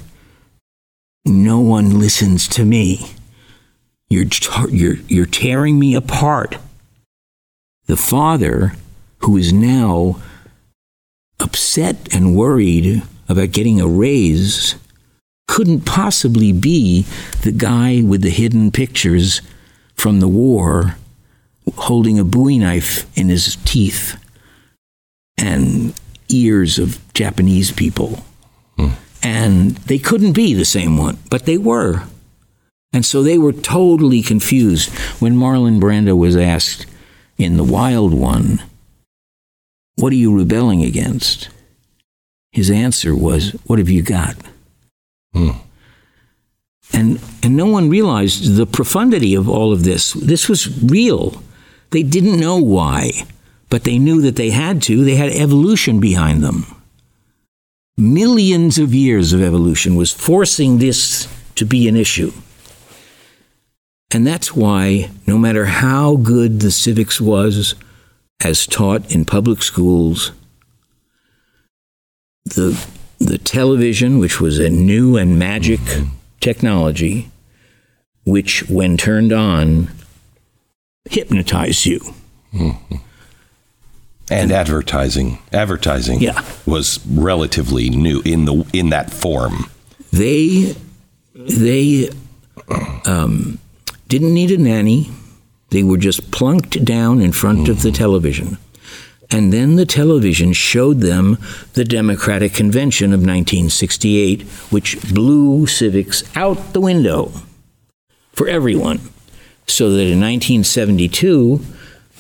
no 1.25 1.61
one 1.61 2.01
listens 2.01 2.49
to 2.49 2.65
me. 2.65 3.13
You're, 4.09 4.27
you're, 4.69 4.97
you're 5.07 5.27
tearing 5.27 5.79
me 5.79 5.95
apart. 5.95 6.57
The 7.87 7.97
father, 7.97 8.73
who 9.19 9.37
is 9.37 9.53
now 9.53 10.21
upset 11.39 12.13
and 12.13 12.35
worried 12.35 13.05
about 13.29 13.53
getting 13.53 13.81
a 13.81 13.87
raise, 13.87 14.75
couldn't 15.47 15.83
possibly 15.83 16.51
be 16.51 17.07
the 17.43 17.53
guy 17.53 18.03
with 18.03 18.23
the 18.23 18.31
hidden 18.31 18.73
pictures 18.73 19.41
from 19.95 20.19
the 20.19 20.27
war 20.27 20.97
holding 21.77 22.19
a 22.19 22.25
bowie 22.25 22.59
knife 22.59 23.07
in 23.17 23.29
his 23.29 23.55
teeth 23.65 24.17
and 25.39 25.95
ears 26.29 26.81
of 26.81 26.99
Japanese 27.15 27.71
people. 27.71 28.25
And 29.23 29.73
they 29.77 29.99
couldn't 29.99 30.33
be 30.33 30.55
the 30.55 30.65
same 30.65 30.97
one, 30.97 31.19
but 31.31 31.47
they 31.47 31.59
were. 31.59 32.05
And 32.93 33.07
so 33.07 33.23
they 33.23 33.39
were 33.39 33.53
totally 33.53 34.23
confused 34.23 34.91
when 35.21 35.37
Marlon 35.37 35.81
Brando 35.81 36.17
was 36.17 36.37
asked 36.37 36.87
in 37.39 37.57
The 37.57 37.65
Wild 37.65 38.13
One, 38.13 38.63
What 39.97 40.13
are 40.13 40.17
you 40.17 40.37
rebelling 40.37 40.83
against? 40.83 41.49
His 42.51 42.71
answer 42.71 43.17
was, 43.17 43.53
What 43.65 43.79
have 43.79 43.89
you 43.89 44.03
got? 44.03 44.37
Hmm. 45.33 45.51
And, 46.93 47.21
and 47.43 47.57
no 47.57 47.67
one 47.67 47.89
realized 47.89 48.57
the 48.57 48.67
profundity 48.67 49.35
of 49.35 49.49
all 49.49 49.73
of 49.73 49.85
this. 49.85 50.13
This 50.13 50.49
was 50.49 50.83
real. 50.83 51.43
They 51.91 52.03
didn't 52.03 52.39
know 52.39 52.59
why, 52.59 53.23
but 53.71 53.85
they 53.85 53.99
knew 53.99 54.21
that 54.23 54.37
they 54.37 54.51
had 54.51 54.83
to. 54.83 55.03
They 55.03 55.17
had 55.17 55.31
evolution 55.31 56.01
behind 56.01 56.43
them. 56.43 56.67
Millions 57.97 58.79
of 58.79 58.95
years 58.95 59.33
of 59.33 59.43
evolution 59.43 59.97
was 59.97 60.13
forcing 60.13 60.79
this 60.79 61.29
to 61.57 61.65
be 61.65 61.89
an 61.89 61.97
issue. 61.97 62.33
And 64.15 64.27
that's 64.27 64.55
why, 64.55 65.11
no 65.27 65.39
matter 65.39 65.67
how 65.67 66.17
good 66.17 66.61
the 66.61 66.71
civics 66.71 67.21
was 67.21 67.75
as 68.43 68.67
taught 68.67 69.15
in 69.15 69.25
public 69.25 69.63
schools, 69.63 70.33
the, 72.45 72.79
the 73.19 73.39
television, 73.39 74.19
which 74.19 74.41
was 74.41 74.59
a 74.59 74.69
new 74.69 75.17
and 75.17 75.39
magic 75.39 75.81
mm-hmm. 75.81 76.15
technology, 76.41 77.31
which, 78.25 78.69
when 78.69 78.97
turned 78.97 79.33
on, 79.33 79.89
hypnotized 81.09 81.87
you. 81.87 82.01
Mm-hmm. 82.53 82.97
And 84.31 84.51
advertising, 84.53 85.39
advertising, 85.53 86.21
Yeah. 86.21 86.43
was 86.65 87.01
relatively 87.07 87.91
new 87.91 88.23
in 88.25 88.45
the 88.47 88.65
in 88.73 88.91
that 88.91 89.11
form. 89.13 89.67
They 90.13 90.75
they 91.35 92.09
um, 93.05 93.59
didn't 94.09 94.33
need 94.35 94.51
a 94.51 94.59
nanny. 94.59 95.11
They 95.71 95.83
were 95.83 95.97
just 95.99 96.31
plunked 96.31 96.85
down 96.85 97.21
in 97.21 97.33
front 97.33 97.69
of 97.69 97.83
the 97.83 97.91
television. 97.91 98.59
And 99.31 99.51
then 99.53 99.77
the 99.77 99.87
television 99.87 100.53
showed 100.53 101.01
them 101.01 101.39
the 101.73 101.85
Democratic 101.85 102.53
Convention 102.53 103.15
of 103.15 103.21
1968, 103.21 104.43
which 104.71 105.01
blew 105.15 105.67
civics 105.67 106.23
out 106.37 106.75
the 106.75 106.81
window 106.83 107.33
for 108.35 108.47
everyone. 108.47 109.01
So 109.67 109.89
that 109.91 110.03
in 110.03 110.21
1972, 110.21 111.61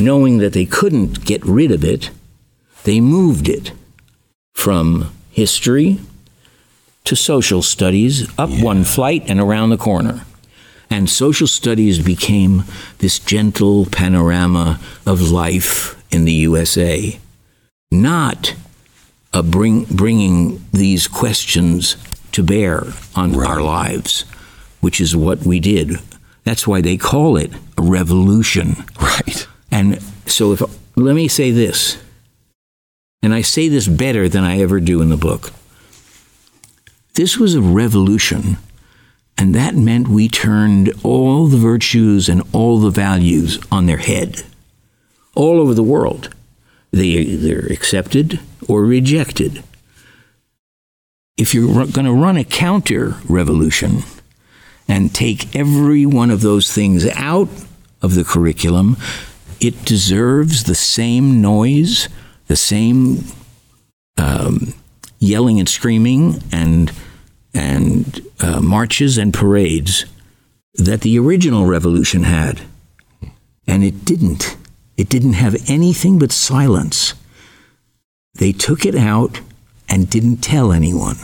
knowing 0.04 0.38
that 0.38 0.52
they 0.52 0.66
couldn't 0.66 1.24
get 1.24 1.44
rid 1.44 1.70
of 1.70 1.84
it, 1.84 2.10
they 2.84 3.00
moved 3.00 3.48
it 3.48 3.72
from 4.52 5.12
history 5.30 5.98
to 7.04 7.16
social 7.16 7.62
studies 7.62 8.28
up 8.38 8.50
one 8.50 8.84
flight 8.84 9.24
and 9.26 9.40
around 9.40 9.70
the 9.70 9.76
corner. 9.76 10.24
And 10.90 11.08
social 11.08 11.46
studies 11.46 11.98
became 11.98 12.64
this 12.98 13.18
gentle 13.18 13.86
panorama 13.86 14.78
of 15.06 15.30
life 15.30 15.96
in 16.12 16.24
the 16.26 16.32
USA, 16.32 17.18
not 17.90 18.54
a 19.32 19.42
bring, 19.42 19.84
bringing 19.84 20.62
these 20.72 21.08
questions 21.08 21.96
to 22.32 22.42
bear 22.42 22.84
on 23.16 23.34
our 23.34 23.62
lives, 23.62 24.22
which 24.80 25.00
is 25.00 25.16
what 25.16 25.40
we 25.40 25.60
did. 25.60 25.96
That's 26.44 26.66
why 26.66 26.82
they 26.82 26.96
call 26.96 27.36
it 27.36 27.52
a 27.78 27.82
revolution. 27.82 28.84
Right. 29.00 29.46
And 29.72 30.00
so, 30.26 30.52
if 30.52 30.62
let 30.96 31.16
me 31.16 31.26
say 31.26 31.50
this 31.50 31.98
And 33.22 33.34
I 33.34 33.40
say 33.40 33.68
this 33.68 33.88
better 33.88 34.28
than 34.28 34.44
I 34.44 34.60
ever 34.60 34.78
do 34.78 35.00
in 35.00 35.08
the 35.08 35.16
book. 35.16 35.50
This 37.14 37.38
was 37.38 37.54
a 37.54 37.60
revolution, 37.60 38.58
and 39.36 39.54
that 39.54 39.74
meant 39.74 40.08
we 40.08 40.28
turned 40.28 40.92
all 41.02 41.46
the 41.46 41.58
virtues 41.58 42.28
and 42.28 42.42
all 42.52 42.78
the 42.78 42.90
values 42.90 43.58
on 43.70 43.86
their 43.86 43.98
head 43.98 44.44
all 45.34 45.60
over 45.60 45.74
the 45.74 45.82
world. 45.82 46.34
They 46.90 47.06
either 47.06 47.60
accepted 47.70 48.40
or 48.68 48.84
rejected. 48.84 49.62
If 51.38 51.54
you're 51.54 51.86
going 51.86 52.06
to 52.06 52.12
run 52.12 52.36
a 52.36 52.44
counter 52.44 53.16
revolution 53.28 54.02
and 54.86 55.14
take 55.14 55.56
every 55.56 56.04
one 56.04 56.30
of 56.30 56.42
those 56.42 56.70
things 56.72 57.06
out 57.08 57.48
of 58.02 58.14
the 58.14 58.24
curriculum, 58.24 58.96
it 59.62 59.84
deserves 59.84 60.64
the 60.64 60.74
same 60.74 61.40
noise, 61.40 62.08
the 62.48 62.56
same 62.56 63.24
um, 64.18 64.74
yelling 65.20 65.60
and 65.60 65.68
screaming 65.68 66.42
and 66.50 66.92
and 67.54 68.26
uh, 68.40 68.60
marches 68.60 69.18
and 69.18 69.32
parades 69.32 70.04
that 70.74 71.02
the 71.02 71.18
original 71.18 71.66
revolution 71.66 72.24
had, 72.24 72.62
and 73.66 73.84
it 73.84 74.04
didn't. 74.04 74.56
It 74.96 75.08
didn't 75.08 75.34
have 75.34 75.70
anything 75.70 76.18
but 76.18 76.32
silence. 76.32 77.14
They 78.34 78.52
took 78.52 78.84
it 78.84 78.96
out 78.96 79.40
and 79.88 80.10
didn't 80.10 80.38
tell 80.38 80.72
anyone. 80.72 81.18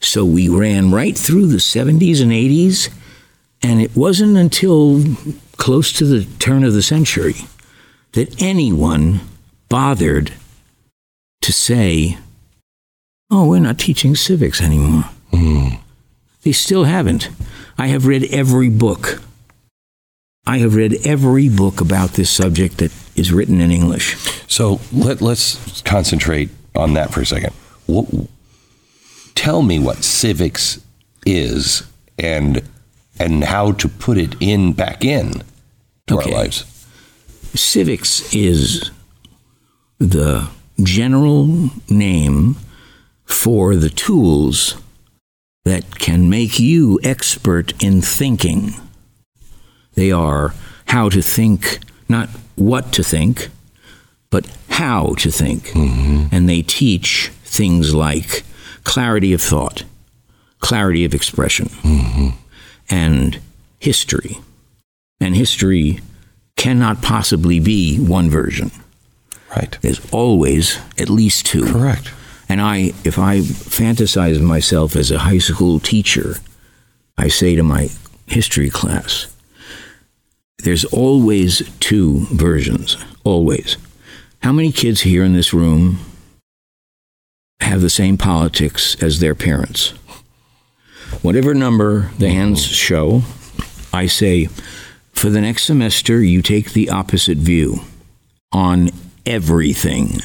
So 0.00 0.24
we 0.24 0.48
ran 0.48 0.92
right 0.92 1.18
through 1.18 1.48
the 1.48 1.56
70s 1.56 2.22
and 2.22 2.32
80s, 2.32 2.88
and 3.62 3.82
it 3.82 3.96
wasn't 3.96 4.36
until 4.36 5.02
close 5.58 5.92
to 5.92 6.06
the 6.06 6.24
turn 6.38 6.64
of 6.64 6.72
the 6.72 6.82
century 6.82 7.34
that 8.12 8.40
anyone 8.40 9.20
bothered 9.68 10.32
to 11.42 11.52
say, 11.52 12.16
Oh, 13.30 13.46
we're 13.46 13.58
not 13.58 13.78
teaching 13.78 14.16
civics 14.16 14.62
anymore. 14.62 15.04
Mm. 15.32 15.80
They 16.42 16.52
still 16.52 16.84
haven't. 16.84 17.28
I 17.76 17.88
have 17.88 18.06
read 18.06 18.24
every 18.32 18.70
book. 18.70 19.20
I 20.46 20.58
have 20.58 20.74
read 20.74 21.06
every 21.06 21.50
book 21.50 21.82
about 21.82 22.12
this 22.12 22.30
subject 22.30 22.78
that 22.78 22.90
is 23.14 23.30
written 23.30 23.60
in 23.60 23.70
English. 23.70 24.16
So 24.50 24.80
let, 24.90 25.20
us 25.20 25.82
concentrate 25.82 26.48
on 26.74 26.94
that 26.94 27.12
for 27.12 27.20
a 27.20 27.26
second. 27.26 27.52
What, 27.84 28.06
tell 29.34 29.60
me 29.60 29.78
what 29.78 30.04
civics 30.04 30.80
is 31.26 31.82
and 32.18 32.62
and 33.18 33.44
how 33.44 33.72
to 33.72 33.88
put 33.88 34.18
it 34.18 34.34
in 34.40 34.72
back 34.72 35.04
in 35.04 35.42
to 36.06 36.16
okay. 36.16 36.32
our 36.32 36.38
lives. 36.38 36.64
Civics 37.54 38.34
is 38.34 38.90
the 39.98 40.48
general 40.82 41.70
name 41.88 42.56
for 43.24 43.76
the 43.76 43.90
tools 43.90 44.76
that 45.64 45.98
can 45.98 46.30
make 46.30 46.58
you 46.58 46.98
expert 47.02 47.82
in 47.82 48.00
thinking. 48.00 48.74
They 49.94 50.12
are 50.12 50.54
how 50.86 51.08
to 51.10 51.20
think, 51.20 51.80
not 52.08 52.28
what 52.56 52.92
to 52.92 53.02
think, 53.02 53.50
but 54.30 54.46
how 54.70 55.14
to 55.18 55.30
think. 55.30 55.68
Mm-hmm. 55.68 56.26
And 56.32 56.48
they 56.48 56.62
teach 56.62 57.30
things 57.44 57.94
like 57.94 58.44
clarity 58.84 59.32
of 59.32 59.42
thought, 59.42 59.84
clarity 60.60 61.04
of 61.04 61.14
expression, 61.14 61.66
mm-hmm. 61.66 62.28
And 62.90 63.40
history. 63.78 64.38
And 65.20 65.34
history 65.34 66.00
cannot 66.56 67.02
possibly 67.02 67.60
be 67.60 67.98
one 67.98 68.30
version. 68.30 68.70
Right. 69.54 69.78
There's 69.80 70.00
always 70.12 70.78
at 70.98 71.08
least 71.08 71.46
two. 71.46 71.64
Correct. 71.64 72.10
And 72.48 72.60
I, 72.60 72.92
if 73.04 73.18
I 73.18 73.40
fantasize 73.40 74.40
myself 74.40 74.96
as 74.96 75.10
a 75.10 75.18
high 75.18 75.38
school 75.38 75.80
teacher, 75.80 76.36
I 77.16 77.28
say 77.28 77.54
to 77.54 77.62
my 77.62 77.90
history 78.26 78.70
class, 78.70 79.26
there's 80.58 80.84
always 80.86 81.68
two 81.78 82.26
versions. 82.32 82.96
Always. 83.24 83.76
How 84.42 84.52
many 84.52 84.72
kids 84.72 85.02
here 85.02 85.24
in 85.24 85.34
this 85.34 85.52
room 85.52 85.98
have 87.60 87.80
the 87.80 87.90
same 87.90 88.16
politics 88.16 89.00
as 89.02 89.20
their 89.20 89.34
parents? 89.34 89.94
Whatever 91.22 91.54
number 91.54 92.10
the 92.18 92.30
hands 92.30 92.64
show, 92.64 93.22
I 93.92 94.06
say, 94.06 94.46
for 95.12 95.30
the 95.30 95.40
next 95.40 95.64
semester, 95.64 96.22
you 96.22 96.42
take 96.42 96.72
the 96.72 96.90
opposite 96.90 97.38
view 97.38 97.80
on 98.52 98.90
everything 99.26 100.20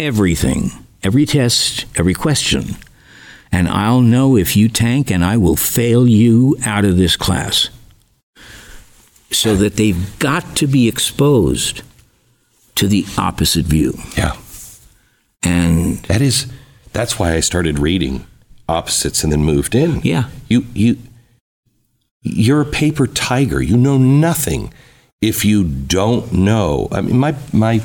everything, 0.00 0.70
every 1.02 1.26
test, 1.26 1.84
every 1.96 2.14
question. 2.14 2.76
And 3.52 3.68
I'll 3.68 4.00
know 4.00 4.36
if 4.36 4.56
you 4.56 4.68
tank, 4.68 5.10
and 5.10 5.24
I 5.24 5.36
will 5.36 5.56
fail 5.56 6.08
you 6.08 6.56
out 6.64 6.84
of 6.84 6.96
this 6.96 7.16
class. 7.16 7.68
So 9.30 9.54
that 9.56 9.76
they've 9.76 10.18
got 10.18 10.56
to 10.56 10.66
be 10.66 10.88
exposed 10.88 11.82
to 12.76 12.88
the 12.88 13.04
opposite 13.16 13.66
view. 13.66 13.94
Yeah. 14.16 14.36
And 15.42 15.98
that 16.04 16.20
is 16.20 16.50
that's 16.92 17.18
why 17.18 17.34
I 17.34 17.40
started 17.40 17.78
reading 17.78 18.26
opposites 18.70 19.22
and 19.24 19.32
then 19.32 19.44
moved 19.44 19.74
in. 19.74 20.00
Yeah. 20.02 20.24
You 20.48 20.64
you 20.74 20.96
you're 22.22 22.60
a 22.60 22.66
paper 22.66 23.06
tiger. 23.06 23.60
You 23.62 23.76
know 23.76 23.98
nothing 23.98 24.72
if 25.20 25.44
you 25.44 25.64
don't 25.64 26.32
know. 26.32 26.88
I 26.92 27.00
mean 27.00 27.18
my 27.18 27.34
my 27.52 27.82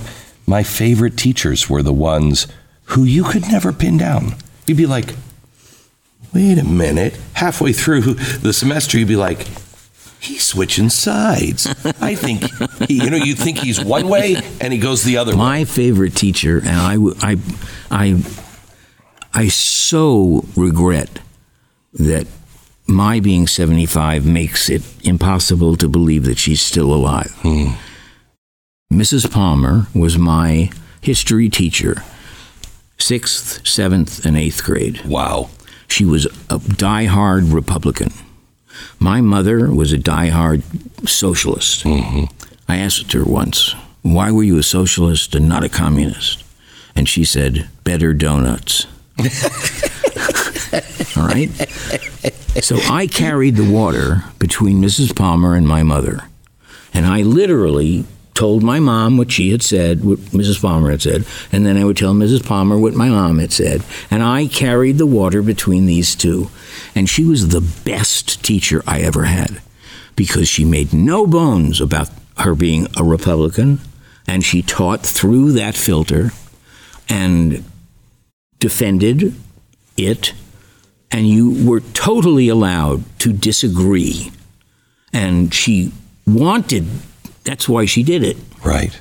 my 0.48 0.64
favorite 0.64 1.18
teachers 1.18 1.70
were 1.70 1.82
the 1.84 1.94
ones 1.94 2.48
who 2.90 3.04
you 3.04 3.24
could 3.24 3.44
never 3.44 3.74
pin 3.74 3.98
down. 3.98 4.36
You'd 4.68 4.78
be 4.78 4.86
like, 4.86 5.16
wait 6.34 6.58
a 6.60 6.64
minute. 6.64 7.18
Halfway 7.34 7.74
through 7.74 8.02
the 8.42 8.54
semester, 8.54 9.00
you'd 9.00 9.08
be 9.08 9.16
like, 9.16 9.48
he's 10.20 10.46
switching 10.46 10.90
sides. 10.90 11.66
I 12.00 12.14
think, 12.16 12.44
he, 12.88 13.04
you 13.04 13.10
know, 13.10 13.18
you 13.18 13.34
think 13.36 13.58
he's 13.58 13.84
one 13.84 14.08
way 14.08 14.36
and 14.62 14.72
he 14.74 14.78
goes 14.80 15.04
the 15.04 15.18
other 15.18 15.36
My 15.36 15.60
way. 15.60 15.66
favorite 15.66 16.16
teacher, 16.16 16.60
and 16.60 16.70
I, 16.70 16.96
I, 17.22 17.38
I, 17.90 18.22
I 19.36 19.50
so 19.50 20.46
regret 20.56 21.20
that 21.94 22.26
my 22.88 23.20
being 23.20 23.48
75 23.48 24.26
makes 24.26 24.70
it 24.70 24.84
impossible 25.06 25.76
to 25.76 25.90
believe 25.90 26.24
that 26.24 26.38
she's 26.38 26.62
still 26.62 26.94
alive. 26.94 27.32
Hmm. 27.42 27.74
Mrs. 28.94 29.30
Palmer 29.30 29.88
was 29.94 30.18
my 30.18 30.70
history 31.02 31.50
teacher, 31.50 32.02
sixth, 32.98 33.68
seventh, 33.68 34.26
and 34.26 34.38
eighth 34.38 34.64
grade. 34.64 35.06
Wow. 35.06 35.50
She 35.90 36.06
was 36.06 36.28
a 36.50 36.60
die-hard 36.60 37.44
Republican. 37.46 38.14
My 39.00 39.20
mother 39.20 39.70
was 39.70 39.92
a 39.92 39.98
die-hard 39.98 40.64
socialist. 41.08 41.84
Mm-hmm. 41.84 42.26
I 42.70 42.78
asked 42.78 43.12
her 43.12 43.26
once, 43.26 43.76
why 44.02 44.32
were 44.32 44.44
you 44.44 44.58
a 44.58 44.64
socialist 44.64 45.36
and 45.36 45.50
not 45.50 45.64
a 45.64 45.70
communist? 45.70 46.44
And 46.96 47.10
she 47.10 47.26
said, 47.26 47.68
better 47.84 48.14
donuts. 48.14 48.88
All 51.18 51.28
right? 51.28 51.50
So 52.62 52.78
I 52.90 53.08
carried 53.08 53.56
the 53.56 53.70
water 53.70 54.24
between 54.40 54.82
Mrs. 54.82 55.16
Palmer 55.16 55.56
and 55.56 55.68
my 55.68 55.84
mother. 55.84 56.22
And 56.94 57.06
I 57.06 57.22
literally 57.22 58.06
told 58.34 58.64
my 58.64 58.80
mom 58.80 59.18
what 59.18 59.32
she 59.32 59.52
had 59.52 59.64
said, 59.64 60.04
what 60.04 60.20
Mrs. 60.20 60.62
Palmer 60.62 60.92
had 60.92 61.02
said, 61.02 61.26
and 61.52 61.66
then 61.66 61.78
I 61.78 61.86
would 61.86 61.98
tell 61.98 62.14
Mrs. 62.14 62.46
Palmer 62.46 62.78
what 62.78 62.94
my 62.94 63.10
mom 63.10 63.40
had 63.40 63.54
said. 63.54 63.84
And 64.12 64.22
I 64.22 64.48
carried 64.48 64.98
the 64.98 65.06
water 65.06 65.42
between 65.42 65.86
these 65.86 66.16
two. 66.16 66.50
And 66.94 67.10
she 67.10 67.24
was 67.24 67.50
the 67.50 67.62
best 67.62 68.44
teacher 68.44 68.84
I 68.86 69.02
ever 69.02 69.24
had 69.24 69.62
because 70.16 70.48
she 70.48 70.66
made 70.66 70.94
no 70.94 71.26
bones 71.28 71.82
about 71.82 72.10
her 72.38 72.56
being 72.56 72.88
a 72.98 73.04
Republican, 73.04 73.80
and 74.28 74.44
she 74.44 74.62
taught 74.62 75.02
through 75.02 75.54
that 75.54 75.76
filter 75.76 76.32
and 77.08 77.64
defended 78.66 79.32
it, 79.96 80.34
and 81.12 81.28
you 81.28 81.44
were 81.70 81.82
totally 81.94 82.48
allowed 82.50 83.04
to 83.20 83.32
disagree. 83.32 84.32
And 85.14 85.54
she 85.54 85.92
wanted 86.26 86.88
that's 87.44 87.70
why 87.70 87.86
she 87.86 88.02
did 88.02 88.24
it. 88.24 88.38
Right. 88.64 89.00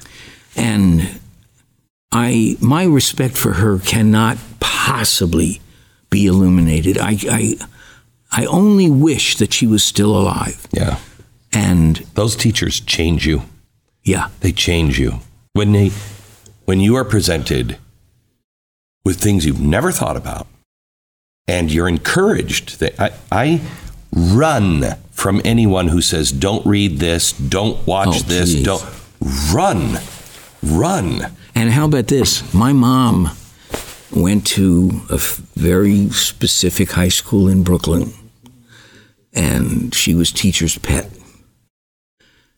And 0.54 1.18
I 2.12 2.58
my 2.60 2.84
respect 2.84 3.38
for 3.38 3.54
her 3.54 3.78
cannot 3.78 4.36
possibly 4.60 5.62
be 6.10 6.26
illuminated. 6.26 6.98
I 6.98 7.16
I 7.40 7.56
I 8.30 8.44
only 8.44 8.90
wish 8.90 9.38
that 9.38 9.54
she 9.54 9.66
was 9.66 9.82
still 9.82 10.14
alive. 10.14 10.66
Yeah. 10.72 10.98
And 11.54 11.96
those 12.12 12.36
teachers 12.36 12.80
change 12.80 13.26
you. 13.26 13.44
Yeah. 14.02 14.28
They 14.40 14.52
change 14.52 14.98
you. 14.98 15.20
When 15.54 15.72
they 15.72 15.90
when 16.66 16.80
you 16.80 16.96
are 16.96 17.04
presented 17.04 17.78
with 19.04 19.20
things 19.20 19.44
you've 19.44 19.60
never 19.60 19.92
thought 19.92 20.16
about 20.16 20.46
and 21.46 21.70
you're 21.70 21.88
encouraged 21.88 22.80
that 22.80 22.98
I, 22.98 23.12
I 23.30 23.60
run 24.12 24.96
from 25.10 25.40
anyone 25.44 25.88
who 25.88 26.00
says, 26.00 26.32
don't 26.32 26.64
read 26.66 26.98
this, 26.98 27.32
don't 27.32 27.86
watch 27.86 28.08
oh, 28.08 28.18
this, 28.20 28.52
geez. 28.52 28.64
don't 28.64 28.84
run. 29.52 29.98
Run. 30.62 31.32
And 31.54 31.70
how 31.70 31.84
about 31.84 32.08
this? 32.08 32.52
My 32.54 32.72
mom 32.72 33.30
went 34.14 34.46
to 34.46 35.02
a 35.10 35.18
very 35.54 36.08
specific 36.10 36.92
high 36.92 37.08
school 37.08 37.48
in 37.48 37.62
Brooklyn, 37.62 38.12
and 39.32 39.94
she 39.94 40.14
was 40.14 40.32
teacher's 40.32 40.78
pet. 40.78 41.10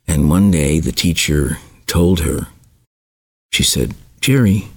And 0.06 0.30
one 0.30 0.50
day 0.50 0.78
the 0.78 0.92
teacher 0.92 1.58
told 1.86 2.20
her, 2.20 2.48
she 3.50 3.62
said, 3.62 3.94
Jerry, 4.20 4.68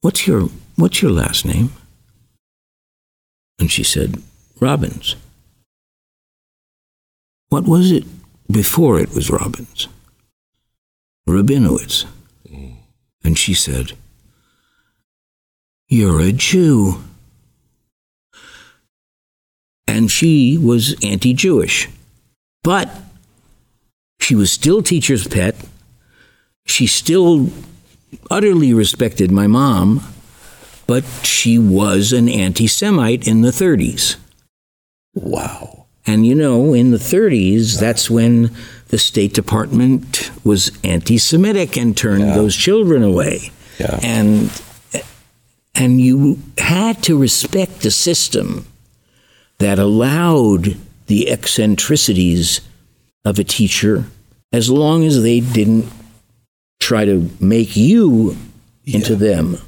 what's 0.00 0.26
your, 0.26 0.48
what's 0.76 1.02
your 1.02 1.12
last 1.12 1.44
name? 1.44 1.72
And 3.58 3.70
she 3.70 3.84
said, 3.84 4.22
Robbins. 4.58 5.16
What 7.50 7.64
was 7.64 7.90
it 7.90 8.04
before 8.50 8.98
it 9.00 9.14
was 9.14 9.30
Robbins? 9.30 9.88
Rabinowitz. 11.28 12.06
Mm. 12.48 12.76
And 13.24 13.38
she 13.38 13.54
said, 13.54 13.92
You're 15.88 16.20
a 16.20 16.32
Jew. 16.32 17.02
And 19.86 20.10
she 20.10 20.56
was 20.56 20.94
anti 21.04 21.34
Jewish. 21.34 21.88
But 22.62 22.88
she 24.20 24.34
was 24.34 24.52
still 24.52 24.82
teacher's 24.82 25.26
pet. 25.26 25.56
She 26.66 26.86
still 26.86 27.50
utterly 28.30 28.72
respected 28.74 29.30
my 29.30 29.46
mom, 29.46 30.02
but 30.86 31.04
she 31.22 31.58
was 31.58 32.12
an 32.12 32.28
anti 32.28 32.66
Semite 32.66 33.26
in 33.28 33.42
the 33.42 33.50
30s. 33.50 34.16
Wow. 35.14 35.86
And 36.06 36.26
you 36.26 36.34
know, 36.34 36.72
in 36.74 36.90
the 36.90 36.96
30s, 36.98 37.78
that's 37.78 38.10
when 38.10 38.50
the 38.88 38.98
State 38.98 39.34
Department 39.34 40.30
was 40.44 40.72
anti 40.82 41.18
Semitic 41.18 41.76
and 41.76 41.96
turned 41.96 42.24
Yeah. 42.24 42.34
those 42.34 42.56
children 42.56 43.02
away. 43.02 43.52
Yeah. 43.78 43.98
And, 44.02 44.50
and 45.74 46.00
you 46.00 46.38
had 46.58 47.02
to 47.04 47.16
respect 47.18 47.80
the 47.82 47.90
system 47.90 48.66
that 49.58 49.78
allowed 49.78 50.76
the 51.06 51.30
eccentricities 51.30 52.60
of 53.24 53.38
a 53.38 53.44
teacher 53.44 54.04
as 54.52 54.70
long 54.70 55.04
as 55.04 55.22
they 55.22 55.40
didn't 55.40 55.86
try 56.80 57.04
to 57.04 57.30
make 57.38 57.76
you 57.76 58.36
into 58.84 59.14
them. 59.14 59.58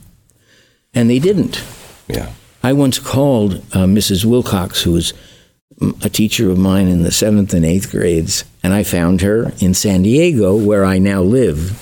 And 0.95 1.09
they 1.09 1.19
didn't. 1.19 1.63
Yeah. 2.09 2.33
I 2.63 2.73
once 2.73 2.99
called 2.99 3.57
uh, 3.73 3.87
Mrs. 3.87 4.25
Wilcox, 4.25 4.83
who 4.83 4.93
was 4.93 5.13
mm, 5.81 6.05
a 6.05 6.09
teacher 6.09 6.51
of 6.51 6.59
mine 6.59 6.89
in 6.89 7.03
the 7.03 7.11
seventh 7.11 7.55
and 7.55 7.65
eighth 7.65 7.91
grades, 7.91 8.45
and 8.63 8.73
I 8.73 8.83
found 8.83 9.21
her 9.21 9.53
in 9.61 9.75
San 9.75 10.03
Diego, 10.03 10.57
where 10.57 10.85
I 10.85 10.99
now 10.99 11.23
live. 11.23 11.79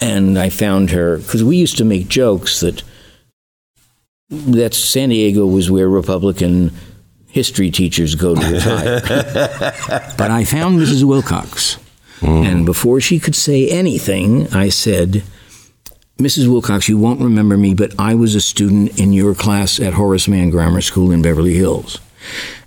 And 0.00 0.38
I 0.38 0.48
found 0.48 0.90
her 0.90 1.18
because 1.18 1.44
we 1.44 1.56
used 1.56 1.78
to 1.78 1.84
make 1.84 2.08
jokes 2.08 2.60
that 2.60 2.82
that 4.30 4.74
San 4.74 5.10
Diego 5.10 5.46
was 5.46 5.70
where 5.70 5.88
Republican 5.88 6.72
history 7.28 7.70
teachers 7.70 8.14
go 8.14 8.34
to 8.34 8.40
retire. 8.52 9.00
but 10.16 10.30
I 10.30 10.44
found 10.44 10.78
Mrs. 10.80 11.04
Wilcox, 11.04 11.78
Mm. 12.22 12.46
and 12.46 12.66
before 12.66 13.00
she 13.00 13.18
could 13.18 13.34
say 13.34 13.68
anything, 13.68 14.46
I 14.54 14.68
said. 14.68 15.24
Mrs. 16.18 16.46
Wilcox, 16.46 16.88
you 16.88 16.98
won't 16.98 17.20
remember 17.20 17.56
me, 17.56 17.74
but 17.74 17.98
I 17.98 18.14
was 18.14 18.36
a 18.36 18.40
student 18.40 19.00
in 19.00 19.12
your 19.12 19.34
class 19.34 19.80
at 19.80 19.94
Horace 19.94 20.28
Mann 20.28 20.50
Grammar 20.50 20.80
School 20.80 21.10
in 21.10 21.20
Beverly 21.20 21.54
Hills. 21.54 21.98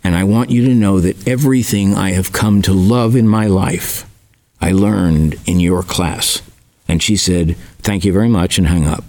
And 0.03 0.13
I 0.13 0.25
want 0.25 0.49
you 0.49 0.65
to 0.65 0.73
know 0.73 0.99
that 0.99 1.25
everything 1.25 1.95
I 1.95 2.11
have 2.11 2.33
come 2.33 2.61
to 2.63 2.73
love 2.73 3.15
in 3.15 3.29
my 3.29 3.47
life, 3.47 4.09
I 4.59 4.73
learned 4.73 5.37
in 5.45 5.61
your 5.61 5.83
class. 5.83 6.41
And 6.87 7.01
she 7.01 7.15
said, 7.15 7.55
Thank 7.79 8.03
you 8.03 8.11
very 8.11 8.27
much, 8.27 8.57
and 8.57 8.67
hung 8.67 8.85
up. 8.85 9.05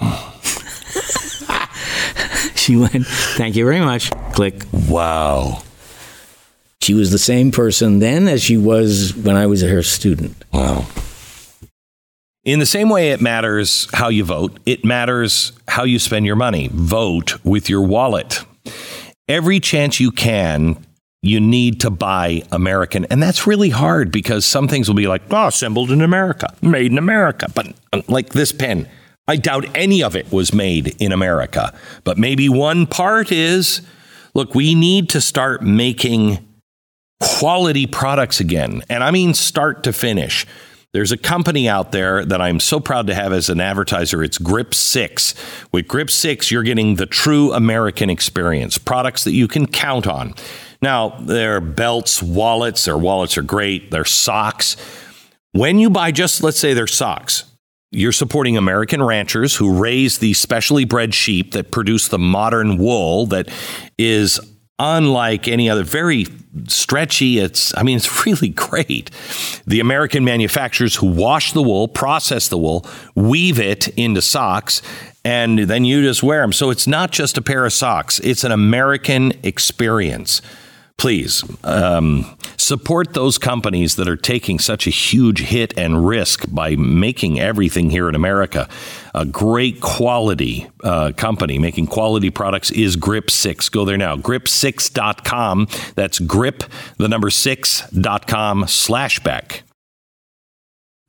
she 2.54 2.76
went, 2.76 3.06
Thank 3.36 3.56
you 3.56 3.64
very 3.64 3.80
much. 3.80 4.10
Click. 4.32 4.64
Wow. 4.72 5.62
She 6.80 6.94
was 6.94 7.10
the 7.10 7.18
same 7.18 7.50
person 7.50 7.98
then 7.98 8.28
as 8.28 8.42
she 8.42 8.56
was 8.56 9.14
when 9.14 9.36
I 9.36 9.46
was 9.46 9.62
her 9.62 9.82
student. 9.82 10.42
Wow. 10.52 10.86
In 12.44 12.60
the 12.60 12.66
same 12.66 12.88
way 12.88 13.10
it 13.10 13.20
matters 13.20 13.88
how 13.92 14.08
you 14.08 14.24
vote, 14.24 14.58
it 14.64 14.84
matters 14.84 15.52
how 15.66 15.84
you 15.84 15.98
spend 15.98 16.24
your 16.24 16.36
money. 16.36 16.70
Vote 16.72 17.44
with 17.44 17.68
your 17.68 17.82
wallet. 17.82 18.42
Every 19.28 19.60
chance 19.60 20.00
you 20.00 20.10
can, 20.10 20.82
you 21.20 21.40
need 21.40 21.80
to 21.80 21.90
buy 21.90 22.42
American. 22.50 23.04
And 23.06 23.22
that's 23.22 23.46
really 23.46 23.68
hard 23.68 24.10
because 24.10 24.46
some 24.46 24.66
things 24.66 24.88
will 24.88 24.94
be 24.94 25.06
like, 25.06 25.22
oh, 25.30 25.48
assembled 25.48 25.90
in 25.90 26.00
America, 26.00 26.54
made 26.62 26.90
in 26.90 26.96
America. 26.96 27.50
But 27.54 27.74
uh, 27.92 28.00
like 28.08 28.30
this 28.30 28.52
pen, 28.52 28.88
I 29.26 29.36
doubt 29.36 29.66
any 29.74 30.02
of 30.02 30.16
it 30.16 30.32
was 30.32 30.54
made 30.54 30.96
in 30.98 31.12
America. 31.12 31.74
But 32.04 32.16
maybe 32.16 32.48
one 32.48 32.86
part 32.86 33.30
is 33.30 33.82
look, 34.32 34.54
we 34.54 34.74
need 34.74 35.10
to 35.10 35.20
start 35.20 35.62
making 35.62 36.47
quality 37.20 37.86
products 37.86 38.40
again. 38.40 38.82
And 38.88 39.02
I 39.02 39.10
mean 39.10 39.34
start 39.34 39.82
to 39.84 39.92
finish. 39.92 40.46
There's 40.94 41.12
a 41.12 41.18
company 41.18 41.68
out 41.68 41.92
there 41.92 42.24
that 42.24 42.40
I'm 42.40 42.60
so 42.60 42.80
proud 42.80 43.08
to 43.08 43.14
have 43.14 43.32
as 43.32 43.50
an 43.50 43.60
advertiser. 43.60 44.22
It's 44.22 44.38
Grip 44.38 44.72
6. 44.72 45.34
With 45.70 45.86
Grip 45.86 46.10
6, 46.10 46.50
you're 46.50 46.62
getting 46.62 46.94
the 46.94 47.04
true 47.04 47.52
American 47.52 48.08
experience, 48.08 48.78
products 48.78 49.24
that 49.24 49.32
you 49.32 49.48
can 49.48 49.66
count 49.66 50.06
on. 50.06 50.34
Now, 50.80 51.10
their 51.20 51.60
belts, 51.60 52.22
wallets, 52.22 52.86
their 52.86 52.96
wallets 52.96 53.36
are 53.36 53.42
great, 53.42 53.90
their 53.90 54.06
socks. 54.06 54.76
When 55.52 55.78
you 55.78 55.90
buy 55.90 56.10
just, 56.10 56.42
let's 56.42 56.58
say, 56.58 56.72
their 56.72 56.86
socks, 56.86 57.44
you're 57.90 58.12
supporting 58.12 58.56
American 58.56 59.02
ranchers 59.02 59.56
who 59.56 59.78
raise 59.78 60.18
the 60.18 60.32
specially 60.34 60.84
bred 60.84 61.14
sheep 61.14 61.52
that 61.52 61.70
produce 61.70 62.08
the 62.08 62.18
modern 62.18 62.78
wool 62.78 63.26
that 63.26 63.48
is 63.98 64.40
unlike 64.78 65.48
any 65.48 65.68
other, 65.68 65.82
very 65.82 66.26
stretchy. 66.66 67.38
It's, 67.38 67.76
I 67.76 67.82
mean, 67.82 67.96
it's 67.96 68.26
really 68.26 68.48
great. 68.48 69.10
The 69.66 69.80
American 69.80 70.24
manufacturers 70.24 70.96
who 70.96 71.06
wash 71.06 71.52
the 71.52 71.62
wool, 71.62 71.88
process 71.88 72.48
the 72.48 72.58
wool, 72.58 72.86
weave 73.14 73.58
it 73.58 73.88
into 73.88 74.22
socks, 74.22 74.82
and 75.24 75.58
then 75.58 75.84
you 75.84 76.02
just 76.02 76.22
wear 76.22 76.40
them. 76.40 76.52
So 76.52 76.70
it's 76.70 76.86
not 76.86 77.10
just 77.10 77.36
a 77.36 77.42
pair 77.42 77.64
of 77.66 77.72
socks, 77.72 78.20
it's 78.20 78.44
an 78.44 78.52
American 78.52 79.32
experience. 79.42 80.40
Please 80.98 81.44
um, 81.62 82.36
support 82.56 83.14
those 83.14 83.38
companies 83.38 83.94
that 83.94 84.08
are 84.08 84.16
taking 84.16 84.58
such 84.58 84.88
a 84.88 84.90
huge 84.90 85.42
hit 85.42 85.72
and 85.78 86.04
risk 86.04 86.44
by 86.48 86.74
making 86.74 87.38
everything 87.38 87.90
here 87.90 88.08
in 88.08 88.16
America. 88.16 88.68
A 89.14 89.24
great 89.24 89.80
quality 89.80 90.68
uh, 90.82 91.12
company 91.16 91.56
making 91.60 91.86
quality 91.86 92.30
products 92.30 92.72
is 92.72 92.96
Grip 92.96 93.30
6. 93.30 93.68
Go 93.68 93.84
there 93.84 93.96
now. 93.96 94.16
Grip6.com. 94.16 95.68
That's 95.94 96.18
grip, 96.18 96.64
the 96.96 97.08
number 97.08 97.30
6.com 97.30 98.66
slash 98.66 99.20
beck. 99.20 99.62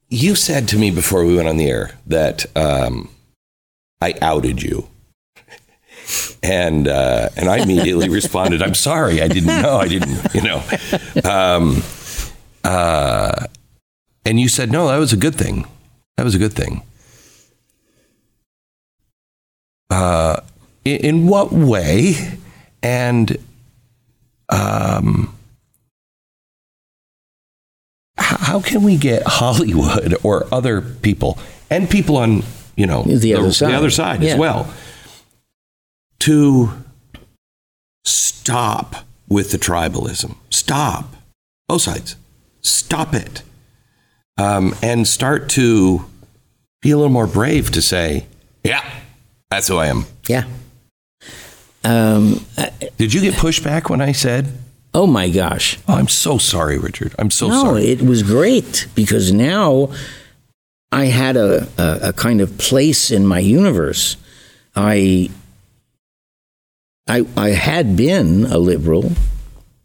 You 0.08 0.36
said 0.36 0.68
to 0.68 0.78
me 0.78 0.92
before 0.92 1.26
we 1.26 1.36
went 1.36 1.48
on 1.48 1.58
the 1.58 1.68
air 1.68 1.98
that 2.06 2.46
um, 2.56 3.10
I 4.02 4.14
outed 4.22 4.62
you. 4.62 4.88
And 6.42 6.88
uh, 6.88 7.30
and 7.38 7.50
I 7.50 7.58
immediately 7.60 8.10
responded, 8.20 8.62
"I'm 8.62 8.74
sorry, 8.76 9.22
I 9.22 9.28
didn't 9.28 9.62
know, 9.62 9.78
I 9.78 9.88
didn't, 9.88 10.34
you 10.34 10.42
know." 10.42 10.64
Um, 11.24 11.84
uh, 12.64 13.46
and 14.26 14.40
you 14.40 14.48
said, 14.50 14.72
"No, 14.72 14.88
that 14.88 14.98
was 14.98 15.14
a 15.14 15.18
good 15.18 15.36
thing. 15.36 15.66
That 16.18 16.24
was 16.24 16.36
a 16.36 16.40
good 16.40 16.54
thing." 16.54 16.82
Uh, 19.90 20.42
in, 20.86 20.98
in 20.98 21.28
what 21.28 21.52
way? 21.52 22.14
And 22.82 23.38
um, 24.50 25.36
how 28.18 28.62
can 28.62 28.84
we 28.84 28.98
get 28.98 29.24
Hollywood 29.26 30.16
or 30.24 30.48
other 30.54 30.82
people 30.82 31.38
and 31.70 31.90
people 31.90 32.18
on 32.18 32.44
you 32.76 32.88
know 32.88 33.04
The 33.04 33.36
other 33.36 33.52
side. 33.52 33.72
the 33.72 33.76
other 33.78 33.90
side 33.90 34.24
Yeah. 34.24 34.34
as 34.34 34.40
well 34.40 34.74
to 36.20 36.72
stop 38.06 39.06
with 39.28 39.52
the 39.52 39.58
tribalism. 39.58 40.36
Stop. 40.50 41.16
Both 41.68 41.84
sides. 41.84 42.16
Stop 42.62 43.14
it. 43.14 43.44
Um, 44.38 44.76
and 44.82 45.08
start 45.08 45.50
to 45.50 46.06
be 46.82 46.92
a 46.92 46.98
little 46.98 47.12
more 47.12 47.28
brave 47.28 47.72
to 47.72 47.82
say, 47.82 48.26
yeah, 48.64 48.84
that's 49.50 49.68
who 49.68 49.78
I 49.78 49.88
am. 49.88 50.06
Yeah. 50.28 50.46
Um, 51.84 52.46
Did 52.98 53.14
you 53.14 53.22
get 53.22 53.36
pushback 53.36 53.90
when 53.90 54.02
I 54.02 54.12
said, 54.12 54.52
oh 54.94 55.08
my 55.08 55.30
gosh. 55.30 55.78
oh, 55.88 55.96
I'm 55.96 56.08
so 56.08 56.38
sorry, 56.38 56.78
Richard. 56.78 57.14
I'm 57.20 57.32
so 57.32 57.48
no, 57.48 57.64
sorry. 57.64 57.82
No, 57.82 57.88
it 57.88 58.02
was 58.02 58.24
great 58.24 58.88
because 58.96 59.32
now 59.32 59.92
I 60.92 61.06
had 61.06 61.38
a, 61.38 61.68
a, 61.78 62.10
a 62.10 62.14
kind 62.14 62.42
of 62.42 62.58
place 62.58 63.12
in 63.12 63.26
my 63.28 63.40
universe. 63.40 64.18
I, 64.76 65.30
I, 67.10 67.26
I 67.36 67.50
had 67.50 67.98
been 67.98 68.46
a 68.46 68.60
liberal. 68.60 69.12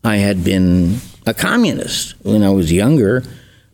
I 0.04 0.16
had 0.16 0.44
been 0.44 0.98
a 1.26 1.32
communist 1.32 2.14
when 2.22 2.42
I 2.42 2.50
was 2.50 2.70
younger, 2.70 3.24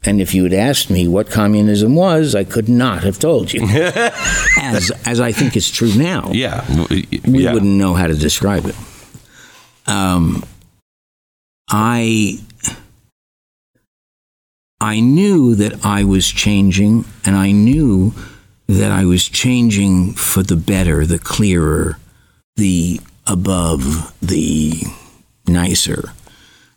And 0.02 0.20
if 0.20 0.34
you 0.34 0.44
had 0.44 0.54
asked 0.54 0.88
me 0.88 1.06
what 1.06 1.28
communism 1.28 1.94
was, 1.94 2.34
I 2.34 2.44
could 2.44 2.68
not 2.70 3.02
have 3.02 3.18
told 3.18 3.52
you. 3.52 3.62
as 3.68 4.90
as 5.04 5.20
I 5.20 5.32
think 5.32 5.56
it's 5.56 5.70
true 5.70 5.92
now. 5.94 6.30
Yeah. 6.32 6.64
We 6.88 7.44
yeah. 7.44 7.52
wouldn't 7.52 7.76
know 7.76 7.92
how 7.92 8.06
to 8.06 8.14
describe 8.14 8.64
it. 8.64 8.76
Um, 9.86 10.42
I 11.68 12.40
I 14.80 15.00
knew 15.00 15.54
that 15.56 15.84
I 15.84 16.04
was 16.04 16.26
changing, 16.28 17.04
and 17.26 17.36
I 17.36 17.52
knew 17.52 18.14
that 18.68 18.90
I 18.90 19.04
was 19.04 19.28
changing 19.28 20.14
for 20.14 20.42
the 20.42 20.56
better, 20.56 21.04
the 21.04 21.18
clearer, 21.18 21.98
the 22.56 23.00
above, 23.30 24.12
the 24.20 24.82
nicer. 25.46 26.12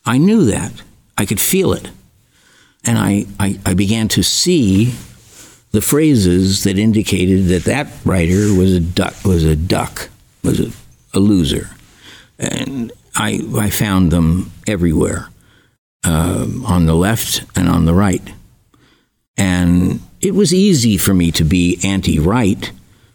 I 0.05 0.17
knew 0.17 0.45
that. 0.45 0.71
I 1.17 1.25
could 1.25 1.39
feel 1.39 1.73
it. 1.73 1.89
And 2.85 2.97
I, 2.97 3.25
I, 3.39 3.59
I 3.65 3.73
began 3.73 4.07
to 4.09 4.23
see 4.23 4.93
the 5.71 5.81
phrases 5.81 6.63
that 6.63 6.77
indicated 6.77 7.47
that 7.47 7.63
that 7.63 7.87
writer 8.05 8.53
was 8.53 8.73
a 8.73 8.79
duck, 8.79 9.15
was 9.25 9.43
a 9.43 9.55
duck, 9.55 10.09
was 10.43 10.59
a, 10.59 10.71
a 11.13 11.19
loser. 11.19 11.69
And 12.37 12.91
I, 13.15 13.41
I 13.55 13.69
found 13.69 14.11
them 14.11 14.51
everywhere, 14.67 15.29
um, 16.03 16.65
on 16.65 16.85
the 16.85 16.95
left 16.95 17.45
and 17.55 17.69
on 17.69 17.85
the 17.85 17.93
right. 17.93 18.33
And 19.37 20.01
it 20.21 20.35
was 20.35 20.53
easy 20.53 20.97
for 20.97 21.13
me 21.13 21.31
to 21.31 21.43
be 21.43 21.79
anti-right 21.83 22.71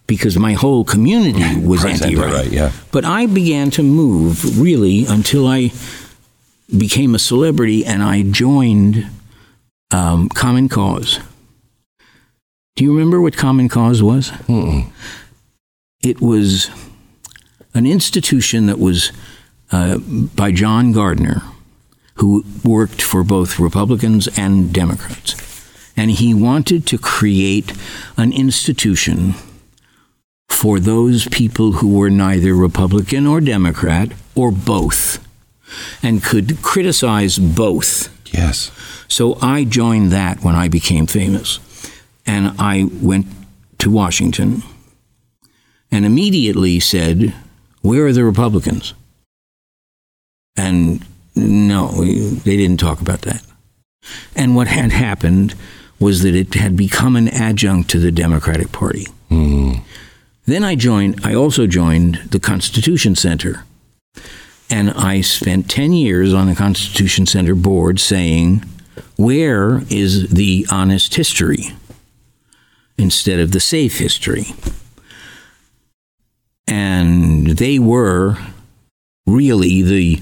because 0.09 0.37
my 0.37 0.53
whole 0.53 0.83
community 0.83 1.55
was 1.63 1.85
anti-right. 1.85 2.33
right, 2.33 2.51
yeah. 2.51 2.71
But 2.91 3.05
I 3.05 3.27
began 3.27 3.69
to 3.71 3.83
move 3.83 4.59
really 4.59 5.05
until 5.05 5.47
I 5.47 5.71
became 6.75 7.13
a 7.13 7.19
celebrity 7.19 7.85
and 7.85 8.01
I 8.01 8.23
joined 8.23 9.05
um, 9.91 10.27
Common 10.29 10.67
Cause. 10.67 11.19
Do 12.75 12.83
you 12.83 12.91
remember 12.91 13.21
what 13.21 13.37
Common 13.37 13.69
Cause 13.69 14.01
was? 14.01 14.31
It 16.01 16.19
was 16.19 16.71
an 17.75 17.85
institution 17.85 18.65
that 18.65 18.79
was 18.79 19.11
uh, 19.71 19.99
by 19.99 20.51
John 20.51 20.91
Gardner, 20.91 21.43
who 22.15 22.43
worked 22.63 23.01
for 23.01 23.23
both 23.23 23.59
Republicans 23.59 24.27
and 24.39 24.73
Democrats. 24.73 25.35
And 25.95 26.09
he 26.09 26.33
wanted 26.33 26.87
to 26.87 26.97
create 26.97 27.73
an 28.17 28.33
institution 28.33 29.35
for 30.59 30.77
those 30.77 31.25
people 31.29 31.71
who 31.71 31.87
were 31.87 32.09
neither 32.09 32.53
Republican 32.53 33.25
or 33.25 33.39
Democrat 33.39 34.09
or 34.35 34.51
both 34.51 35.25
and 36.03 36.21
could 36.21 36.61
criticize 36.61 37.39
both. 37.39 38.09
Yes. 38.33 38.69
So 39.07 39.37
I 39.41 39.63
joined 39.63 40.11
that 40.11 40.43
when 40.43 40.55
I 40.55 40.67
became 40.67 41.07
famous. 41.07 41.61
And 42.25 42.53
I 42.59 42.89
went 43.01 43.27
to 43.77 43.89
Washington 43.89 44.63
and 45.93 46.05
immediately 46.05 46.81
said, 46.81 47.33
Where 47.81 48.07
are 48.07 48.11
the 48.11 48.25
Republicans? 48.25 48.93
And 50.57 51.05
no, 51.37 51.87
they 51.87 52.57
didn't 52.57 52.81
talk 52.81 52.99
about 52.99 53.21
that. 53.21 53.41
And 54.35 54.57
what 54.57 54.67
had 54.67 54.91
happened 54.91 55.55
was 56.01 56.21
that 56.23 56.35
it 56.35 56.53
had 56.55 56.75
become 56.75 57.15
an 57.15 57.29
adjunct 57.29 57.89
to 57.91 57.99
the 57.99 58.11
Democratic 58.11 58.73
Party. 58.73 59.05
Hmm. 59.29 59.75
Then 60.49 60.63
I 60.63 60.73
joined, 60.73 61.23
I 61.23 61.35
also 61.35 61.67
joined 61.67 62.15
the 62.31 62.39
Constitution 62.39 63.15
Center. 63.15 63.65
And 64.67 64.89
I 64.89 65.21
spent 65.21 65.69
10 65.69 65.93
years 65.93 66.33
on 66.33 66.47
the 66.47 66.55
Constitution 66.55 67.27
Center 67.27 67.53
board 67.53 67.99
saying, 67.99 68.65
where 69.15 69.83
is 69.91 70.29
the 70.29 70.65
honest 70.71 71.13
history 71.13 71.75
instead 72.97 73.39
of 73.39 73.51
the 73.51 73.59
safe 73.59 73.99
history? 73.99 74.47
And 76.65 77.45
they 77.45 77.77
were 77.77 78.35
really 79.27 79.83
the 79.83 80.19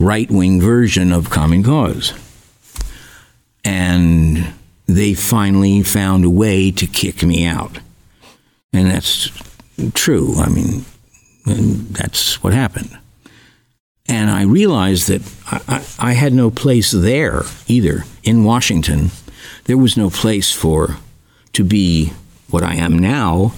right 0.00 0.28
wing 0.28 0.60
version 0.60 1.12
of 1.12 1.30
Common 1.30 1.62
Cause. 1.62 2.14
And 3.64 4.54
they 4.86 5.14
finally 5.14 5.84
found 5.84 6.24
a 6.24 6.30
way 6.30 6.72
to 6.72 6.86
kick 6.88 7.22
me 7.22 7.46
out. 7.46 7.78
And 8.72 8.90
that's 8.90 9.30
true. 9.94 10.34
I 10.36 10.48
mean, 10.48 10.84
that's 11.90 12.42
what 12.42 12.52
happened. 12.52 12.96
And 14.08 14.30
I 14.30 14.42
realized 14.42 15.08
that 15.08 15.22
I, 15.46 15.76
I, 15.76 16.10
I 16.10 16.12
had 16.12 16.32
no 16.32 16.50
place 16.50 16.90
there 16.90 17.42
either 17.66 18.04
in 18.22 18.44
Washington. 18.44 19.10
There 19.64 19.76
was 19.76 19.96
no 19.96 20.08
place 20.08 20.52
for 20.52 20.96
to 21.52 21.64
be 21.64 22.12
what 22.48 22.62
I 22.62 22.74
am 22.74 22.98
now. 22.98 23.52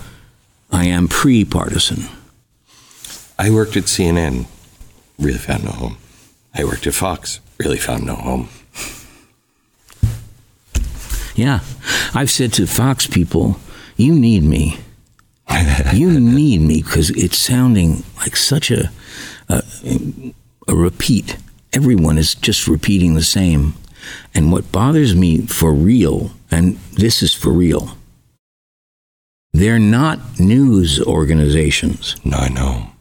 I 0.72 0.86
am 0.86 1.08
pre 1.08 1.44
partisan. 1.44 2.04
I 3.38 3.50
worked 3.50 3.76
at 3.76 3.84
CNN, 3.84 4.46
really 5.18 5.38
found 5.38 5.64
no 5.64 5.70
home. 5.70 5.96
I 6.54 6.64
worked 6.64 6.86
at 6.86 6.94
Fox, 6.94 7.40
really 7.58 7.78
found 7.78 8.04
no 8.04 8.14
home. 8.14 8.48
Yeah. 11.34 11.60
I've 12.12 12.30
said 12.30 12.52
to 12.54 12.66
Fox 12.66 13.06
people, 13.06 13.58
you 13.96 14.14
need 14.14 14.42
me. 14.42 14.78
You 15.92 16.20
need 16.20 16.60
me 16.60 16.82
because 16.82 17.10
it's 17.10 17.38
sounding 17.38 18.04
like 18.18 18.36
such 18.36 18.70
a, 18.70 18.90
a 19.48 19.62
a 20.70 20.74
repeat. 20.74 21.36
Everyone 21.72 22.18
is 22.18 22.34
just 22.34 22.66
repeating 22.66 23.14
the 23.14 23.22
same. 23.22 23.74
And 24.34 24.52
what 24.52 24.72
bothers 24.72 25.14
me 25.14 25.42
for 25.46 25.72
real, 25.72 26.32
and 26.50 26.76
this 26.92 27.22
is 27.22 27.34
for 27.34 27.50
real, 27.50 27.96
they're 29.52 29.78
not 29.78 30.38
news 30.38 31.00
organizations. 31.00 32.16
No, 32.24 32.38
I 32.38 32.48
know. 32.48 32.92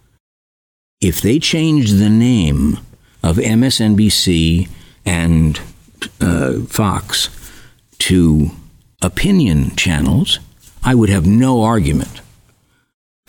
If 1.00 1.22
they 1.22 1.39
change 1.39 1.93
the 1.93 2.10
name 2.10 2.80
of 3.24 3.38
MSNBC 3.38 4.68
and 5.06 5.60
uh, 6.20 6.62
Fox 6.62 7.30
to 8.00 8.52
opinion 9.02 9.76
channels, 9.76 10.39
I 10.84 10.95
would 10.95 11.10
have 11.10 11.26
no 11.26 11.64
argument. 11.64 12.22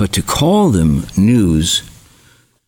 But 0.01 0.15
to 0.15 0.23
call 0.23 0.71
them 0.71 1.05
news 1.15 1.83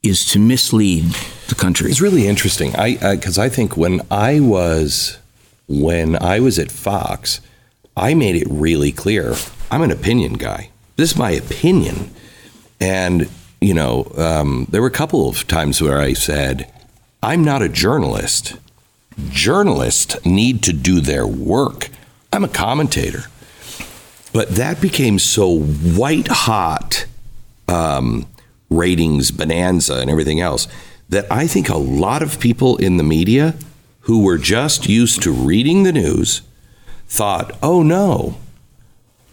is 0.03 0.27
to 0.33 0.39
mislead 0.39 1.05
the 1.49 1.55
country. 1.55 1.91
It's 1.91 2.03
really 2.03 2.29
interesting. 2.29 2.77
I 2.77 3.15
because 3.15 3.39
I 3.39 3.49
think 3.49 3.75
when 3.75 4.03
I 4.11 4.39
was 4.39 5.17
when 5.67 6.23
I 6.23 6.41
was 6.41 6.59
at 6.59 6.71
Fox, 6.71 7.41
I 7.97 8.13
made 8.13 8.37
it 8.37 8.47
really 8.51 8.93
clear 8.93 9.35
I'm 9.71 9.81
an 9.81 9.91
opinion 9.91 10.35
guy. 10.35 10.69
This 10.97 11.13
is 11.13 11.17
my 11.17 11.31
opinion, 11.31 12.11
and 12.79 13.31
you 13.63 13.73
know 13.73 14.13
um, 14.19 14.67
there 14.69 14.83
were 14.83 14.89
a 14.89 14.91
couple 14.91 15.27
of 15.27 15.49
times 15.49 15.81
where 15.81 15.99
I 15.99 16.13
said 16.13 16.71
I'm 17.23 17.43
not 17.43 17.63
a 17.63 17.69
journalist. 17.71 18.59
Journalists 19.31 20.23
need 20.27 20.63
to 20.65 20.75
do 20.75 21.01
their 21.01 21.27
work. 21.27 21.89
I'm 22.31 22.45
a 22.45 22.49
commentator, 22.49 23.25
but 24.35 24.51
that 24.57 24.83
became 24.83 25.19
so 25.19 25.61
white 25.61 26.29
hot. 26.29 27.07
Um, 27.73 28.27
ratings 28.73 29.31
bonanza 29.31 29.97
and 30.01 30.11
everything 30.11 30.41
else 30.41 30.67
that 31.09 31.31
I 31.31 31.47
think 31.47 31.69
a 31.69 31.77
lot 31.77 32.23
of 32.23 32.41
people 32.41 32.77
in 32.79 32.97
the 32.97 33.05
media 33.05 33.55
who 34.01 34.25
were 34.25 34.39
just 34.39 34.89
used 34.89 35.23
to 35.23 35.31
reading 35.31 35.83
the 35.83 35.93
news 35.93 36.43
thought, 37.07 37.57
oh 37.63 37.83
no, 37.83 38.37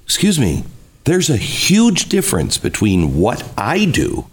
excuse 0.03 0.37
me, 0.37 0.63
there's 1.05 1.29
a 1.29 1.37
huge 1.37 2.09
difference 2.09 2.57
between 2.57 3.17
what 3.17 3.49
I 3.57 3.85
do 3.85 4.27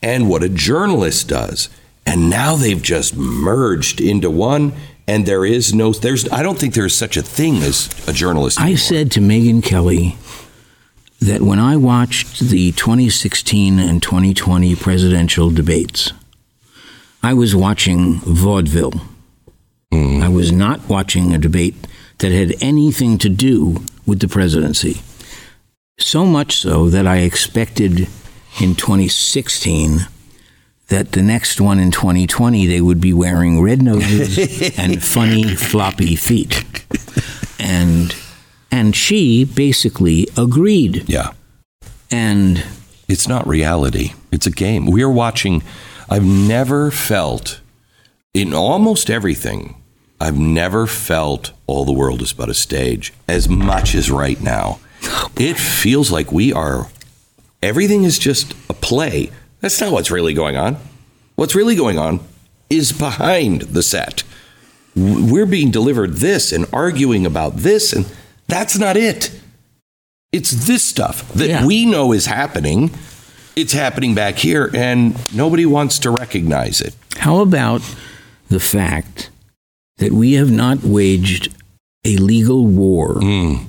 and 0.00 0.28
what 0.28 0.44
a 0.44 0.48
journalist 0.48 1.28
does. 1.28 1.68
And 2.06 2.30
now 2.30 2.54
they've 2.54 2.80
just 2.80 3.16
merged 3.16 4.00
into 4.00 4.30
one. 4.30 4.72
And 5.06 5.26
there 5.26 5.44
is 5.44 5.74
no, 5.74 5.92
there's, 5.92 6.30
I 6.30 6.42
don't 6.42 6.58
think 6.58 6.74
there's 6.74 6.94
such 6.94 7.16
a 7.16 7.22
thing 7.22 7.56
as 7.56 7.88
a 8.08 8.12
journalist. 8.12 8.60
I 8.60 8.76
said 8.76 9.10
to 9.12 9.20
Megyn 9.20 9.62
Kelly 9.62 10.16
that 11.20 11.42
when 11.42 11.58
I 11.58 11.76
watched 11.76 12.40
the 12.40 12.72
2016 12.72 13.78
and 13.78 14.02
2020 14.02 14.76
presidential 14.76 15.50
debates, 15.50 16.12
I 17.22 17.34
was 17.34 17.56
watching 17.56 18.20
vaudeville. 18.20 18.92
Mm. 19.92 20.22
I 20.22 20.28
was 20.28 20.52
not 20.52 20.88
watching 20.88 21.34
a 21.34 21.38
debate 21.38 21.74
that 22.18 22.30
had 22.30 22.54
anything 22.60 23.18
to 23.18 23.28
do 23.28 23.82
with 24.06 24.20
the 24.20 24.28
presidency. 24.28 25.00
So 25.98 26.24
much 26.24 26.56
so 26.56 26.88
that 26.90 27.06
I 27.06 27.18
expected 27.18 28.08
in 28.60 28.74
2016 28.74 30.06
that 30.88 31.12
the 31.12 31.22
next 31.22 31.60
one 31.60 31.78
in 31.78 31.90
2020 31.90 32.66
they 32.66 32.80
would 32.80 33.00
be 33.00 33.12
wearing 33.12 33.60
red 33.60 33.82
noses 33.82 34.38
and 34.78 35.02
funny 35.02 35.54
floppy 35.54 36.16
feet. 36.16 36.64
And 37.58 38.14
and 38.70 38.94
she 38.94 39.44
basically 39.44 40.28
agreed. 40.36 41.08
yeah. 41.08 41.32
And 42.10 42.64
It's 43.08 43.28
not 43.28 43.46
reality. 43.46 44.12
It's 44.30 44.46
a 44.46 44.50
game. 44.50 44.86
We're 44.86 45.10
watching. 45.10 45.62
I've 46.10 46.24
never 46.24 46.90
felt 46.90 47.60
in 48.34 48.54
almost 48.54 49.10
everything 49.10 49.74
I've 50.20 50.38
never 50.38 50.86
felt 50.86 51.52
all 51.66 51.84
the 51.84 51.92
world 51.92 52.22
is 52.22 52.32
but 52.32 52.48
a 52.48 52.54
stage 52.54 53.12
as 53.28 53.48
much 53.48 53.94
as 53.94 54.10
right 54.10 54.40
now. 54.40 54.80
It 55.36 55.56
feels 55.56 56.10
like 56.10 56.32
we 56.32 56.52
are, 56.52 56.88
everything 57.62 58.02
is 58.02 58.18
just 58.18 58.52
a 58.68 58.74
play. 58.74 59.30
That's 59.60 59.80
not 59.80 59.92
what's 59.92 60.10
really 60.10 60.34
going 60.34 60.56
on. 60.56 60.76
What's 61.36 61.54
really 61.54 61.76
going 61.76 61.98
on 61.98 62.20
is 62.68 62.90
behind 62.90 63.62
the 63.62 63.82
set. 63.82 64.24
We're 64.96 65.46
being 65.46 65.70
delivered 65.70 66.14
this 66.14 66.52
and 66.52 66.66
arguing 66.72 67.24
about 67.24 67.58
this, 67.58 67.92
and 67.92 68.06
that's 68.48 68.78
not 68.78 68.96
it. 68.96 69.30
It's 70.32 70.50
this 70.50 70.84
stuff 70.84 71.30
that 71.34 71.48
Yeah. 71.48 71.66
we 71.66 71.86
know 71.86 72.12
is 72.12 72.26
happening. 72.26 72.90
It's 73.56 73.72
happening 73.72 74.14
back 74.14 74.38
here, 74.38 74.70
and 74.74 75.16
nobody 75.34 75.66
wants 75.66 75.98
to 76.00 76.10
recognize 76.10 76.80
it. 76.80 76.94
How 77.16 77.40
about 77.40 77.82
the 78.48 78.60
fact 78.60 79.30
that 79.98 80.12
we 80.12 80.34
have 80.34 80.50
not 80.50 80.84
waged 80.84 81.48
a 82.04 82.16
legal 82.16 82.66
war 82.66 83.14
hmm. 83.20 83.64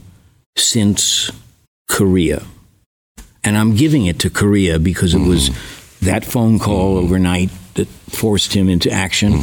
since 0.55 1.31
Korea? 1.87 2.43
And 3.43 3.57
I'm 3.57 3.75
giving 3.75 4.05
it 4.05 4.19
to 4.19 4.29
Korea 4.29 4.79
because 4.79 5.13
it 5.15 5.19
hmm. 5.19 5.29
was 5.29 5.49
that 6.01 6.25
phone 6.25 6.59
call 6.59 6.99
hmm. 6.99 7.05
overnight 7.05 7.49
that 7.75 7.87
forced 7.87 8.53
him 8.53 8.69
into 8.69 8.91
action. 8.91 9.41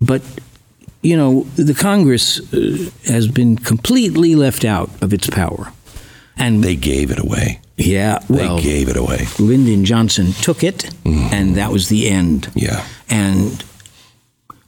But, 0.00 0.22
you 1.04 1.16
know, 1.16 1.42
the 1.56 1.74
Congress 1.74 2.40
uh, 2.52 2.90
has 3.06 3.28
been 3.28 3.56
completely 3.56 4.34
left 4.34 4.64
out 4.64 4.90
of 5.02 5.12
its 5.12 5.28
power. 5.30 5.72
And 6.36 6.64
They 6.64 6.74
gave 6.76 7.10
it 7.12 7.18
away. 7.20 7.60
yeah, 7.76 8.18
well, 8.28 8.56
They 8.56 8.62
gave 8.62 8.88
it 8.88 8.96
away. 8.96 9.26
Lyndon 9.38 9.84
Johnson 9.84 10.32
took 10.42 10.64
it, 10.64 10.90
and 11.04 11.54
that 11.56 11.70
was 11.70 11.88
the 11.88 12.08
end. 12.08 12.48
Yeah. 12.54 12.84
And 13.08 13.62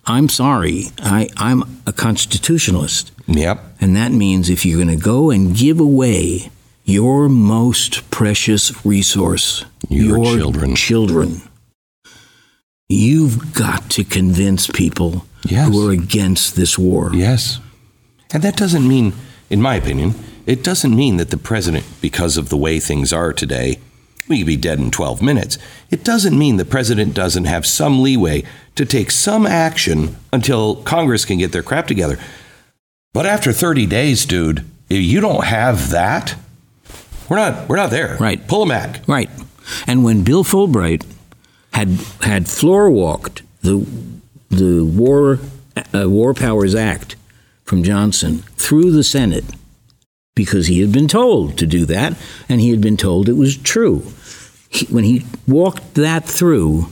I'm 0.04 0.28
sorry, 0.28 0.84
I, 1.00 1.28
I'm 1.36 1.64
a 1.86 1.92
constitutionalist. 1.92 3.10
Yep. 3.26 3.58
And 3.80 3.96
that 3.96 4.12
means 4.12 4.48
if 4.48 4.64
you're 4.64 4.84
going 4.84 4.96
to 4.96 5.04
go 5.04 5.30
and 5.30 5.56
give 5.56 5.80
away 5.80 6.50
your 6.84 7.28
most 7.28 8.08
precious 8.12 8.70
resource, 8.86 9.64
Your 9.88 10.22
children. 10.36 10.76
children, 10.76 11.40
you've 12.88 13.54
got 13.54 13.90
to 13.90 14.04
convince 14.04 14.68
people 14.68 15.26
Yes. 15.50 15.68
who 15.68 15.88
are 15.88 15.92
against 15.92 16.56
this 16.56 16.78
war. 16.78 17.10
Yes. 17.14 17.60
And 18.32 18.42
that 18.42 18.56
doesn't 18.56 18.86
mean, 18.86 19.12
in 19.50 19.62
my 19.62 19.76
opinion, 19.76 20.14
it 20.46 20.62
doesn't 20.62 20.94
mean 20.94 21.16
that 21.16 21.30
the 21.30 21.36
president, 21.36 21.84
because 22.00 22.36
of 22.36 22.48
the 22.48 22.56
way 22.56 22.78
things 22.78 23.12
are 23.12 23.32
today, 23.32 23.78
we 24.28 24.38
could 24.38 24.46
be 24.46 24.56
dead 24.56 24.78
in 24.78 24.90
12 24.90 25.22
minutes. 25.22 25.58
It 25.90 26.04
doesn't 26.04 26.36
mean 26.36 26.56
the 26.56 26.64
president 26.64 27.14
doesn't 27.14 27.44
have 27.44 27.64
some 27.66 28.02
leeway 28.02 28.44
to 28.74 28.84
take 28.84 29.10
some 29.10 29.46
action 29.46 30.16
until 30.32 30.76
Congress 30.82 31.24
can 31.24 31.38
get 31.38 31.52
their 31.52 31.62
crap 31.62 31.86
together. 31.86 32.18
But 33.12 33.26
after 33.26 33.52
30 33.52 33.86
days, 33.86 34.26
dude, 34.26 34.64
if 34.88 35.00
you 35.00 35.20
don't 35.20 35.44
have 35.44 35.90
that, 35.90 36.36
we're 37.28 37.36
not 37.36 37.68
we're 37.68 37.76
not 37.76 37.90
there. 37.90 38.16
Right. 38.18 38.46
Pull 38.46 38.60
them 38.60 38.68
back. 38.68 39.02
Right. 39.08 39.30
And 39.86 40.04
when 40.04 40.22
Bill 40.22 40.44
Fulbright 40.44 41.04
had 41.72 41.88
had 42.22 42.48
floor 42.48 42.90
walked 42.90 43.42
the 43.62 43.86
the 44.50 44.84
War 44.84 45.38
uh, 45.94 46.08
War 46.08 46.34
Powers 46.34 46.74
Act 46.74 47.16
from 47.64 47.82
Johnson 47.82 48.38
through 48.56 48.90
the 48.92 49.04
Senate 49.04 49.44
because 50.34 50.66
he 50.66 50.80
had 50.80 50.92
been 50.92 51.08
told 51.08 51.58
to 51.58 51.66
do 51.66 51.84
that 51.86 52.16
and 52.48 52.60
he 52.60 52.70
had 52.70 52.80
been 52.80 52.96
told 52.96 53.28
it 53.28 53.34
was 53.34 53.56
true. 53.56 54.06
He, 54.68 54.86
when 54.86 55.04
he 55.04 55.26
walked 55.46 55.94
that 55.94 56.24
through, 56.24 56.88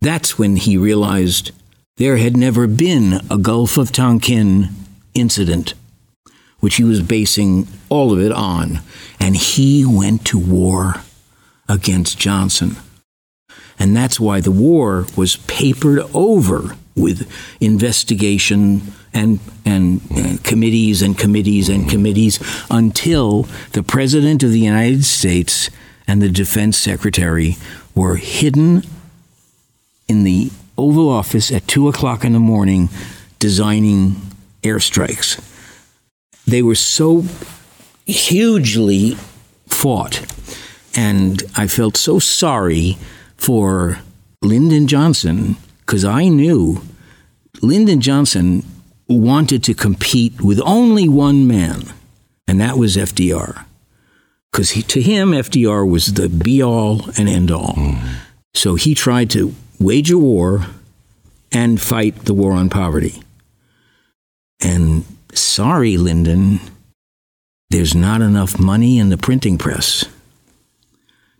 that's 0.00 0.38
when 0.38 0.56
he 0.56 0.76
realized 0.76 1.50
there 1.96 2.16
had 2.16 2.36
never 2.36 2.66
been 2.66 3.20
a 3.30 3.38
Gulf 3.38 3.78
of 3.78 3.92
Tonkin 3.92 4.68
incident 5.14 5.74
which 6.64 6.76
he 6.76 6.82
was 6.82 7.02
basing 7.02 7.68
all 7.90 8.10
of 8.10 8.18
it 8.18 8.32
on. 8.32 8.80
And 9.20 9.36
he 9.36 9.84
went 9.84 10.24
to 10.28 10.38
war 10.38 11.02
against 11.68 12.18
Johnson. 12.18 12.76
And 13.84 13.94
that's 13.94 14.18
why 14.18 14.40
the 14.40 14.50
war 14.50 15.04
was 15.14 15.36
papered 15.36 15.98
over 16.14 16.74
with 16.96 17.30
investigation 17.60 18.94
and, 19.12 19.40
and 19.66 20.00
uh, 20.10 20.38
committees 20.42 21.02
and 21.02 21.18
committees 21.18 21.68
and 21.68 21.86
committees 21.86 22.38
until 22.70 23.42
the 23.72 23.82
President 23.82 24.42
of 24.42 24.52
the 24.52 24.60
United 24.60 25.04
States 25.04 25.68
and 26.08 26.22
the 26.22 26.30
Defense 26.30 26.78
Secretary 26.78 27.58
were 27.94 28.16
hidden 28.16 28.84
in 30.08 30.24
the 30.24 30.50
Oval 30.78 31.10
Office 31.10 31.52
at 31.52 31.68
2 31.68 31.86
o'clock 31.86 32.24
in 32.24 32.32
the 32.32 32.40
morning 32.40 32.88
designing 33.38 34.16
airstrikes 34.62 35.38
they 36.46 36.62
were 36.62 36.74
so 36.74 37.24
hugely 38.06 39.16
fought. 39.66 40.24
And 40.96 41.42
I 41.54 41.66
felt 41.66 41.98
so 41.98 42.18
sorry 42.18 42.96
for 43.44 43.98
Lyndon 44.40 44.86
Johnson 44.86 45.56
because 45.80 46.02
I 46.02 46.28
knew 46.28 46.80
Lyndon 47.60 48.00
Johnson 48.00 48.64
wanted 49.06 49.62
to 49.64 49.74
compete 49.74 50.40
with 50.40 50.62
only 50.64 51.10
one 51.10 51.46
man, 51.46 51.92
and 52.48 52.58
that 52.58 52.78
was 52.78 52.96
FDR. 52.96 53.66
Because 54.50 54.72
to 54.84 55.02
him, 55.02 55.32
FDR 55.32 55.86
was 55.86 56.14
the 56.14 56.30
be 56.30 56.62
all 56.62 57.10
and 57.18 57.28
end 57.28 57.50
all. 57.50 57.74
Mm-hmm. 57.74 58.14
So 58.54 58.76
he 58.76 58.94
tried 58.94 59.28
to 59.30 59.54
wage 59.78 60.10
a 60.10 60.16
war 60.18 60.64
and 61.52 61.78
fight 61.78 62.24
the 62.24 62.32
war 62.32 62.52
on 62.52 62.70
poverty. 62.70 63.22
And 64.62 65.04
sorry, 65.34 65.98
Lyndon, 65.98 66.60
there's 67.68 67.94
not 67.94 68.22
enough 68.22 68.58
money 68.58 68.98
in 68.98 69.10
the 69.10 69.18
printing 69.18 69.58
press 69.58 70.06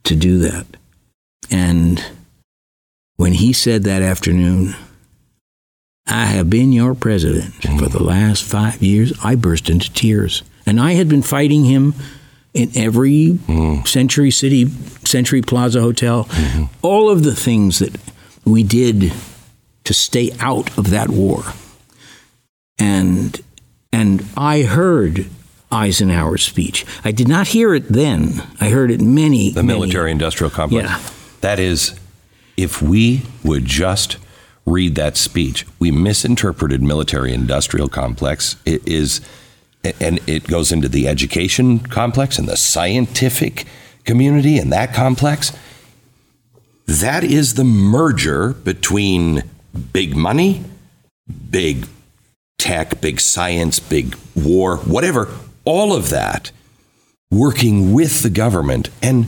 to 0.03 0.15
do 0.15 0.37
that. 0.41 0.67
And 1.51 2.05
when 3.17 3.33
he 3.35 3.53
said 3.53 3.85
that 3.85 4.03
afternoon, 4.03 4.75
I 6.07 6.27
have 6.27 6.51
been 6.51 6.73
your 6.73 6.95
president 6.95 7.55
for 7.79 7.89
the 7.89 8.03
last 8.03 8.43
five 8.45 8.83
years, 8.83 9.13
I 9.25 9.35
burst 9.37 9.71
into 9.71 9.93
tears. 9.93 10.43
And 10.67 10.81
I 10.81 10.93
had 10.93 11.09
been 11.09 11.23
fighting 11.23 11.65
him 11.65 11.95
in 12.53 12.71
every 12.75 13.39
Century 13.85 14.31
City, 14.31 14.67
Century 15.05 15.43
Plaza 15.43 15.81
Hotel, 15.81 16.29
all 16.83 17.11
of 17.11 17.23
the 17.25 17.35
things 17.35 17.79
that 17.81 17.97
we 18.45 18.63
did 18.63 19.13
to 19.85 19.95
stay 19.95 20.31
out 20.41 20.77
of 20.79 20.91
that 20.91 21.09
war. 21.11 21.43
And 22.79 23.41
and 23.93 24.25
I 24.37 24.63
heard 24.63 25.27
Eisenhower's 25.71 26.43
speech. 26.45 26.85
I 27.05 27.13
did 27.13 27.29
not 27.29 27.49
hear 27.49 27.75
it 27.75 27.89
then. 27.89 28.43
I 28.61 28.69
heard 28.71 28.91
it 28.91 29.01
many 29.01 29.51
The 29.53 29.63
many- 29.63 29.79
military 29.81 30.11
industrial 30.11 30.51
complex. 30.51 30.89
Yeah. 30.89 31.01
That 31.45 31.61
is, 31.61 31.95
if 32.57 32.81
we 32.81 33.21
would 33.45 33.67
just 33.67 34.17
read 34.65 34.95
that 34.95 35.19
speech, 35.19 35.67
we 35.79 35.91
misinterpreted 35.91 36.83
military 36.83 37.35
industrial 37.35 37.91
complex. 37.91 38.57
It 38.65 38.89
is, 38.89 39.21
and 40.01 40.21
it 40.27 40.45
goes 40.45 40.73
into 40.73 40.89
the 40.89 41.07
education 41.07 41.81
complex 41.81 42.39
and 42.39 42.49
the 42.49 42.57
scientific 42.57 43.67
community 44.05 44.57
and 44.57 44.73
that 44.73 44.95
complex. 44.95 45.53
That 46.87 47.23
is 47.23 47.53
the 47.57 47.65
merger 47.65 48.55
between 48.55 49.43
big 49.93 50.17
money, 50.17 50.65
big 51.51 51.87
tech, 52.57 53.03
big 53.03 53.21
science, 53.21 53.81
big 53.81 54.17
war, 54.35 54.79
whatever, 54.79 55.29
all 55.67 55.95
of 55.95 56.09
that 56.09 56.53
working 57.31 57.93
with 57.93 58.23
the 58.23 58.31
government 58.31 58.89
and 59.03 59.27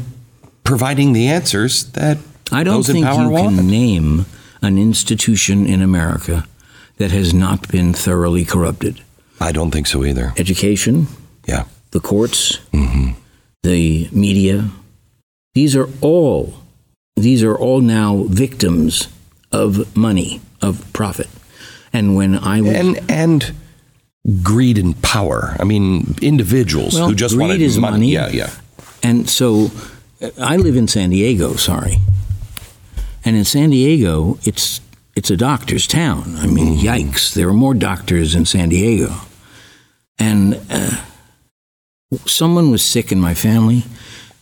providing 0.66 1.12
the 1.12 1.28
answers 1.28 1.84
that 1.92 2.18
I 2.52 2.64
don't 2.64 2.74
those 2.76 2.88
in 2.90 2.94
think 2.96 3.06
power 3.06 3.22
you 3.24 3.30
want. 3.30 3.56
can 3.56 3.66
name 3.68 4.26
an 4.62 4.78
institution 4.78 5.66
in 5.66 5.80
America 5.82 6.44
that 6.98 7.10
has 7.10 7.32
not 7.32 7.68
been 7.68 7.92
thoroughly 7.92 8.44
corrupted. 8.44 9.00
I 9.40 9.52
don't 9.52 9.70
think 9.70 9.86
so 9.86 10.04
either. 10.04 10.32
Education, 10.36 11.06
Yeah. 11.46 11.64
the 11.90 12.00
courts, 12.00 12.58
mm-hmm. 12.72 13.12
the 13.62 14.08
media. 14.12 14.70
These 15.54 15.76
are 15.76 15.88
all 16.00 16.54
these 17.16 17.42
are 17.42 17.56
all 17.56 17.80
now 17.80 18.24
victims 18.28 19.08
of 19.50 19.96
money, 19.96 20.40
of 20.60 20.84
profit. 20.92 21.28
And 21.92 22.14
when 22.14 22.34
I 22.36 22.60
was 22.60 22.74
And 22.74 23.00
and 23.10 23.52
greed 24.42 24.76
and 24.78 25.00
power. 25.02 25.56
I 25.58 25.64
mean, 25.64 26.14
individuals 26.20 26.94
Well, 26.94 27.08
who 27.08 27.14
just 27.14 27.34
greed 27.34 27.48
wanted 27.48 27.62
is 27.62 27.78
money. 27.78 28.08
Yeah, 28.12 28.28
yeah. 28.28 28.50
And 29.02 29.30
so 29.30 29.70
I 30.40 30.56
live 30.56 30.76
in 30.76 30.88
San 30.88 31.10
Diego, 31.10 31.54
sorry. 31.56 31.98
And 33.24 33.36
in 33.36 33.44
San 33.44 33.70
Diego, 33.70 34.38
it's 34.44 34.80
it's 35.14 35.30
a 35.30 35.36
doctor's 35.36 35.86
town. 35.86 36.36
I 36.36 36.46
mean, 36.46 36.76
yikes, 36.76 37.32
there 37.32 37.48
are 37.48 37.54
more 37.54 37.74
doctors 37.74 38.34
in 38.34 38.44
San 38.44 38.68
Diego. 38.68 39.14
And 40.18 40.60
uh, 40.70 41.02
someone 42.26 42.70
was 42.70 42.84
sick 42.84 43.10
in 43.10 43.20
my 43.20 43.34
family, 43.34 43.84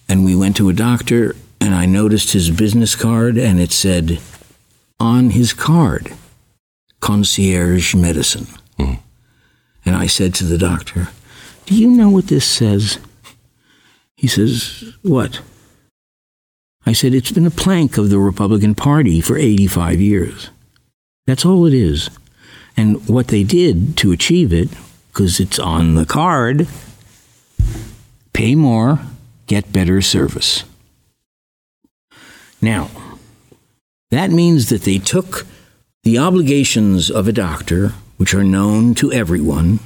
and 0.09 0.25
we 0.25 0.35
went 0.35 0.57
to 0.57 0.69
a 0.69 0.73
doctor, 0.73 1.37
and 1.61 1.75
I 1.75 1.87
noticed 1.87 2.33
his 2.33 2.51
business 2.51 2.97
card, 2.97 3.37
and 3.39 3.61
it 3.61 3.71
said 3.71 4.21
on 4.99 5.31
his 5.31 5.53
card, 5.53 6.13
concierge 7.01 7.95
medicine. 7.95 8.47
And 9.87 9.95
I 9.95 10.07
said 10.07 10.35
to 10.35 10.45
the 10.45 10.59
doctor, 10.59 11.09
Do 11.67 11.75
you 11.75 11.89
know 11.89 12.09
what 12.09 12.29
this 12.29 12.47
says? 12.47 12.99
He 14.17 14.27
says, 14.27 14.95
What? 15.03 15.41
I 16.87 16.93
said, 16.93 17.15
It's 17.15 17.33
been 17.33 17.47
a 17.47 17.51
plank 17.51 17.99
of 17.99 18.11
the 18.11 18.19
Republican 18.19 18.75
Party 18.75 19.21
for 19.21 19.37
85 19.37 20.01
years. 20.01 20.51
That's 21.27 21.45
all 21.45 21.67
it 21.67 21.75
is. 21.75 22.11
And 22.77 23.09
what 23.09 23.29
they 23.29 23.45
did 23.45 23.97
to 23.99 24.13
achieve 24.13 24.53
it, 24.53 24.69
because 25.09 25.41
it's 25.41 25.59
on 25.59 25.95
the 25.95 26.05
card, 26.05 26.69
pay 28.33 28.55
more, 28.55 29.01
get 29.47 29.73
better 29.73 30.03
service. 30.03 30.65
Now, 32.61 32.91
that 34.11 34.31
means 34.31 34.69
that 34.71 34.83
they 34.83 34.99
took 34.99 35.47
the 36.03 36.19
obligations 36.19 37.11
of 37.11 37.29
a 37.29 37.33
doctor, 37.33 37.93
which 38.17 38.35
are 38.35 38.45
known 38.45 38.95
to 38.97 39.13
everyone 39.13 39.81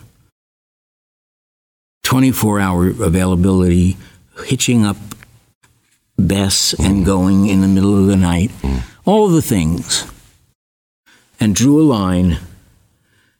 24 2.03 2.59
hour 2.59 2.87
availability, 2.87 3.97
hitching 4.45 4.85
up 4.85 4.97
Bess 6.19 6.75
and 6.75 7.07
going 7.07 7.47
in 7.47 7.61
the 7.61 7.69
middle 7.69 7.97
of 7.97 8.07
the 8.07 8.17
night, 8.17 8.51
all 9.05 9.29
the 9.29 9.41
things, 9.41 10.11
and 11.39 11.55
drew 11.55 11.81
a 11.81 11.87
line 11.87 12.39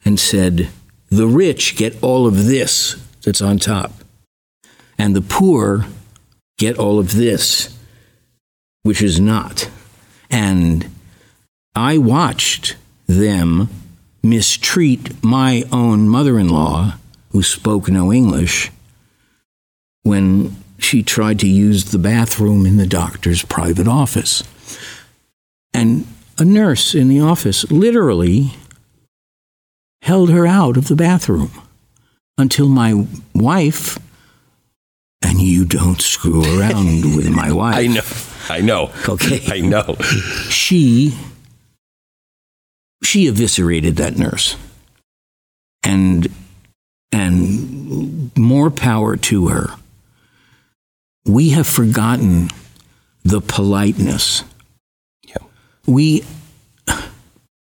and 0.05 0.19
said, 0.19 0.69
The 1.11 1.27
rich 1.27 1.77
get 1.77 2.01
all 2.03 2.27
of 2.27 2.47
this 2.47 2.97
that's 3.23 3.43
on 3.43 3.59
top, 3.59 3.93
and 4.97 5.15
the 5.15 5.21
poor 5.21 5.87
get 6.57 6.79
all 6.79 6.99
of 6.99 7.13
this, 7.13 7.77
which 8.83 9.03
is 9.03 9.21
not. 9.21 9.69
And 10.31 10.89
I 11.75 11.99
watched 11.99 12.77
them 13.07 13.69
mistreat 14.23 15.23
my 15.23 15.65
own 15.73 16.09
mother 16.09 16.39
in 16.39 16.49
law, 16.49 16.95
who 17.31 17.43
spoke 17.43 17.89
no 17.89 18.13
English, 18.13 18.71
when 20.03 20.57
she 20.79 21.03
tried 21.03 21.39
to 21.41 21.49
use 21.49 21.87
the 21.87 21.99
bathroom 21.99 22.65
in 22.65 22.77
the 22.77 22.87
doctor's 22.87 23.45
private 23.45 23.89
office. 23.89 24.43
And 25.75 26.07
a 26.39 26.45
nurse 26.45 26.95
in 26.95 27.09
the 27.09 27.21
office 27.21 27.71
literally 27.71 28.53
held 30.03 30.31
her 30.31 30.47
out 30.47 30.77
of 30.77 30.89
the 30.89 30.97
bathroom 30.97 31.51
until 32.39 32.69
my 32.69 33.07
wife, 33.35 33.99
and 35.21 35.41
you 35.41 35.65
don't 35.65 36.01
screw 36.01 36.43
around 36.43 36.87
with 37.17 37.29
my 37.29 37.51
wife. 37.51 37.77
I 37.77 37.87
know. 37.87 38.03
I 38.49 38.61
know. 38.61 38.93
Okay. 39.09 39.43
I 39.49 39.61
know. 39.61 39.97
she 40.49 41.19
she 43.03 43.27
eviscerated 43.27 43.97
that 43.97 44.17
nurse 44.17 44.57
and 45.83 46.29
and 47.13 48.37
more 48.37 48.71
power 48.71 49.17
to 49.17 49.49
her 49.49 49.71
we 51.29 51.51
have 51.51 51.67
forgotten 51.67 52.49
the 53.25 53.41
politeness 53.41 54.45
Yeah. 55.27 55.37
we 55.87 56.25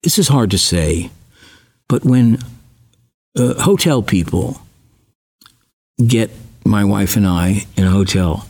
this 0.03 0.19
is 0.19 0.29
hard 0.29 0.51
to 0.51 0.59
say 0.59 1.11
but 1.89 2.05
when 2.05 2.39
uh, 3.39 3.55
hotel 3.63 4.03
people 4.03 4.61
get 6.07 6.31
my 6.65 6.85
wife 6.85 7.17
and 7.17 7.27
I 7.27 7.67
in 7.77 7.85
a 7.85 7.91
hotel 7.91 8.47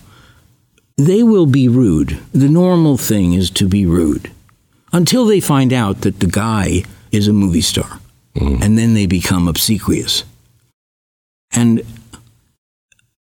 they 0.99 1.23
will 1.23 1.45
be 1.45 1.69
rude. 1.69 2.19
The 2.33 2.49
normal 2.49 2.97
thing 2.97 3.35
is 3.35 3.51
to 3.51 3.69
be 3.69 3.85
rude 3.85 4.31
until 4.95 5.27
they 5.27 5.41
find 5.41 5.71
out 5.73 6.01
that 6.01 6.21
the 6.21 6.27
guy 6.27 6.85
is 7.13 7.29
a 7.29 7.35
movie 7.35 7.61
star. 7.61 8.01
And 8.35 8.79
then 8.79 8.95
they 8.95 9.07
become 9.07 9.47
obsequious. 9.49 10.25
And 11.53 11.83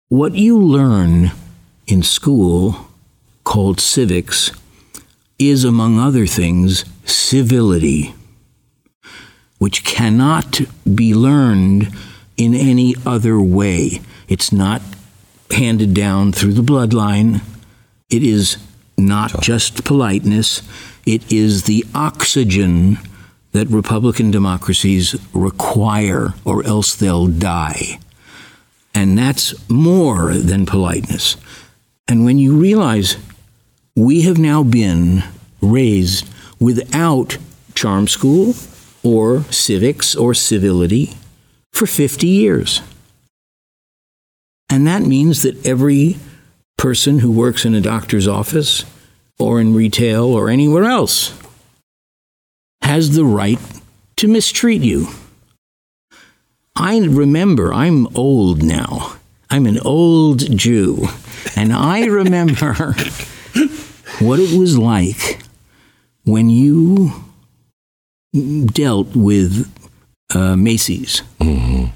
what 0.09 0.35
you 0.35 0.59
learn 0.59 1.33
in 1.87 2.03
school, 2.03 2.89
called 3.45 3.81
civics, 3.81 4.51
is, 5.39 5.65
among 5.65 5.99
other 5.99 6.27
things, 6.27 6.85
civility, 7.05 8.15
which 9.59 9.85
cannot 9.85 10.61
be 10.95 11.15
learned 11.15 11.89
in 12.37 12.55
any 12.55 12.95
other 13.05 13.41
way. 13.41 14.01
It's 14.29 14.53
not 14.53 14.83
handed 15.51 15.95
down 15.95 16.33
through 16.33 16.55
the 16.55 16.63
bloodline. 16.63 17.41
It 18.11 18.23
is 18.23 18.57
not 18.99 19.41
just 19.43 19.85
politeness, 19.85 20.63
it 21.05 21.31
is 21.31 21.65
the 21.65 21.85
oxygen 21.95 22.99
that 23.53 23.69
Republican 23.69 24.31
democracies 24.31 25.15
require, 25.33 26.35
or 26.45 26.65
else 26.65 26.95
they'll 26.95 27.27
die. 27.27 27.99
And 28.95 29.17
that's 29.17 29.55
more 29.69 30.35
than 30.35 30.67
politeness. 30.67 31.37
And 32.09 32.25
when 32.25 32.39
you 32.39 32.57
realize 32.57 33.17
we 33.97 34.23
have 34.23 34.39
now 34.39 34.63
been 34.63 35.25
raised 35.61 36.29
without 36.61 37.39
charm 37.75 38.07
school 38.07 38.55
or 39.03 39.43
civics 39.45 40.15
or 40.15 40.35
civility 40.35 41.15
for 41.73 41.87
50 41.87 42.27
years. 42.27 42.83
And 44.69 44.87
that 44.87 45.03
means 45.03 45.43
that 45.43 45.67
every 45.67 46.17
person 46.77 47.21
who 47.21 47.31
works 47.31 47.65
in 47.65 47.75
a 47.75 47.81
doctor's 47.81 48.29
office 48.29 48.85
or 49.39 49.61
in 49.61 49.75
retail 49.75 50.25
or 50.25 50.49
anywhere 50.49 50.85
else 50.85 51.33
has 52.83 53.15
the 53.15 53.25
right 53.25 53.59
to 54.17 54.29
mistreat 54.29 54.83
you. 54.83 55.09
I 56.75 56.99
remember, 56.99 57.73
I'm 57.73 58.07
old 58.17 58.63
now. 58.63 59.17
I'm 59.51 59.67
an 59.67 59.79
old 59.81 60.57
Jew. 60.57 61.07
And 61.57 61.73
I 61.73 62.07
remember 62.07 62.95
what 64.21 64.41
it 64.41 64.59
was 64.59 64.77
like 64.77 65.41
when 66.25 66.51
you 66.51 67.13
dealt 68.67 69.15
with 69.15 69.73
uh, 70.35 70.57
Macy's. 70.57 71.23
Mm-hmm. 71.41 71.87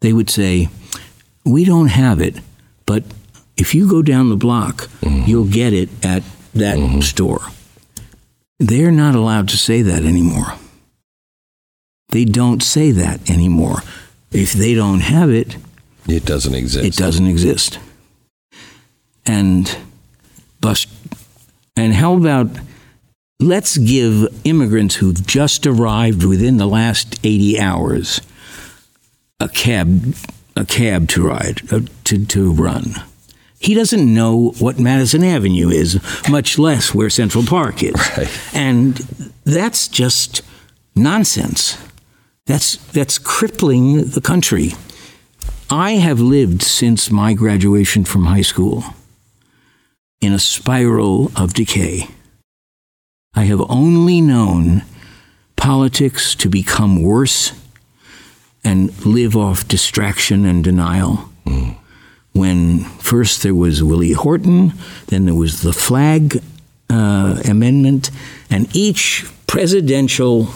They 0.00 0.12
would 0.12 0.30
say, 0.30 0.68
We 1.44 1.64
don't 1.64 1.88
have 1.88 2.20
it, 2.20 2.40
but 2.86 3.04
if 3.56 3.74
you 3.74 3.88
go 3.88 4.02
down 4.02 4.30
the 4.30 4.36
block, 4.36 4.88
mm-hmm. 5.00 5.28
you'll 5.28 5.46
get 5.46 5.72
it 5.72 5.88
at 6.04 6.22
that 6.54 6.78
mm-hmm. 6.78 7.00
store. 7.00 7.40
They're 8.58 8.90
not 8.90 9.14
allowed 9.14 9.48
to 9.50 9.56
say 9.56 9.82
that 9.82 10.02
anymore. 10.04 10.54
They 12.08 12.24
don't 12.24 12.62
say 12.62 12.90
that 12.90 13.30
anymore. 13.30 13.82
If 14.32 14.52
they 14.52 14.74
don't 14.74 15.00
have 15.00 15.30
it, 15.30 15.56
It 16.08 16.24
doesn't 16.24 16.54
exist. 16.54 16.84
it 16.84 16.96
doesn't 16.96 17.26
exist. 17.26 17.78
And 19.26 19.76
bust 20.60 20.88
and 21.76 21.94
how 21.94 22.14
about 22.16 22.48
let's 23.38 23.78
give 23.78 24.28
immigrants 24.44 24.96
who've 24.96 25.26
just 25.26 25.66
arrived 25.66 26.24
within 26.24 26.56
the 26.58 26.66
last 26.66 27.18
80 27.24 27.58
hours 27.58 28.20
a 29.38 29.48
cab 29.48 30.14
a 30.56 30.64
cab 30.64 31.08
to 31.08 31.26
ride 31.26 31.62
uh, 31.72 31.80
to 32.04 32.26
to 32.26 32.52
run. 32.52 32.94
He 33.58 33.74
doesn't 33.74 34.14
know 34.14 34.52
what 34.58 34.78
Madison 34.78 35.22
Avenue 35.22 35.68
is, 35.68 36.00
much 36.30 36.58
less 36.58 36.94
where 36.94 37.10
Central 37.10 37.44
Park 37.44 37.82
is. 37.82 37.94
Right. 38.16 38.54
And 38.54 38.96
that's 39.44 39.86
just 39.86 40.42
nonsense. 40.96 41.76
That's 42.46 42.76
that's 42.92 43.18
crippling 43.18 44.04
the 44.10 44.20
country. 44.20 44.72
I 45.72 45.92
have 45.92 46.18
lived 46.18 46.62
since 46.62 47.12
my 47.12 47.32
graduation 47.32 48.04
from 48.04 48.24
high 48.24 48.42
school 48.42 48.82
in 50.20 50.32
a 50.32 50.38
spiral 50.40 51.30
of 51.36 51.54
decay. 51.54 52.08
I 53.34 53.44
have 53.44 53.60
only 53.70 54.20
known 54.20 54.82
politics 55.54 56.34
to 56.34 56.48
become 56.48 57.02
worse 57.02 57.52
and 58.64 59.06
live 59.06 59.36
off 59.36 59.68
distraction 59.68 60.44
and 60.44 60.64
denial. 60.64 61.30
When 62.32 62.80
first 62.80 63.44
there 63.44 63.54
was 63.54 63.80
Willie 63.80 64.12
Horton, 64.12 64.72
then 65.06 65.24
there 65.24 65.36
was 65.36 65.62
the 65.62 65.72
flag 65.72 66.42
uh, 66.88 67.40
amendment, 67.48 68.10
and 68.50 68.74
each 68.74 69.24
presidential 69.46 70.48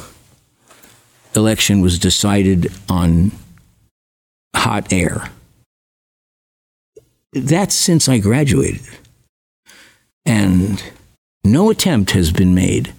election 1.37 1.81
was 1.81 2.01
decided 2.01 2.73
on 2.89 3.31
hot 4.55 4.93
air. 4.93 5.31
That's 7.33 7.75
since 7.75 8.09
I 8.09 8.19
graduated. 8.19 8.87
And 10.25 10.83
no 11.45 11.71
attempt 11.71 12.13
has 12.13 12.33
been 12.33 12.55
made 12.55 12.93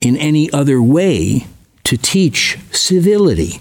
in 0.00 0.16
any 0.16 0.50
other 0.50 0.80
way 0.82 1.46
to 1.84 1.96
teach 1.96 2.58
civility 2.72 3.60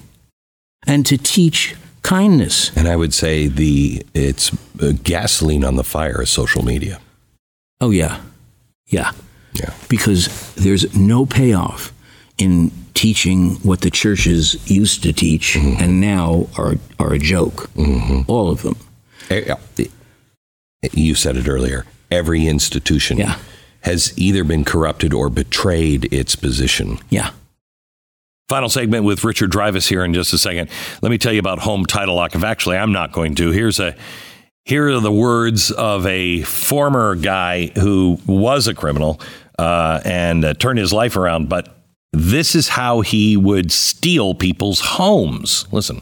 and 0.87 1.05
to 1.05 1.17
teach 1.17 1.75
kindness. 2.01 2.75
And 2.75 2.87
I 2.87 2.95
would 2.95 3.13
say 3.13 3.47
the 3.47 4.05
it's 4.13 4.51
uh, 4.81 4.93
gasoline 5.03 5.63
on 5.63 5.75
the 5.75 5.83
fire 5.83 6.21
is 6.21 6.29
social 6.29 6.63
media. 6.63 6.99
Oh, 7.81 7.91
yeah. 7.91 8.21
Yeah. 8.87 9.11
Yeah. 9.53 9.73
Because 9.89 10.53
there's 10.55 10.95
no 10.95 11.25
payoff. 11.25 11.91
in 12.37 12.71
teaching 12.95 13.55
what 13.57 13.81
the 13.81 13.91
churches 13.91 14.69
used 14.69 15.03
to 15.03 15.13
teach 15.13 15.53
mm-hmm. 15.53 15.83
and 15.83 16.01
now 16.01 16.47
are, 16.57 16.75
are 16.97 17.13
a 17.13 17.19
joke. 17.19 17.69
Mm-hmm. 17.75 18.29
All 18.29 18.49
of 18.49 18.63
them. 18.63 18.75
Eh, 19.29 19.53
you 20.93 21.13
said 21.13 21.37
it 21.37 21.47
earlier. 21.47 21.85
Every 22.09 22.47
institution 22.47 23.17
yeah. 23.17 23.37
has 23.81 24.17
either 24.17 24.43
been 24.43 24.63
corrupted 24.63 25.13
or 25.13 25.29
betrayed 25.29 26.11
its 26.13 26.35
position. 26.35 26.99
Yeah. 27.09 27.31
Final 28.47 28.69
segment 28.69 29.05
with 29.05 29.23
Richard 29.23 29.51
Dreyfuss 29.51 29.87
here 29.87 30.03
in 30.03 30.13
just 30.13 30.31
a 30.31 30.37
second. 30.37 30.69
Let 31.01 31.09
me 31.09 31.17
tell 31.17 31.33
you 31.33 31.39
about 31.39 31.59
Home 31.59 31.85
Title 31.85 32.15
Lock. 32.15 32.35
If 32.35 32.43
actually 32.43 32.77
I'm 32.77 32.91
not 32.91 33.11
going 33.11 33.35
to, 33.35 33.51
here's 33.51 33.79
a 33.79 33.95
here 34.63 34.89
are 34.89 34.99
the 34.99 35.11
words 35.11 35.69
of 35.69 36.07
a 36.07 36.41
former 36.41 37.15
guy 37.15 37.67
who 37.67 38.19
was 38.25 38.67
a 38.67 38.73
criminal 38.73 39.19
uh, 39.59 40.01
and 40.03 40.43
uh, 40.43 40.53
turned 40.55 40.79
his 40.79 40.91
life 40.91 41.17
around, 41.17 41.49
but 41.49 41.74
this 42.15 42.55
is 42.55 42.69
how 42.69 43.01
he 43.01 43.35
would 43.35 43.71
steal 43.71 44.33
people's 44.33 44.79
homes. 44.79 45.67
Listen. 45.71 46.01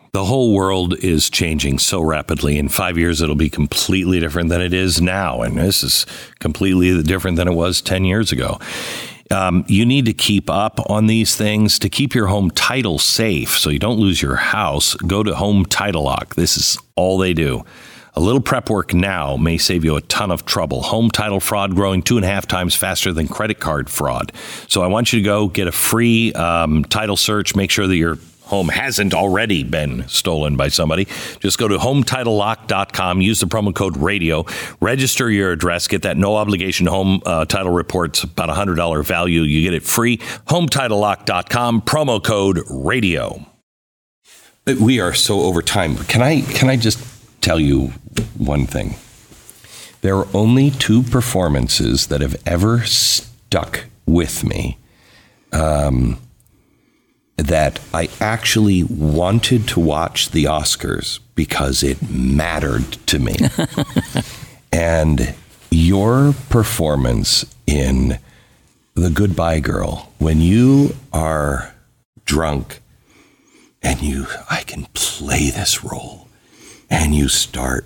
The 0.13 0.25
whole 0.25 0.53
world 0.53 0.97
is 0.97 1.29
changing 1.29 1.79
so 1.79 2.01
rapidly. 2.01 2.57
In 2.57 2.67
five 2.67 2.97
years, 2.97 3.21
it'll 3.21 3.35
be 3.35 3.49
completely 3.49 4.19
different 4.19 4.49
than 4.49 4.59
it 4.59 4.73
is 4.73 5.01
now. 5.01 5.41
And 5.41 5.57
this 5.57 5.83
is 5.83 6.05
completely 6.39 7.01
different 7.01 7.37
than 7.37 7.47
it 7.47 7.53
was 7.53 7.81
10 7.81 8.03
years 8.03 8.33
ago. 8.33 8.59
Um, 9.31 9.63
you 9.69 9.85
need 9.85 10.03
to 10.07 10.13
keep 10.13 10.49
up 10.49 10.81
on 10.89 11.07
these 11.07 11.37
things 11.37 11.79
to 11.79 11.87
keep 11.87 12.13
your 12.13 12.27
home 12.27 12.51
title 12.51 12.99
safe 12.99 13.57
so 13.57 13.69
you 13.69 13.79
don't 13.79 13.99
lose 13.99 14.21
your 14.21 14.35
house. 14.35 14.95
Go 14.95 15.23
to 15.23 15.33
Home 15.33 15.65
Title 15.65 16.03
Lock. 16.03 16.35
This 16.35 16.57
is 16.57 16.77
all 16.97 17.17
they 17.17 17.33
do. 17.33 17.63
A 18.13 18.19
little 18.19 18.41
prep 18.41 18.69
work 18.69 18.93
now 18.93 19.37
may 19.37 19.57
save 19.57 19.85
you 19.85 19.95
a 19.95 20.01
ton 20.01 20.31
of 20.31 20.45
trouble. 20.45 20.81
Home 20.81 21.09
title 21.09 21.39
fraud 21.39 21.73
growing 21.73 22.01
two 22.01 22.17
and 22.17 22.25
a 22.25 22.27
half 22.27 22.45
times 22.45 22.75
faster 22.75 23.13
than 23.13 23.29
credit 23.29 23.61
card 23.61 23.89
fraud. 23.89 24.33
So 24.67 24.81
I 24.81 24.87
want 24.87 25.13
you 25.13 25.19
to 25.19 25.23
go 25.23 25.47
get 25.47 25.69
a 25.69 25.71
free 25.71 26.33
um, 26.33 26.83
title 26.83 27.15
search. 27.15 27.55
Make 27.55 27.71
sure 27.71 27.87
that 27.87 27.95
you're 27.95 28.17
home 28.51 28.67
hasn't 28.67 29.13
already 29.13 29.63
been 29.63 30.05
stolen 30.09 30.57
by 30.57 30.67
somebody, 30.67 31.05
just 31.39 31.57
go 31.57 31.69
to 31.69 31.77
hometitlelock.com, 31.77 33.21
use 33.21 33.39
the 33.39 33.47
promo 33.47 33.73
code 33.73 33.95
radio, 33.95 34.45
register 34.81 35.31
your 35.31 35.53
address, 35.53 35.87
get 35.87 36.01
that 36.01 36.17
no 36.17 36.35
obligation 36.35 36.85
home 36.85 37.21
uh, 37.25 37.45
title 37.45 37.71
report. 37.71 38.21
about 38.23 38.49
a 38.49 38.53
$100 38.53 39.05
value. 39.05 39.41
You 39.43 39.63
get 39.63 39.73
it 39.73 39.83
free. 39.83 40.17
Hometitlelock.com, 40.17 41.81
promo 41.81 42.21
code 42.21 42.59
radio. 42.69 43.45
We 44.65 44.99
are 44.99 45.13
so 45.13 45.41
over 45.41 45.61
time. 45.61 45.95
Can 45.95 46.21
I 46.21 46.41
can 46.41 46.69
I 46.69 46.75
just 46.75 46.99
tell 47.41 47.59
you 47.59 47.93
one 48.37 48.67
thing? 48.67 48.95
There 50.01 50.17
are 50.17 50.27
only 50.33 50.71
two 50.71 51.03
performances 51.03 52.07
that 52.07 52.21
have 52.21 52.35
ever 52.45 52.83
stuck 52.83 53.85
with 54.05 54.43
me. 54.43 54.77
Um, 55.51 56.19
that 57.41 57.79
I 57.93 58.09
actually 58.19 58.83
wanted 58.83 59.67
to 59.69 59.79
watch 59.79 60.29
the 60.29 60.45
Oscars 60.45 61.19
because 61.35 61.83
it 61.83 62.09
mattered 62.09 62.91
to 63.07 63.19
me. 63.19 63.35
and 64.71 65.33
your 65.69 66.33
performance 66.49 67.45
in 67.65 68.19
The 68.95 69.09
Goodbye 69.09 69.59
Girl, 69.59 70.11
when 70.19 70.41
you 70.41 70.95
are 71.11 71.73
drunk 72.25 72.81
and 73.81 74.01
you, 74.01 74.27
I 74.49 74.61
can 74.61 74.85
play 74.93 75.49
this 75.49 75.83
role, 75.83 76.27
and 76.89 77.15
you 77.15 77.27
start 77.27 77.85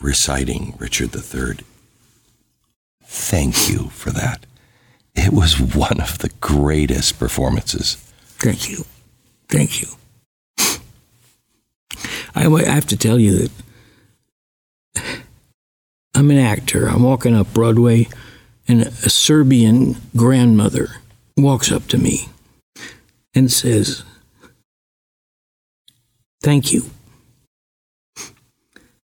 reciting 0.00 0.74
Richard 0.78 1.14
III. 1.14 1.64
Thank 3.04 3.68
you 3.70 3.88
for 3.88 4.10
that. 4.10 4.44
It 5.14 5.32
was 5.32 5.58
one 5.58 6.00
of 6.00 6.18
the 6.18 6.30
greatest 6.40 7.18
performances. 7.18 7.96
Thank 8.40 8.70
you. 8.70 8.84
Thank 9.48 9.82
you. 9.82 9.88
I, 12.34 12.48
have 12.72 12.86
to 12.86 12.96
tell 12.96 13.18
you 13.18 13.48
that 14.94 15.22
I'm 16.14 16.30
an 16.30 16.38
actor. 16.38 16.86
I'm 16.86 17.02
walking 17.02 17.34
up 17.34 17.52
Broadway, 17.52 18.08
and 18.66 18.82
a 18.82 19.10
Serbian 19.10 19.96
grandmother 20.16 20.88
walks 21.36 21.70
up 21.70 21.86
to 21.88 21.98
me 21.98 22.28
and 23.34 23.52
says, 23.52 24.04
Thank 26.42 26.72
you. 26.72 26.84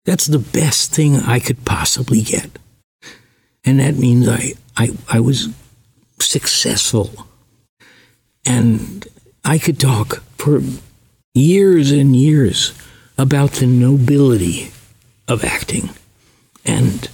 That's 0.04 0.26
the 0.26 0.40
best 0.40 0.94
thing 0.94 1.16
I 1.16 1.40
could 1.40 1.64
possibly 1.64 2.22
get. 2.22 2.60
And 3.64 3.80
that 3.80 3.96
means 3.96 4.28
I, 4.28 4.54
I, 4.76 4.90
I 5.10 5.22
was 5.22 5.48
successful. 6.20 7.28
And 8.46 9.08
I 9.46 9.58
could 9.58 9.80
talk 9.80 10.24
for 10.38 10.62
years 11.34 11.92
and 11.92 12.16
years 12.16 12.74
about 13.18 13.52
the 13.54 13.68
nobility 13.68 14.72
of 15.28 15.44
acting. 15.44 15.90
And 16.66 17.10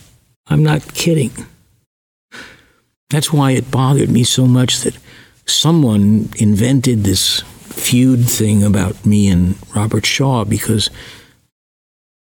I'm 0.47 0.63
not 0.63 0.93
kidding. 0.93 1.31
That's 3.09 3.33
why 3.33 3.51
it 3.51 3.71
bothered 3.71 4.09
me 4.09 4.23
so 4.23 4.45
much 4.45 4.81
that 4.81 4.97
someone 5.45 6.29
invented 6.37 7.03
this 7.03 7.41
feud 7.41 8.29
thing 8.29 8.63
about 8.63 9.05
me 9.05 9.27
and 9.27 9.55
Robert 9.75 10.05
Shaw 10.05 10.43
because 10.43 10.89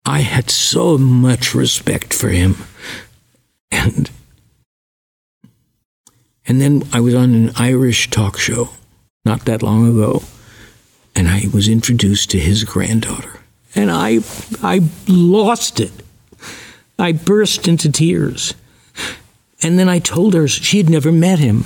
I 0.06 0.22
had 0.22 0.50
so 0.50 0.98
much 0.98 1.54
respect 1.54 2.14
for 2.14 2.30
him. 2.30 2.56
And 3.70 4.10
and 6.48 6.60
then 6.60 6.84
I 6.92 7.00
was 7.00 7.14
on 7.14 7.36
an 7.36 7.52
Irish 7.56 8.10
talk 8.10 8.38
show 8.38 8.70
not 9.26 9.46
that 9.46 9.62
long 9.62 9.88
ago, 9.88 10.24
and 11.16 11.28
I 11.28 11.44
was 11.54 11.68
introduced 11.68 12.32
to 12.32 12.40
his 12.40 12.64
granddaughter, 12.64 13.40
and 13.76 13.92
I 13.92 14.20
I 14.62 14.82
lost 15.08 15.80
it. 15.80 15.92
I 16.98 17.12
burst 17.12 17.68
into 17.68 17.92
tears, 17.92 18.54
and 19.62 19.78
then 19.78 19.90
I 19.90 20.00
told 20.00 20.34
her 20.34 20.48
she 20.48 20.78
had 20.78 20.90
never 20.90 21.12
met 21.12 21.40
him. 21.40 21.66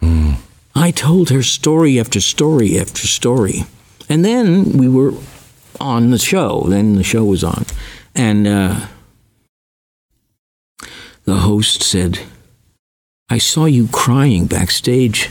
Mm. 0.00 0.36
I 0.74 0.90
told 0.90 1.30
her 1.30 1.42
story 1.42 1.98
after 1.98 2.20
story 2.20 2.78
after 2.78 3.06
story, 3.06 3.64
and 4.08 4.24
then 4.24 4.76
we 4.76 4.88
were 4.88 5.14
on 5.80 6.10
the 6.10 6.18
show. 6.18 6.64
Then 6.68 6.96
the 6.96 7.04
show 7.04 7.24
was 7.24 7.44
on, 7.44 7.64
and 8.14 8.46
uh, 8.46 8.86
the 11.24 11.36
host 11.36 11.82
said, 11.82 12.20
"I 13.28 13.38
saw 13.38 13.66
you 13.66 13.88
crying 13.88 14.46
backstage." 14.46 15.30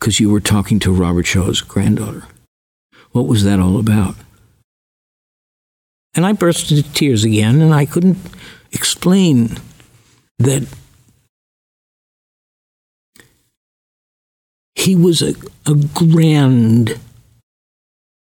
Because 0.00 0.18
you 0.18 0.30
were 0.30 0.40
talking 0.40 0.78
to 0.80 0.90
Robert 0.90 1.26
Shaw's 1.26 1.60
granddaughter. 1.60 2.24
What 3.12 3.26
was 3.26 3.44
that 3.44 3.60
all 3.60 3.78
about? 3.78 4.14
And 6.14 6.24
I 6.24 6.32
burst 6.32 6.72
into 6.72 6.90
tears 6.92 7.22
again, 7.22 7.60
and 7.60 7.74
I 7.74 7.84
couldn't 7.84 8.16
explain 8.72 9.58
that 10.38 10.66
he 14.74 14.96
was 14.96 15.20
a, 15.20 15.34
a 15.66 15.74
grand 15.94 16.98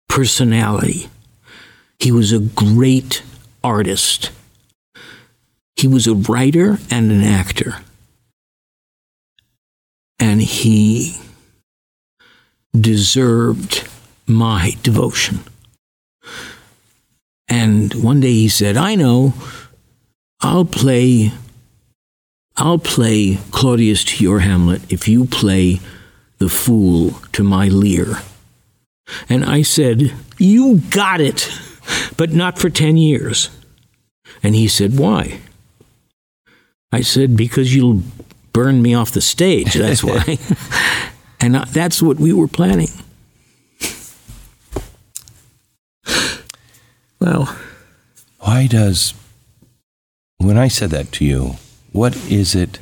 personality. 0.08 1.08
He 2.00 2.12
was 2.12 2.32
a 2.32 2.40
great 2.40 3.22
artist. 3.64 4.32
He 5.76 5.88
was 5.88 6.08
a 6.08 6.16
writer 6.16 6.80
and 6.90 7.12
an 7.12 7.22
actor. 7.22 7.76
And 10.20 10.42
he 10.42 11.18
deserved 12.74 13.88
my 14.28 14.76
devotion. 14.84 15.40
And 17.48 17.94
one 17.96 18.20
day 18.20 18.32
he 18.32 18.50
said, 18.50 18.78
I 18.78 18.96
know, 18.96 19.34
I'll 20.42 20.66
play. 20.66 21.32
I'll 22.56 22.78
play 22.78 23.40
Claudius 23.52 24.04
to 24.04 24.24
your 24.24 24.40
Hamlet 24.40 24.82
if 24.92 25.08
you 25.08 25.26
play 25.26 25.80
the 26.38 26.50
fool 26.50 27.12
to 27.34 27.44
my 27.44 27.68
Lear. 27.68 28.22
And 29.28 29.46
I 29.46 29.62
said, 29.62 30.14
You 30.38 30.82
got 30.90 31.22
it, 31.22 31.50
but 32.18 32.32
not 32.32 32.60
for 32.60 32.70
10 32.70 32.98
years. 32.98 33.50
And 34.44 34.56
he 34.56 34.68
said, 34.68 34.98
Why? 35.00 35.40
I 36.92 37.02
said, 37.02 37.36
Because 37.36 37.76
you'll 37.76 38.04
burn 38.54 38.82
me 38.82 38.94
off 38.94 39.12
the 39.12 39.22
stage. 39.22 39.74
That's 39.74 40.04
why. 40.04 40.38
And 41.40 41.56
I- 41.58 41.66
that's 41.66 42.02
what 42.02 42.18
we 42.20 42.34
were 42.34 42.48
planning. 42.48 42.90
Well, 47.20 47.54
Why 48.40 48.68
does, 48.68 49.14
when 50.38 50.58
I 50.58 50.70
said 50.70 50.90
that 50.92 51.12
to 51.14 51.26
you, 51.26 51.56
what 51.92 52.16
is 52.32 52.56
it? 52.56 52.80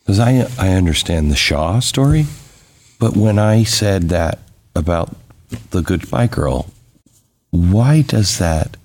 Because 0.00 0.18
I, 0.18 0.48
I 0.58 0.70
understand 0.72 1.30
the 1.30 1.36
Shaw 1.36 1.78
story, 1.80 2.26
but 2.98 3.16
when 3.16 3.38
I 3.38 3.62
said 3.62 4.08
that 4.10 4.40
about 4.74 5.14
the 5.70 5.80
Goodbye 5.82 6.26
Girl, 6.26 6.66
why 7.50 8.02
does 8.02 8.38
that 8.38 8.76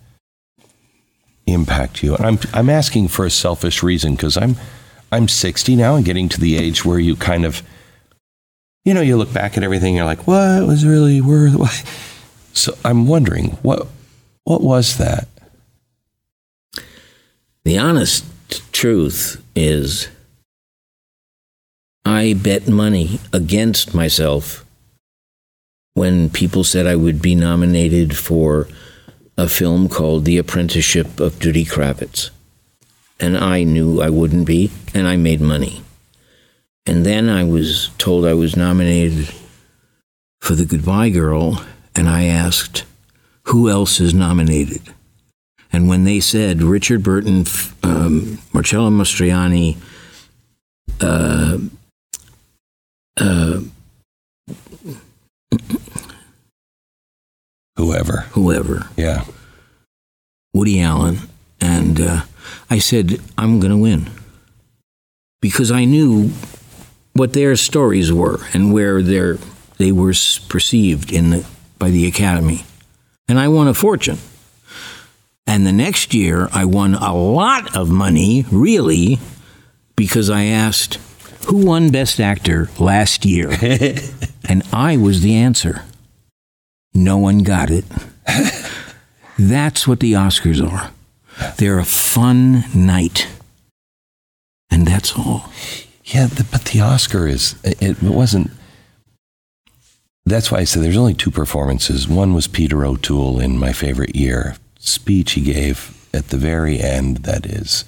impact 1.47 2.03
you? 2.03 2.15
And 2.15 2.25
I'm, 2.25 2.39
I'm 2.53 2.69
asking 2.69 3.07
for 3.07 3.25
a 3.25 3.31
selfish 3.31 3.81
reason 3.81 4.13
because 4.15 4.37
I'm, 4.37 4.55
I'm 5.11 5.27
60 5.27 5.75
now 5.75 5.95
and 5.95 6.05
getting 6.05 6.29
to 6.29 6.39
the 6.39 6.55
age 6.57 6.85
where 6.85 6.99
you 6.99 7.15
kind 7.15 7.45
of, 7.45 7.63
you 8.85 8.93
know, 8.93 9.01
you 9.01 9.17
look 9.17 9.33
back 9.33 9.57
at 9.57 9.63
everything, 9.63 9.95
you're 9.95 10.05
like, 10.05 10.27
what 10.27 10.65
was 10.67 10.85
really 10.85 11.21
worth? 11.21 12.05
So 12.51 12.75
I'm 12.83 13.07
wondering, 13.07 13.51
what, 13.61 13.87
what 14.43 14.61
was 14.61 14.97
that? 14.97 15.29
the 17.69 17.77
honest 17.77 18.25
truth 18.71 19.43
is 19.55 20.07
I 22.03 22.33
bet 22.33 22.67
money 22.67 23.19
against 23.31 23.93
myself 23.93 24.65
when 25.93 26.31
people 26.31 26.63
said 26.63 26.87
I 26.87 26.95
would 26.95 27.21
be 27.21 27.35
nominated 27.35 28.17
for 28.17 28.67
a 29.37 29.47
film 29.47 29.87
called 29.87 30.25
The 30.25 30.39
Apprenticeship 30.39 31.19
of 31.19 31.39
Duddy 31.39 31.63
Kravitz. 31.63 32.31
And 33.19 33.37
I 33.37 33.63
knew 33.63 34.01
I 34.01 34.09
wouldn't 34.09 34.47
be, 34.47 34.71
and 34.95 35.07
I 35.07 35.15
made 35.15 35.39
money. 35.39 35.83
And 36.89 37.05
then 37.05 37.29
I 37.29 37.43
was 37.43 37.91
told 37.99 38.25
I 38.25 38.33
was 38.33 38.55
nominated 38.55 39.31
for 40.41 40.55
The 40.55 40.65
Goodbye 40.65 41.09
Girl, 41.11 41.63
and 41.95 42.09
I 42.09 42.23
asked, 42.23 42.83
who 43.43 43.69
else 43.69 43.99
is 43.99 44.11
nominated? 44.15 44.81
And 45.71 45.87
when 45.87 46.03
they 46.03 46.19
said 46.19 46.63
Richard 46.63 47.03
Burton, 47.03 47.45
um, 47.83 48.39
Marcello 48.53 48.89
Mastroianni, 48.89 49.77
uh, 50.99 51.59
uh, 53.17 53.59
Whoever. 57.75 58.21
whoever, 58.31 58.89
Yeah. 58.97 59.25
Woody 60.55 60.81
Allen, 60.81 61.19
and 61.61 62.01
uh, 62.01 62.21
I 62.67 62.79
said, 62.79 63.21
I'm 63.37 63.59
going 63.59 63.71
to 63.71 63.77
win. 63.77 64.09
Because 65.39 65.69
I 65.71 65.85
knew 65.85 66.31
what 67.19 67.33
their 67.33 67.57
stories 67.57 68.13
were 68.13 68.39
and 68.53 68.71
where 68.71 69.01
their, 69.01 69.37
they 69.77 69.91
were 69.91 70.13
perceived 70.47 71.11
in 71.11 71.31
the, 71.31 71.45
by 71.77 71.89
the 71.89 72.07
Academy. 72.07 72.63
And 73.27 73.37
I 73.37 73.49
won 73.49 73.67
a 73.67 73.73
fortune. 73.73 74.19
And 75.45 75.65
the 75.65 75.73
next 75.73 76.13
year, 76.13 76.47
I 76.53 76.63
won 76.63 76.95
a 76.95 77.13
lot 77.13 77.75
of 77.75 77.89
money, 77.89 78.45
really, 78.49 79.19
because 79.97 80.29
I 80.29 80.45
asked, 80.45 80.95
Who 81.47 81.65
won 81.65 81.91
Best 81.91 82.21
Actor 82.21 82.69
last 82.79 83.25
year? 83.25 83.49
and 84.47 84.63
I 84.71 84.95
was 84.95 85.21
the 85.21 85.35
answer. 85.35 85.83
No 86.93 87.17
one 87.17 87.39
got 87.39 87.69
it. 87.69 87.83
That's 89.37 89.85
what 89.85 89.99
the 89.99 90.13
Oscars 90.13 90.65
are. 90.65 90.91
They're 91.57 91.79
a 91.79 91.85
fun 91.85 92.63
night. 92.73 93.27
And 94.69 94.87
that's 94.87 95.17
all. 95.17 95.49
Yeah, 96.09 96.25
the, 96.25 96.43
but 96.43 96.65
the 96.65 96.81
Oscar 96.81 97.27
is, 97.27 97.55
it, 97.63 97.81
it 97.81 98.01
wasn't. 98.01 98.49
That's 100.25 100.51
why 100.51 100.59
I 100.59 100.63
said 100.63 100.83
there's 100.83 100.97
only 100.97 101.13
two 101.13 101.31
performances. 101.31 102.07
One 102.07 102.33
was 102.33 102.47
Peter 102.47 102.85
O'Toole 102.85 103.39
in 103.39 103.57
my 103.57 103.73
favorite 103.73 104.15
year 104.15 104.55
speech 104.79 105.33
he 105.33 105.41
gave 105.41 106.07
at 106.13 106.29
the 106.29 106.37
very 106.37 106.79
end. 106.79 107.17
That 107.17 107.45
is, 107.45 107.85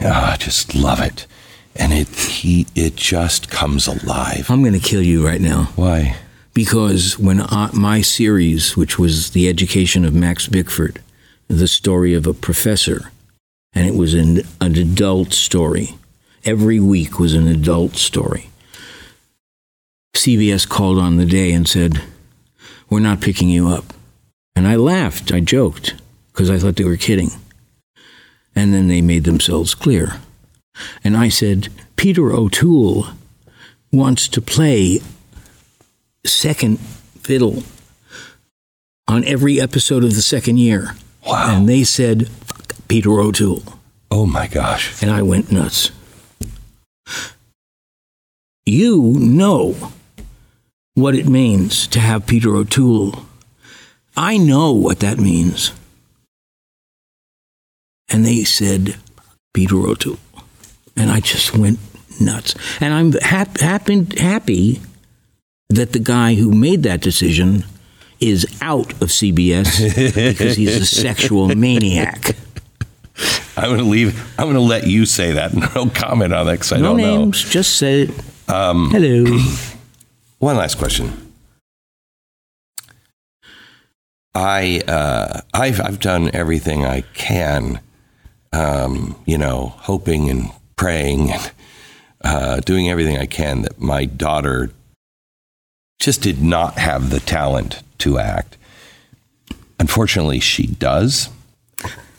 ah, 0.00 0.32
I 0.32 0.36
just 0.36 0.74
love 0.74 1.00
it, 1.00 1.26
and 1.74 1.92
it 1.92 2.08
he 2.08 2.66
it 2.74 2.96
just 2.96 3.50
comes 3.50 3.86
alive. 3.86 4.50
I'm 4.50 4.62
going 4.62 4.78
to 4.78 4.78
kill 4.78 5.02
you 5.02 5.24
right 5.26 5.40
now 5.40 5.70
Why? 5.74 6.16
because 6.52 7.18
when 7.18 7.40
I, 7.40 7.70
my 7.72 8.02
series, 8.02 8.76
which 8.76 8.98
was 8.98 9.30
The 9.30 9.48
Education 9.48 10.04
of 10.04 10.14
Max 10.14 10.48
Bickford, 10.48 11.00
the 11.48 11.68
story 11.68 12.12
of 12.12 12.26
a 12.26 12.34
professor, 12.34 13.10
and 13.72 13.86
it 13.86 13.94
was 13.94 14.12
an, 14.12 14.42
an 14.60 14.76
adult 14.76 15.32
story. 15.32 15.96
Every 16.44 16.80
week 16.80 17.18
was 17.18 17.34
an 17.34 17.46
adult 17.46 17.96
story. 17.96 18.50
CBS 20.14 20.68
called 20.68 20.98
on 20.98 21.16
the 21.16 21.24
day 21.26 21.52
and 21.52 21.68
said, 21.68 22.02
We're 22.90 23.00
not 23.00 23.20
picking 23.20 23.48
you 23.48 23.68
up. 23.68 23.92
And 24.54 24.66
I 24.66 24.76
laughed, 24.76 25.32
I 25.32 25.40
joked, 25.40 25.94
because 26.32 26.50
I 26.50 26.58
thought 26.58 26.76
they 26.76 26.84
were 26.84 26.96
kidding. 26.96 27.30
And 28.54 28.74
then 28.74 28.88
they 28.88 29.00
made 29.00 29.24
themselves 29.24 29.74
clear. 29.74 30.20
And 31.02 31.16
I 31.16 31.28
said, 31.28 31.68
Peter 31.96 32.32
O'Toole 32.32 33.06
wants 33.92 34.28
to 34.28 34.40
play 34.40 35.00
second 36.24 36.78
fiddle 36.78 37.62
on 39.08 39.24
every 39.24 39.60
episode 39.60 40.04
of 40.04 40.14
the 40.14 40.22
second 40.22 40.58
year. 40.58 40.94
Wow. 41.26 41.56
And 41.56 41.68
they 41.68 41.84
said, 41.84 42.28
"Fuck 42.28 42.74
Peter 42.88 43.20
O'Toole. 43.20 43.62
Oh 44.10 44.26
my 44.26 44.46
gosh. 44.46 45.02
And 45.02 45.10
I 45.10 45.22
went 45.22 45.50
nuts. 45.52 45.90
You 48.64 49.14
know 49.18 49.76
what 50.94 51.14
it 51.14 51.26
means 51.26 51.86
to 51.88 52.00
have 52.00 52.26
Peter 52.26 52.54
O'Toole. 52.54 53.26
I 54.16 54.36
know 54.36 54.72
what 54.72 55.00
that 55.00 55.18
means. 55.18 55.72
And 58.08 58.24
they 58.24 58.44
said, 58.44 58.96
Peter 59.54 59.76
O'Toole. 59.76 60.18
And 60.96 61.10
I 61.10 61.20
just 61.20 61.56
went 61.56 61.78
nuts. 62.20 62.54
And 62.80 62.92
I'm 62.92 63.12
hap- 63.12 63.58
happy, 63.58 64.06
happy 64.18 64.80
that 65.70 65.92
the 65.92 65.98
guy 65.98 66.34
who 66.34 66.52
made 66.52 66.82
that 66.82 67.00
decision 67.00 67.64
is 68.20 68.46
out 68.60 68.92
of 69.02 69.08
CBS 69.08 70.04
because 70.30 70.56
he's 70.56 70.76
a 70.76 70.86
sexual 70.86 71.48
maniac. 71.48 72.36
I'm 73.56 73.64
going 73.70 73.78
to 73.78 73.84
leave. 73.84 74.20
I'm 74.38 74.44
going 74.46 74.54
to 74.54 74.60
let 74.60 74.86
you 74.86 75.04
say 75.06 75.32
that. 75.32 75.52
And 75.52 75.62
no 75.74 75.86
comment 75.90 76.32
on 76.32 76.46
that 76.46 76.52
because 76.52 76.72
I 76.72 76.76
No 76.78 76.88
don't 76.88 76.96
know. 76.98 77.18
names, 77.24 77.42
just 77.48 77.76
say 77.76 78.02
it. 78.02 78.10
Hello. 78.48 79.24
One 80.38 80.56
last 80.56 80.76
question. 80.78 81.32
I 84.34 84.80
uh, 84.88 85.40
I've 85.52 85.80
I've 85.80 86.00
done 86.00 86.30
everything 86.34 86.84
I 86.84 87.02
can, 87.14 87.80
um, 88.52 89.16
you 89.26 89.36
know, 89.36 89.74
hoping 89.76 90.30
and 90.30 90.50
praying 90.76 91.30
and 91.32 91.52
uh, 92.24 92.60
doing 92.60 92.88
everything 92.88 93.18
I 93.18 93.26
can 93.26 93.62
that 93.62 93.78
my 93.78 94.06
daughter 94.06 94.70
just 96.00 96.22
did 96.22 96.42
not 96.42 96.78
have 96.78 97.10
the 97.10 97.20
talent 97.20 97.82
to 97.98 98.18
act. 98.18 98.56
Unfortunately, 99.78 100.40
she 100.40 100.66
does, 100.66 101.28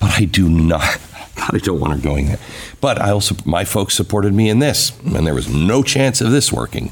but 0.03 0.19
I 0.19 0.25
do 0.25 0.49
not. 0.49 0.99
I 1.37 1.59
don't 1.59 1.79
want 1.79 1.93
her 1.93 1.99
going 1.99 2.25
there. 2.27 2.39
But 2.81 3.01
I 3.01 3.11
also, 3.11 3.35
my 3.45 3.63
folks 3.63 3.95
supported 3.95 4.33
me 4.33 4.49
in 4.49 4.59
this, 4.59 4.91
and 4.99 5.25
there 5.25 5.33
was 5.33 5.47
no 5.47 5.81
chance 5.81 6.19
of 6.19 6.29
this 6.29 6.51
working. 6.51 6.91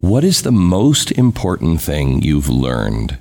What 0.00 0.24
is 0.24 0.42
the 0.42 0.50
most 0.50 1.12
important 1.12 1.80
thing 1.80 2.20
you've 2.20 2.48
learned 2.48 3.18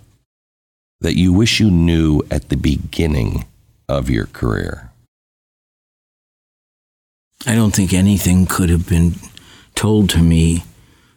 that 1.02 1.16
you 1.16 1.32
wish 1.34 1.60
you 1.60 1.70
knew 1.70 2.24
at 2.32 2.50
the 2.50 2.58
beginning 2.58 3.46
of 3.88 4.10
your 4.10 4.26
career? 4.26 4.90
I 7.46 7.54
don't 7.54 7.76
think 7.76 7.94
anything 7.94 8.48
could 8.48 8.72
have 8.72 8.90
been 8.90 9.14
told 9.76 10.10
to 10.12 10.20
me 10.20 10.64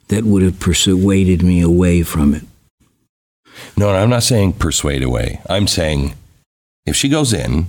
that 0.08 0.24
would 0.24 0.42
have 0.42 0.60
persuaded 0.60 1.42
me 1.42 1.62
away 1.62 2.02
from 2.02 2.34
it. 2.34 2.44
No, 3.78 3.88
I'm 3.88 4.10
not 4.10 4.24
saying 4.24 4.54
persuade 4.54 5.02
away. 5.02 5.40
I'm 5.48 5.66
saying 5.66 6.14
if 6.88 6.96
she 6.96 7.08
goes 7.08 7.32
in, 7.32 7.66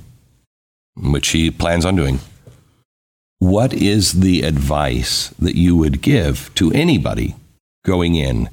which 0.96 1.26
she 1.26 1.52
plans 1.52 1.86
on 1.86 1.96
doing, 1.96 2.20
what 3.40 3.74
is 3.74 4.20
the 4.20 4.42
advice 4.42 5.30
that 5.40 5.56
you 5.56 5.76
would 5.78 6.02
give 6.02 6.54
to 6.56 6.72
anybody 6.74 7.36
going 7.86 8.16
in 8.16 8.50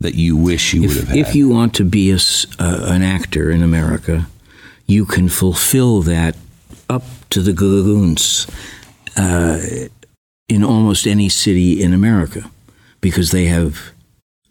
that 0.00 0.14
you 0.14 0.36
wish 0.36 0.74
you 0.74 0.82
would 0.82 0.96
have 0.96 1.08
had? 1.08 1.16
if 1.16 1.34
you 1.34 1.48
want 1.48 1.74
to 1.74 1.84
be 1.84 2.10
a 2.10 2.18
uh, 2.58 2.86
an 2.88 3.02
actor 3.02 3.50
in 3.50 3.62
America, 3.62 4.26
you 4.86 5.04
can 5.04 5.28
fulfill 5.28 6.02
that 6.02 6.36
up 6.88 7.04
to 7.30 7.40
the 7.42 7.52
goons 7.52 8.46
uh, 9.16 9.60
in 10.48 10.64
almost 10.64 11.06
any 11.06 11.28
city 11.28 11.82
in 11.82 11.92
America 11.92 12.50
because 13.00 13.30
they 13.30 13.44
have 13.46 13.92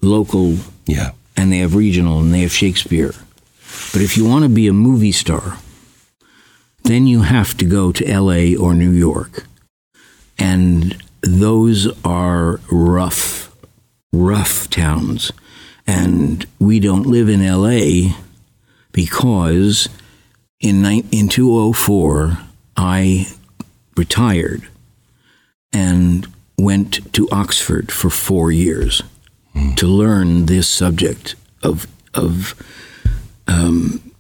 local 0.02 0.58
yeah. 0.86 1.12
and 1.36 1.52
they 1.52 1.58
have 1.58 1.76
regional 1.76 2.20
and 2.20 2.34
they 2.34 2.42
have 2.42 2.52
Shakespeare. 2.52 3.14
But 3.94 4.02
if 4.02 4.18
you 4.18 4.26
want 4.26 4.44
to 4.44 4.50
be 4.50 4.68
a 4.68 4.74
movie 4.74 5.12
star, 5.12 5.58
then 6.84 7.08
you 7.08 7.22
have 7.22 7.56
to 7.58 7.66
go 7.66 7.92
to 7.92 8.20
LA 8.20 8.56
or 8.60 8.74
New 8.74 8.92
York. 8.92 9.46
And 10.40 11.02
those 11.22 11.88
are 12.06 12.60
rough, 12.72 13.56
rough 14.14 14.70
towns. 14.70 15.32
And 15.86 16.46
we 16.60 16.80
don't 16.80 17.06
live 17.06 17.30
in 17.30 17.46
LA 17.46 18.16
because 18.92 19.90
in, 20.60 20.86
in 20.86 21.30
2004, 21.30 22.38
I 22.76 23.28
retired 23.96 24.68
and 25.74 26.28
went 26.58 27.14
to 27.14 27.28
Oxford 27.32 27.92
for 27.92 28.10
four 28.10 28.52
years 28.52 29.02
mm. 29.56 29.76
to 29.76 29.88
learn 29.88 30.46
this 30.46 30.68
subject 30.68 31.36
of, 31.62 31.88
of 32.14 32.56
um, 33.48 34.12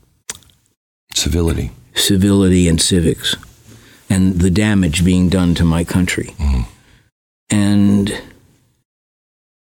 civility. 1.14 1.72
Civility 1.96 2.68
and 2.68 2.80
civics 2.80 3.36
and 4.10 4.40
the 4.40 4.50
damage 4.50 5.04
being 5.04 5.30
done 5.30 5.54
to 5.56 5.66
my 5.66 5.84
country. 5.84 6.34
Mm-hmm. 6.38 6.62
And 7.50 8.22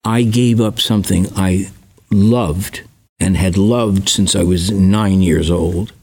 I 0.04 0.24
gave 0.24 0.62
up 0.62 0.80
something 0.80 1.28
I 1.36 1.70
loved 2.12 2.84
and 3.20 3.38
had 3.38 3.58
loved 3.58 4.10
since 4.10 4.36
I 4.36 4.44
was 4.44 4.72
nine 4.72 5.22
years 5.22 5.50
old, 5.50 5.94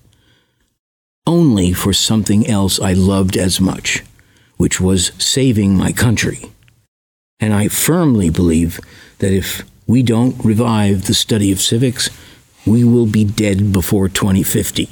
only 1.27 1.73
for 1.73 1.93
something 1.93 2.47
else 2.47 2.81
I 2.81 2.95
loved 2.95 3.37
as 3.37 3.61
much, 3.61 4.03
which 4.57 4.81
was 4.81 5.13
saving 5.19 5.77
my 5.77 5.93
country. 5.93 6.51
And 7.39 7.53
I 7.53 7.69
firmly 7.69 8.31
believe 8.31 8.81
that 9.19 9.33
if 9.33 9.65
we 9.87 10.03
don't 10.03 10.43
revive 10.45 11.05
the 11.05 11.15
study 11.15 11.53
of 11.53 11.61
civics, 11.61 12.09
we 12.67 12.85
will 12.85 13.07
be 13.07 13.25
dead 13.25 13.73
before 13.73 14.09
2050. 14.09 14.89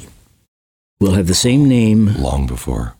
We'll 1.00 1.14
have 1.14 1.26
the 1.26 1.34
same 1.34 1.68
name. 1.68 2.14
Long 2.14 2.46
before 2.46 2.94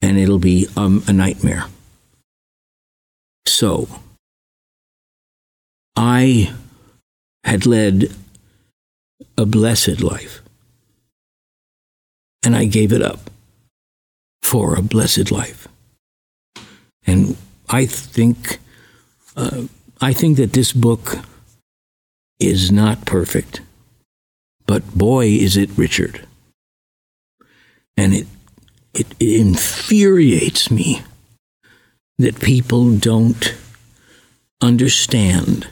and 0.00 0.18
it'll 0.18 0.38
be 0.38 0.68
um, 0.76 1.02
a 1.06 1.12
nightmare. 1.12 1.64
So, 3.46 3.88
I 5.96 6.52
had 7.44 7.66
led 7.66 8.12
a 9.36 9.46
blessed 9.46 10.00
life, 10.00 10.42
and 12.44 12.54
I 12.54 12.66
gave 12.66 12.92
it 12.92 13.02
up 13.02 13.30
for 14.42 14.76
a 14.76 14.82
blessed 14.82 15.30
life. 15.30 15.66
And 17.06 17.36
I 17.68 17.86
think, 17.86 18.58
uh, 19.36 19.62
I 20.00 20.12
think 20.12 20.36
that 20.36 20.52
this 20.52 20.72
book 20.72 21.18
is 22.38 22.70
not 22.70 23.04
perfect, 23.06 23.60
but 24.68 24.96
boy, 24.96 25.26
is 25.26 25.56
it 25.56 25.70
Richard. 25.76 26.24
And 27.96 28.14
it 28.14 28.26
it, 28.94 29.06
it 29.20 29.40
infuriates 29.40 30.70
me 30.70 31.02
that 32.18 32.40
people 32.40 32.96
don't 32.96 33.54
understand 34.60 35.68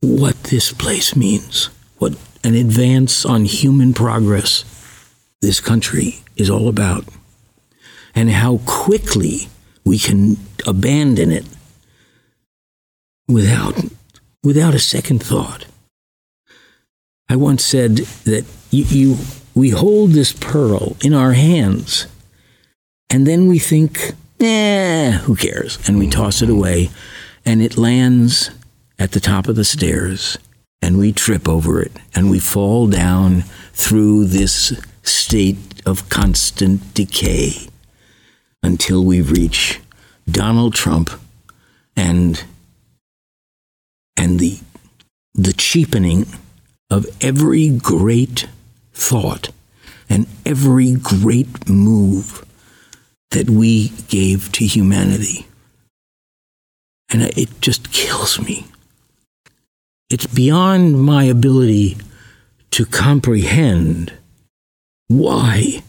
what 0.00 0.40
this 0.44 0.72
place 0.72 1.16
means, 1.16 1.68
what 1.98 2.14
an 2.44 2.54
advance 2.54 3.24
on 3.24 3.44
human 3.44 3.92
progress 3.92 4.64
this 5.40 5.60
country 5.60 6.20
is 6.36 6.48
all 6.48 6.68
about, 6.68 7.04
and 8.14 8.30
how 8.30 8.60
quickly 8.64 9.48
we 9.84 9.98
can 9.98 10.36
abandon 10.66 11.32
it 11.32 11.44
without, 13.28 13.74
without 14.44 14.74
a 14.74 14.78
second 14.78 15.22
thought. 15.22 15.66
I 17.28 17.36
once 17.36 17.64
said 17.64 17.96
that 18.24 18.44
you, 18.70 18.84
you 18.84 19.16
we 19.54 19.70
hold 19.70 20.10
this 20.10 20.32
pearl 20.32 20.96
in 21.02 21.14
our 21.14 21.32
hands, 21.32 22.06
and 23.10 23.26
then 23.26 23.48
we 23.48 23.58
think, 23.58 24.12
eh, 24.40 25.12
who 25.12 25.34
cares? 25.34 25.78
And 25.88 25.98
we 25.98 26.08
toss 26.08 26.42
it 26.42 26.50
away, 26.50 26.90
and 27.44 27.62
it 27.62 27.78
lands 27.78 28.50
at 28.98 29.12
the 29.12 29.20
top 29.20 29.48
of 29.48 29.56
the 29.56 29.64
stairs, 29.64 30.36
and 30.82 30.98
we 30.98 31.12
trip 31.12 31.48
over 31.48 31.80
it, 31.80 31.92
and 32.14 32.30
we 32.30 32.38
fall 32.38 32.86
down 32.86 33.42
through 33.72 34.26
this 34.26 34.78
state 35.02 35.82
of 35.86 36.08
constant 36.08 36.94
decay 36.94 37.68
until 38.62 39.04
we 39.04 39.20
reach 39.20 39.80
Donald 40.30 40.74
Trump 40.74 41.10
and 41.96 42.44
and 44.16 44.40
the 44.40 44.58
the 45.34 45.52
cheapening 45.52 46.26
of 46.90 47.06
every 47.20 47.68
great 47.68 48.48
thought 48.92 49.50
and 50.08 50.26
every 50.44 50.94
great 50.94 51.68
move 51.68 52.44
that 53.30 53.50
we 53.50 53.88
gave 54.08 54.52
to 54.52 54.64
humanity. 54.64 55.46
And 57.10 57.22
it 57.22 57.60
just 57.60 57.92
kills 57.92 58.40
me. 58.40 58.66
It's 60.10 60.26
beyond 60.26 61.02
my 61.02 61.24
ability 61.24 61.96
to 62.72 62.86
comprehend 62.86 64.12
why 65.08 65.82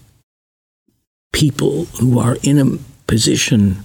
people 1.33 1.85
who 1.99 2.19
are 2.19 2.37
in 2.41 2.57
a 2.57 2.77
position 3.05 3.77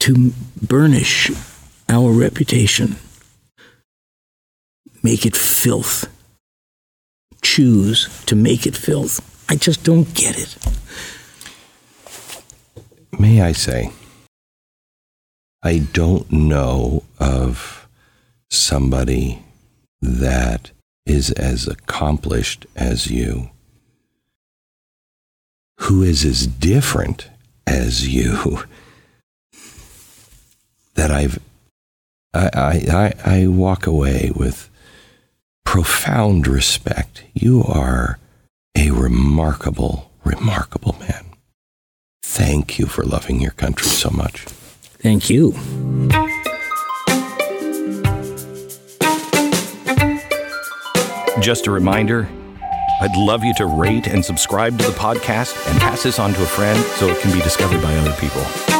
to 0.00 0.32
burnish 0.60 1.30
our 1.88 2.12
reputation 2.12 2.96
make 5.08 5.24
it 5.24 5.34
filth 5.34 6.06
choose 7.40 7.98
to 8.26 8.36
make 8.36 8.66
it 8.66 8.76
filth. 8.76 9.14
I 9.48 9.56
just 9.56 9.82
don't 9.82 10.12
get 10.12 10.36
it. 10.38 10.52
May 13.18 13.40
I 13.40 13.52
say, 13.52 13.90
I 15.62 15.78
don't 15.78 16.30
know 16.30 17.04
of 17.18 17.88
somebody 18.50 19.42
that 20.02 20.72
is 21.06 21.30
as 21.32 21.66
accomplished 21.66 22.66
as 22.76 23.06
you, 23.06 23.48
who 25.80 26.02
is 26.02 26.22
as 26.26 26.46
different 26.46 27.30
as 27.66 28.06
you, 28.06 28.58
that 30.96 31.10
I've 31.10 31.38
I, 32.34 32.50
I, 32.90 33.12
I 33.24 33.46
walk 33.46 33.86
away 33.86 34.30
with 34.34 34.67
profound 35.68 36.46
respect. 36.46 37.24
You 37.34 37.62
are 37.62 38.18
a 38.74 38.90
remarkable, 38.90 40.10
remarkable 40.24 40.96
man. 40.98 41.26
Thank 42.22 42.78
you 42.78 42.86
for 42.86 43.04
loving 43.04 43.38
your 43.38 43.50
country 43.50 43.86
so 43.86 44.08
much. 44.08 44.46
Thank 45.02 45.28
you. 45.28 45.52
Just 51.42 51.66
a 51.66 51.70
reminder 51.70 52.30
I'd 53.02 53.14
love 53.18 53.44
you 53.44 53.52
to 53.56 53.66
rate 53.66 54.06
and 54.06 54.24
subscribe 54.24 54.78
to 54.78 54.86
the 54.86 54.96
podcast 54.96 55.70
and 55.70 55.78
pass 55.82 56.02
this 56.02 56.18
on 56.18 56.32
to 56.32 56.42
a 56.42 56.46
friend 56.46 56.82
so 56.96 57.08
it 57.08 57.20
can 57.20 57.30
be 57.30 57.42
discovered 57.42 57.82
by 57.82 57.94
other 57.94 58.14
people. 58.14 58.77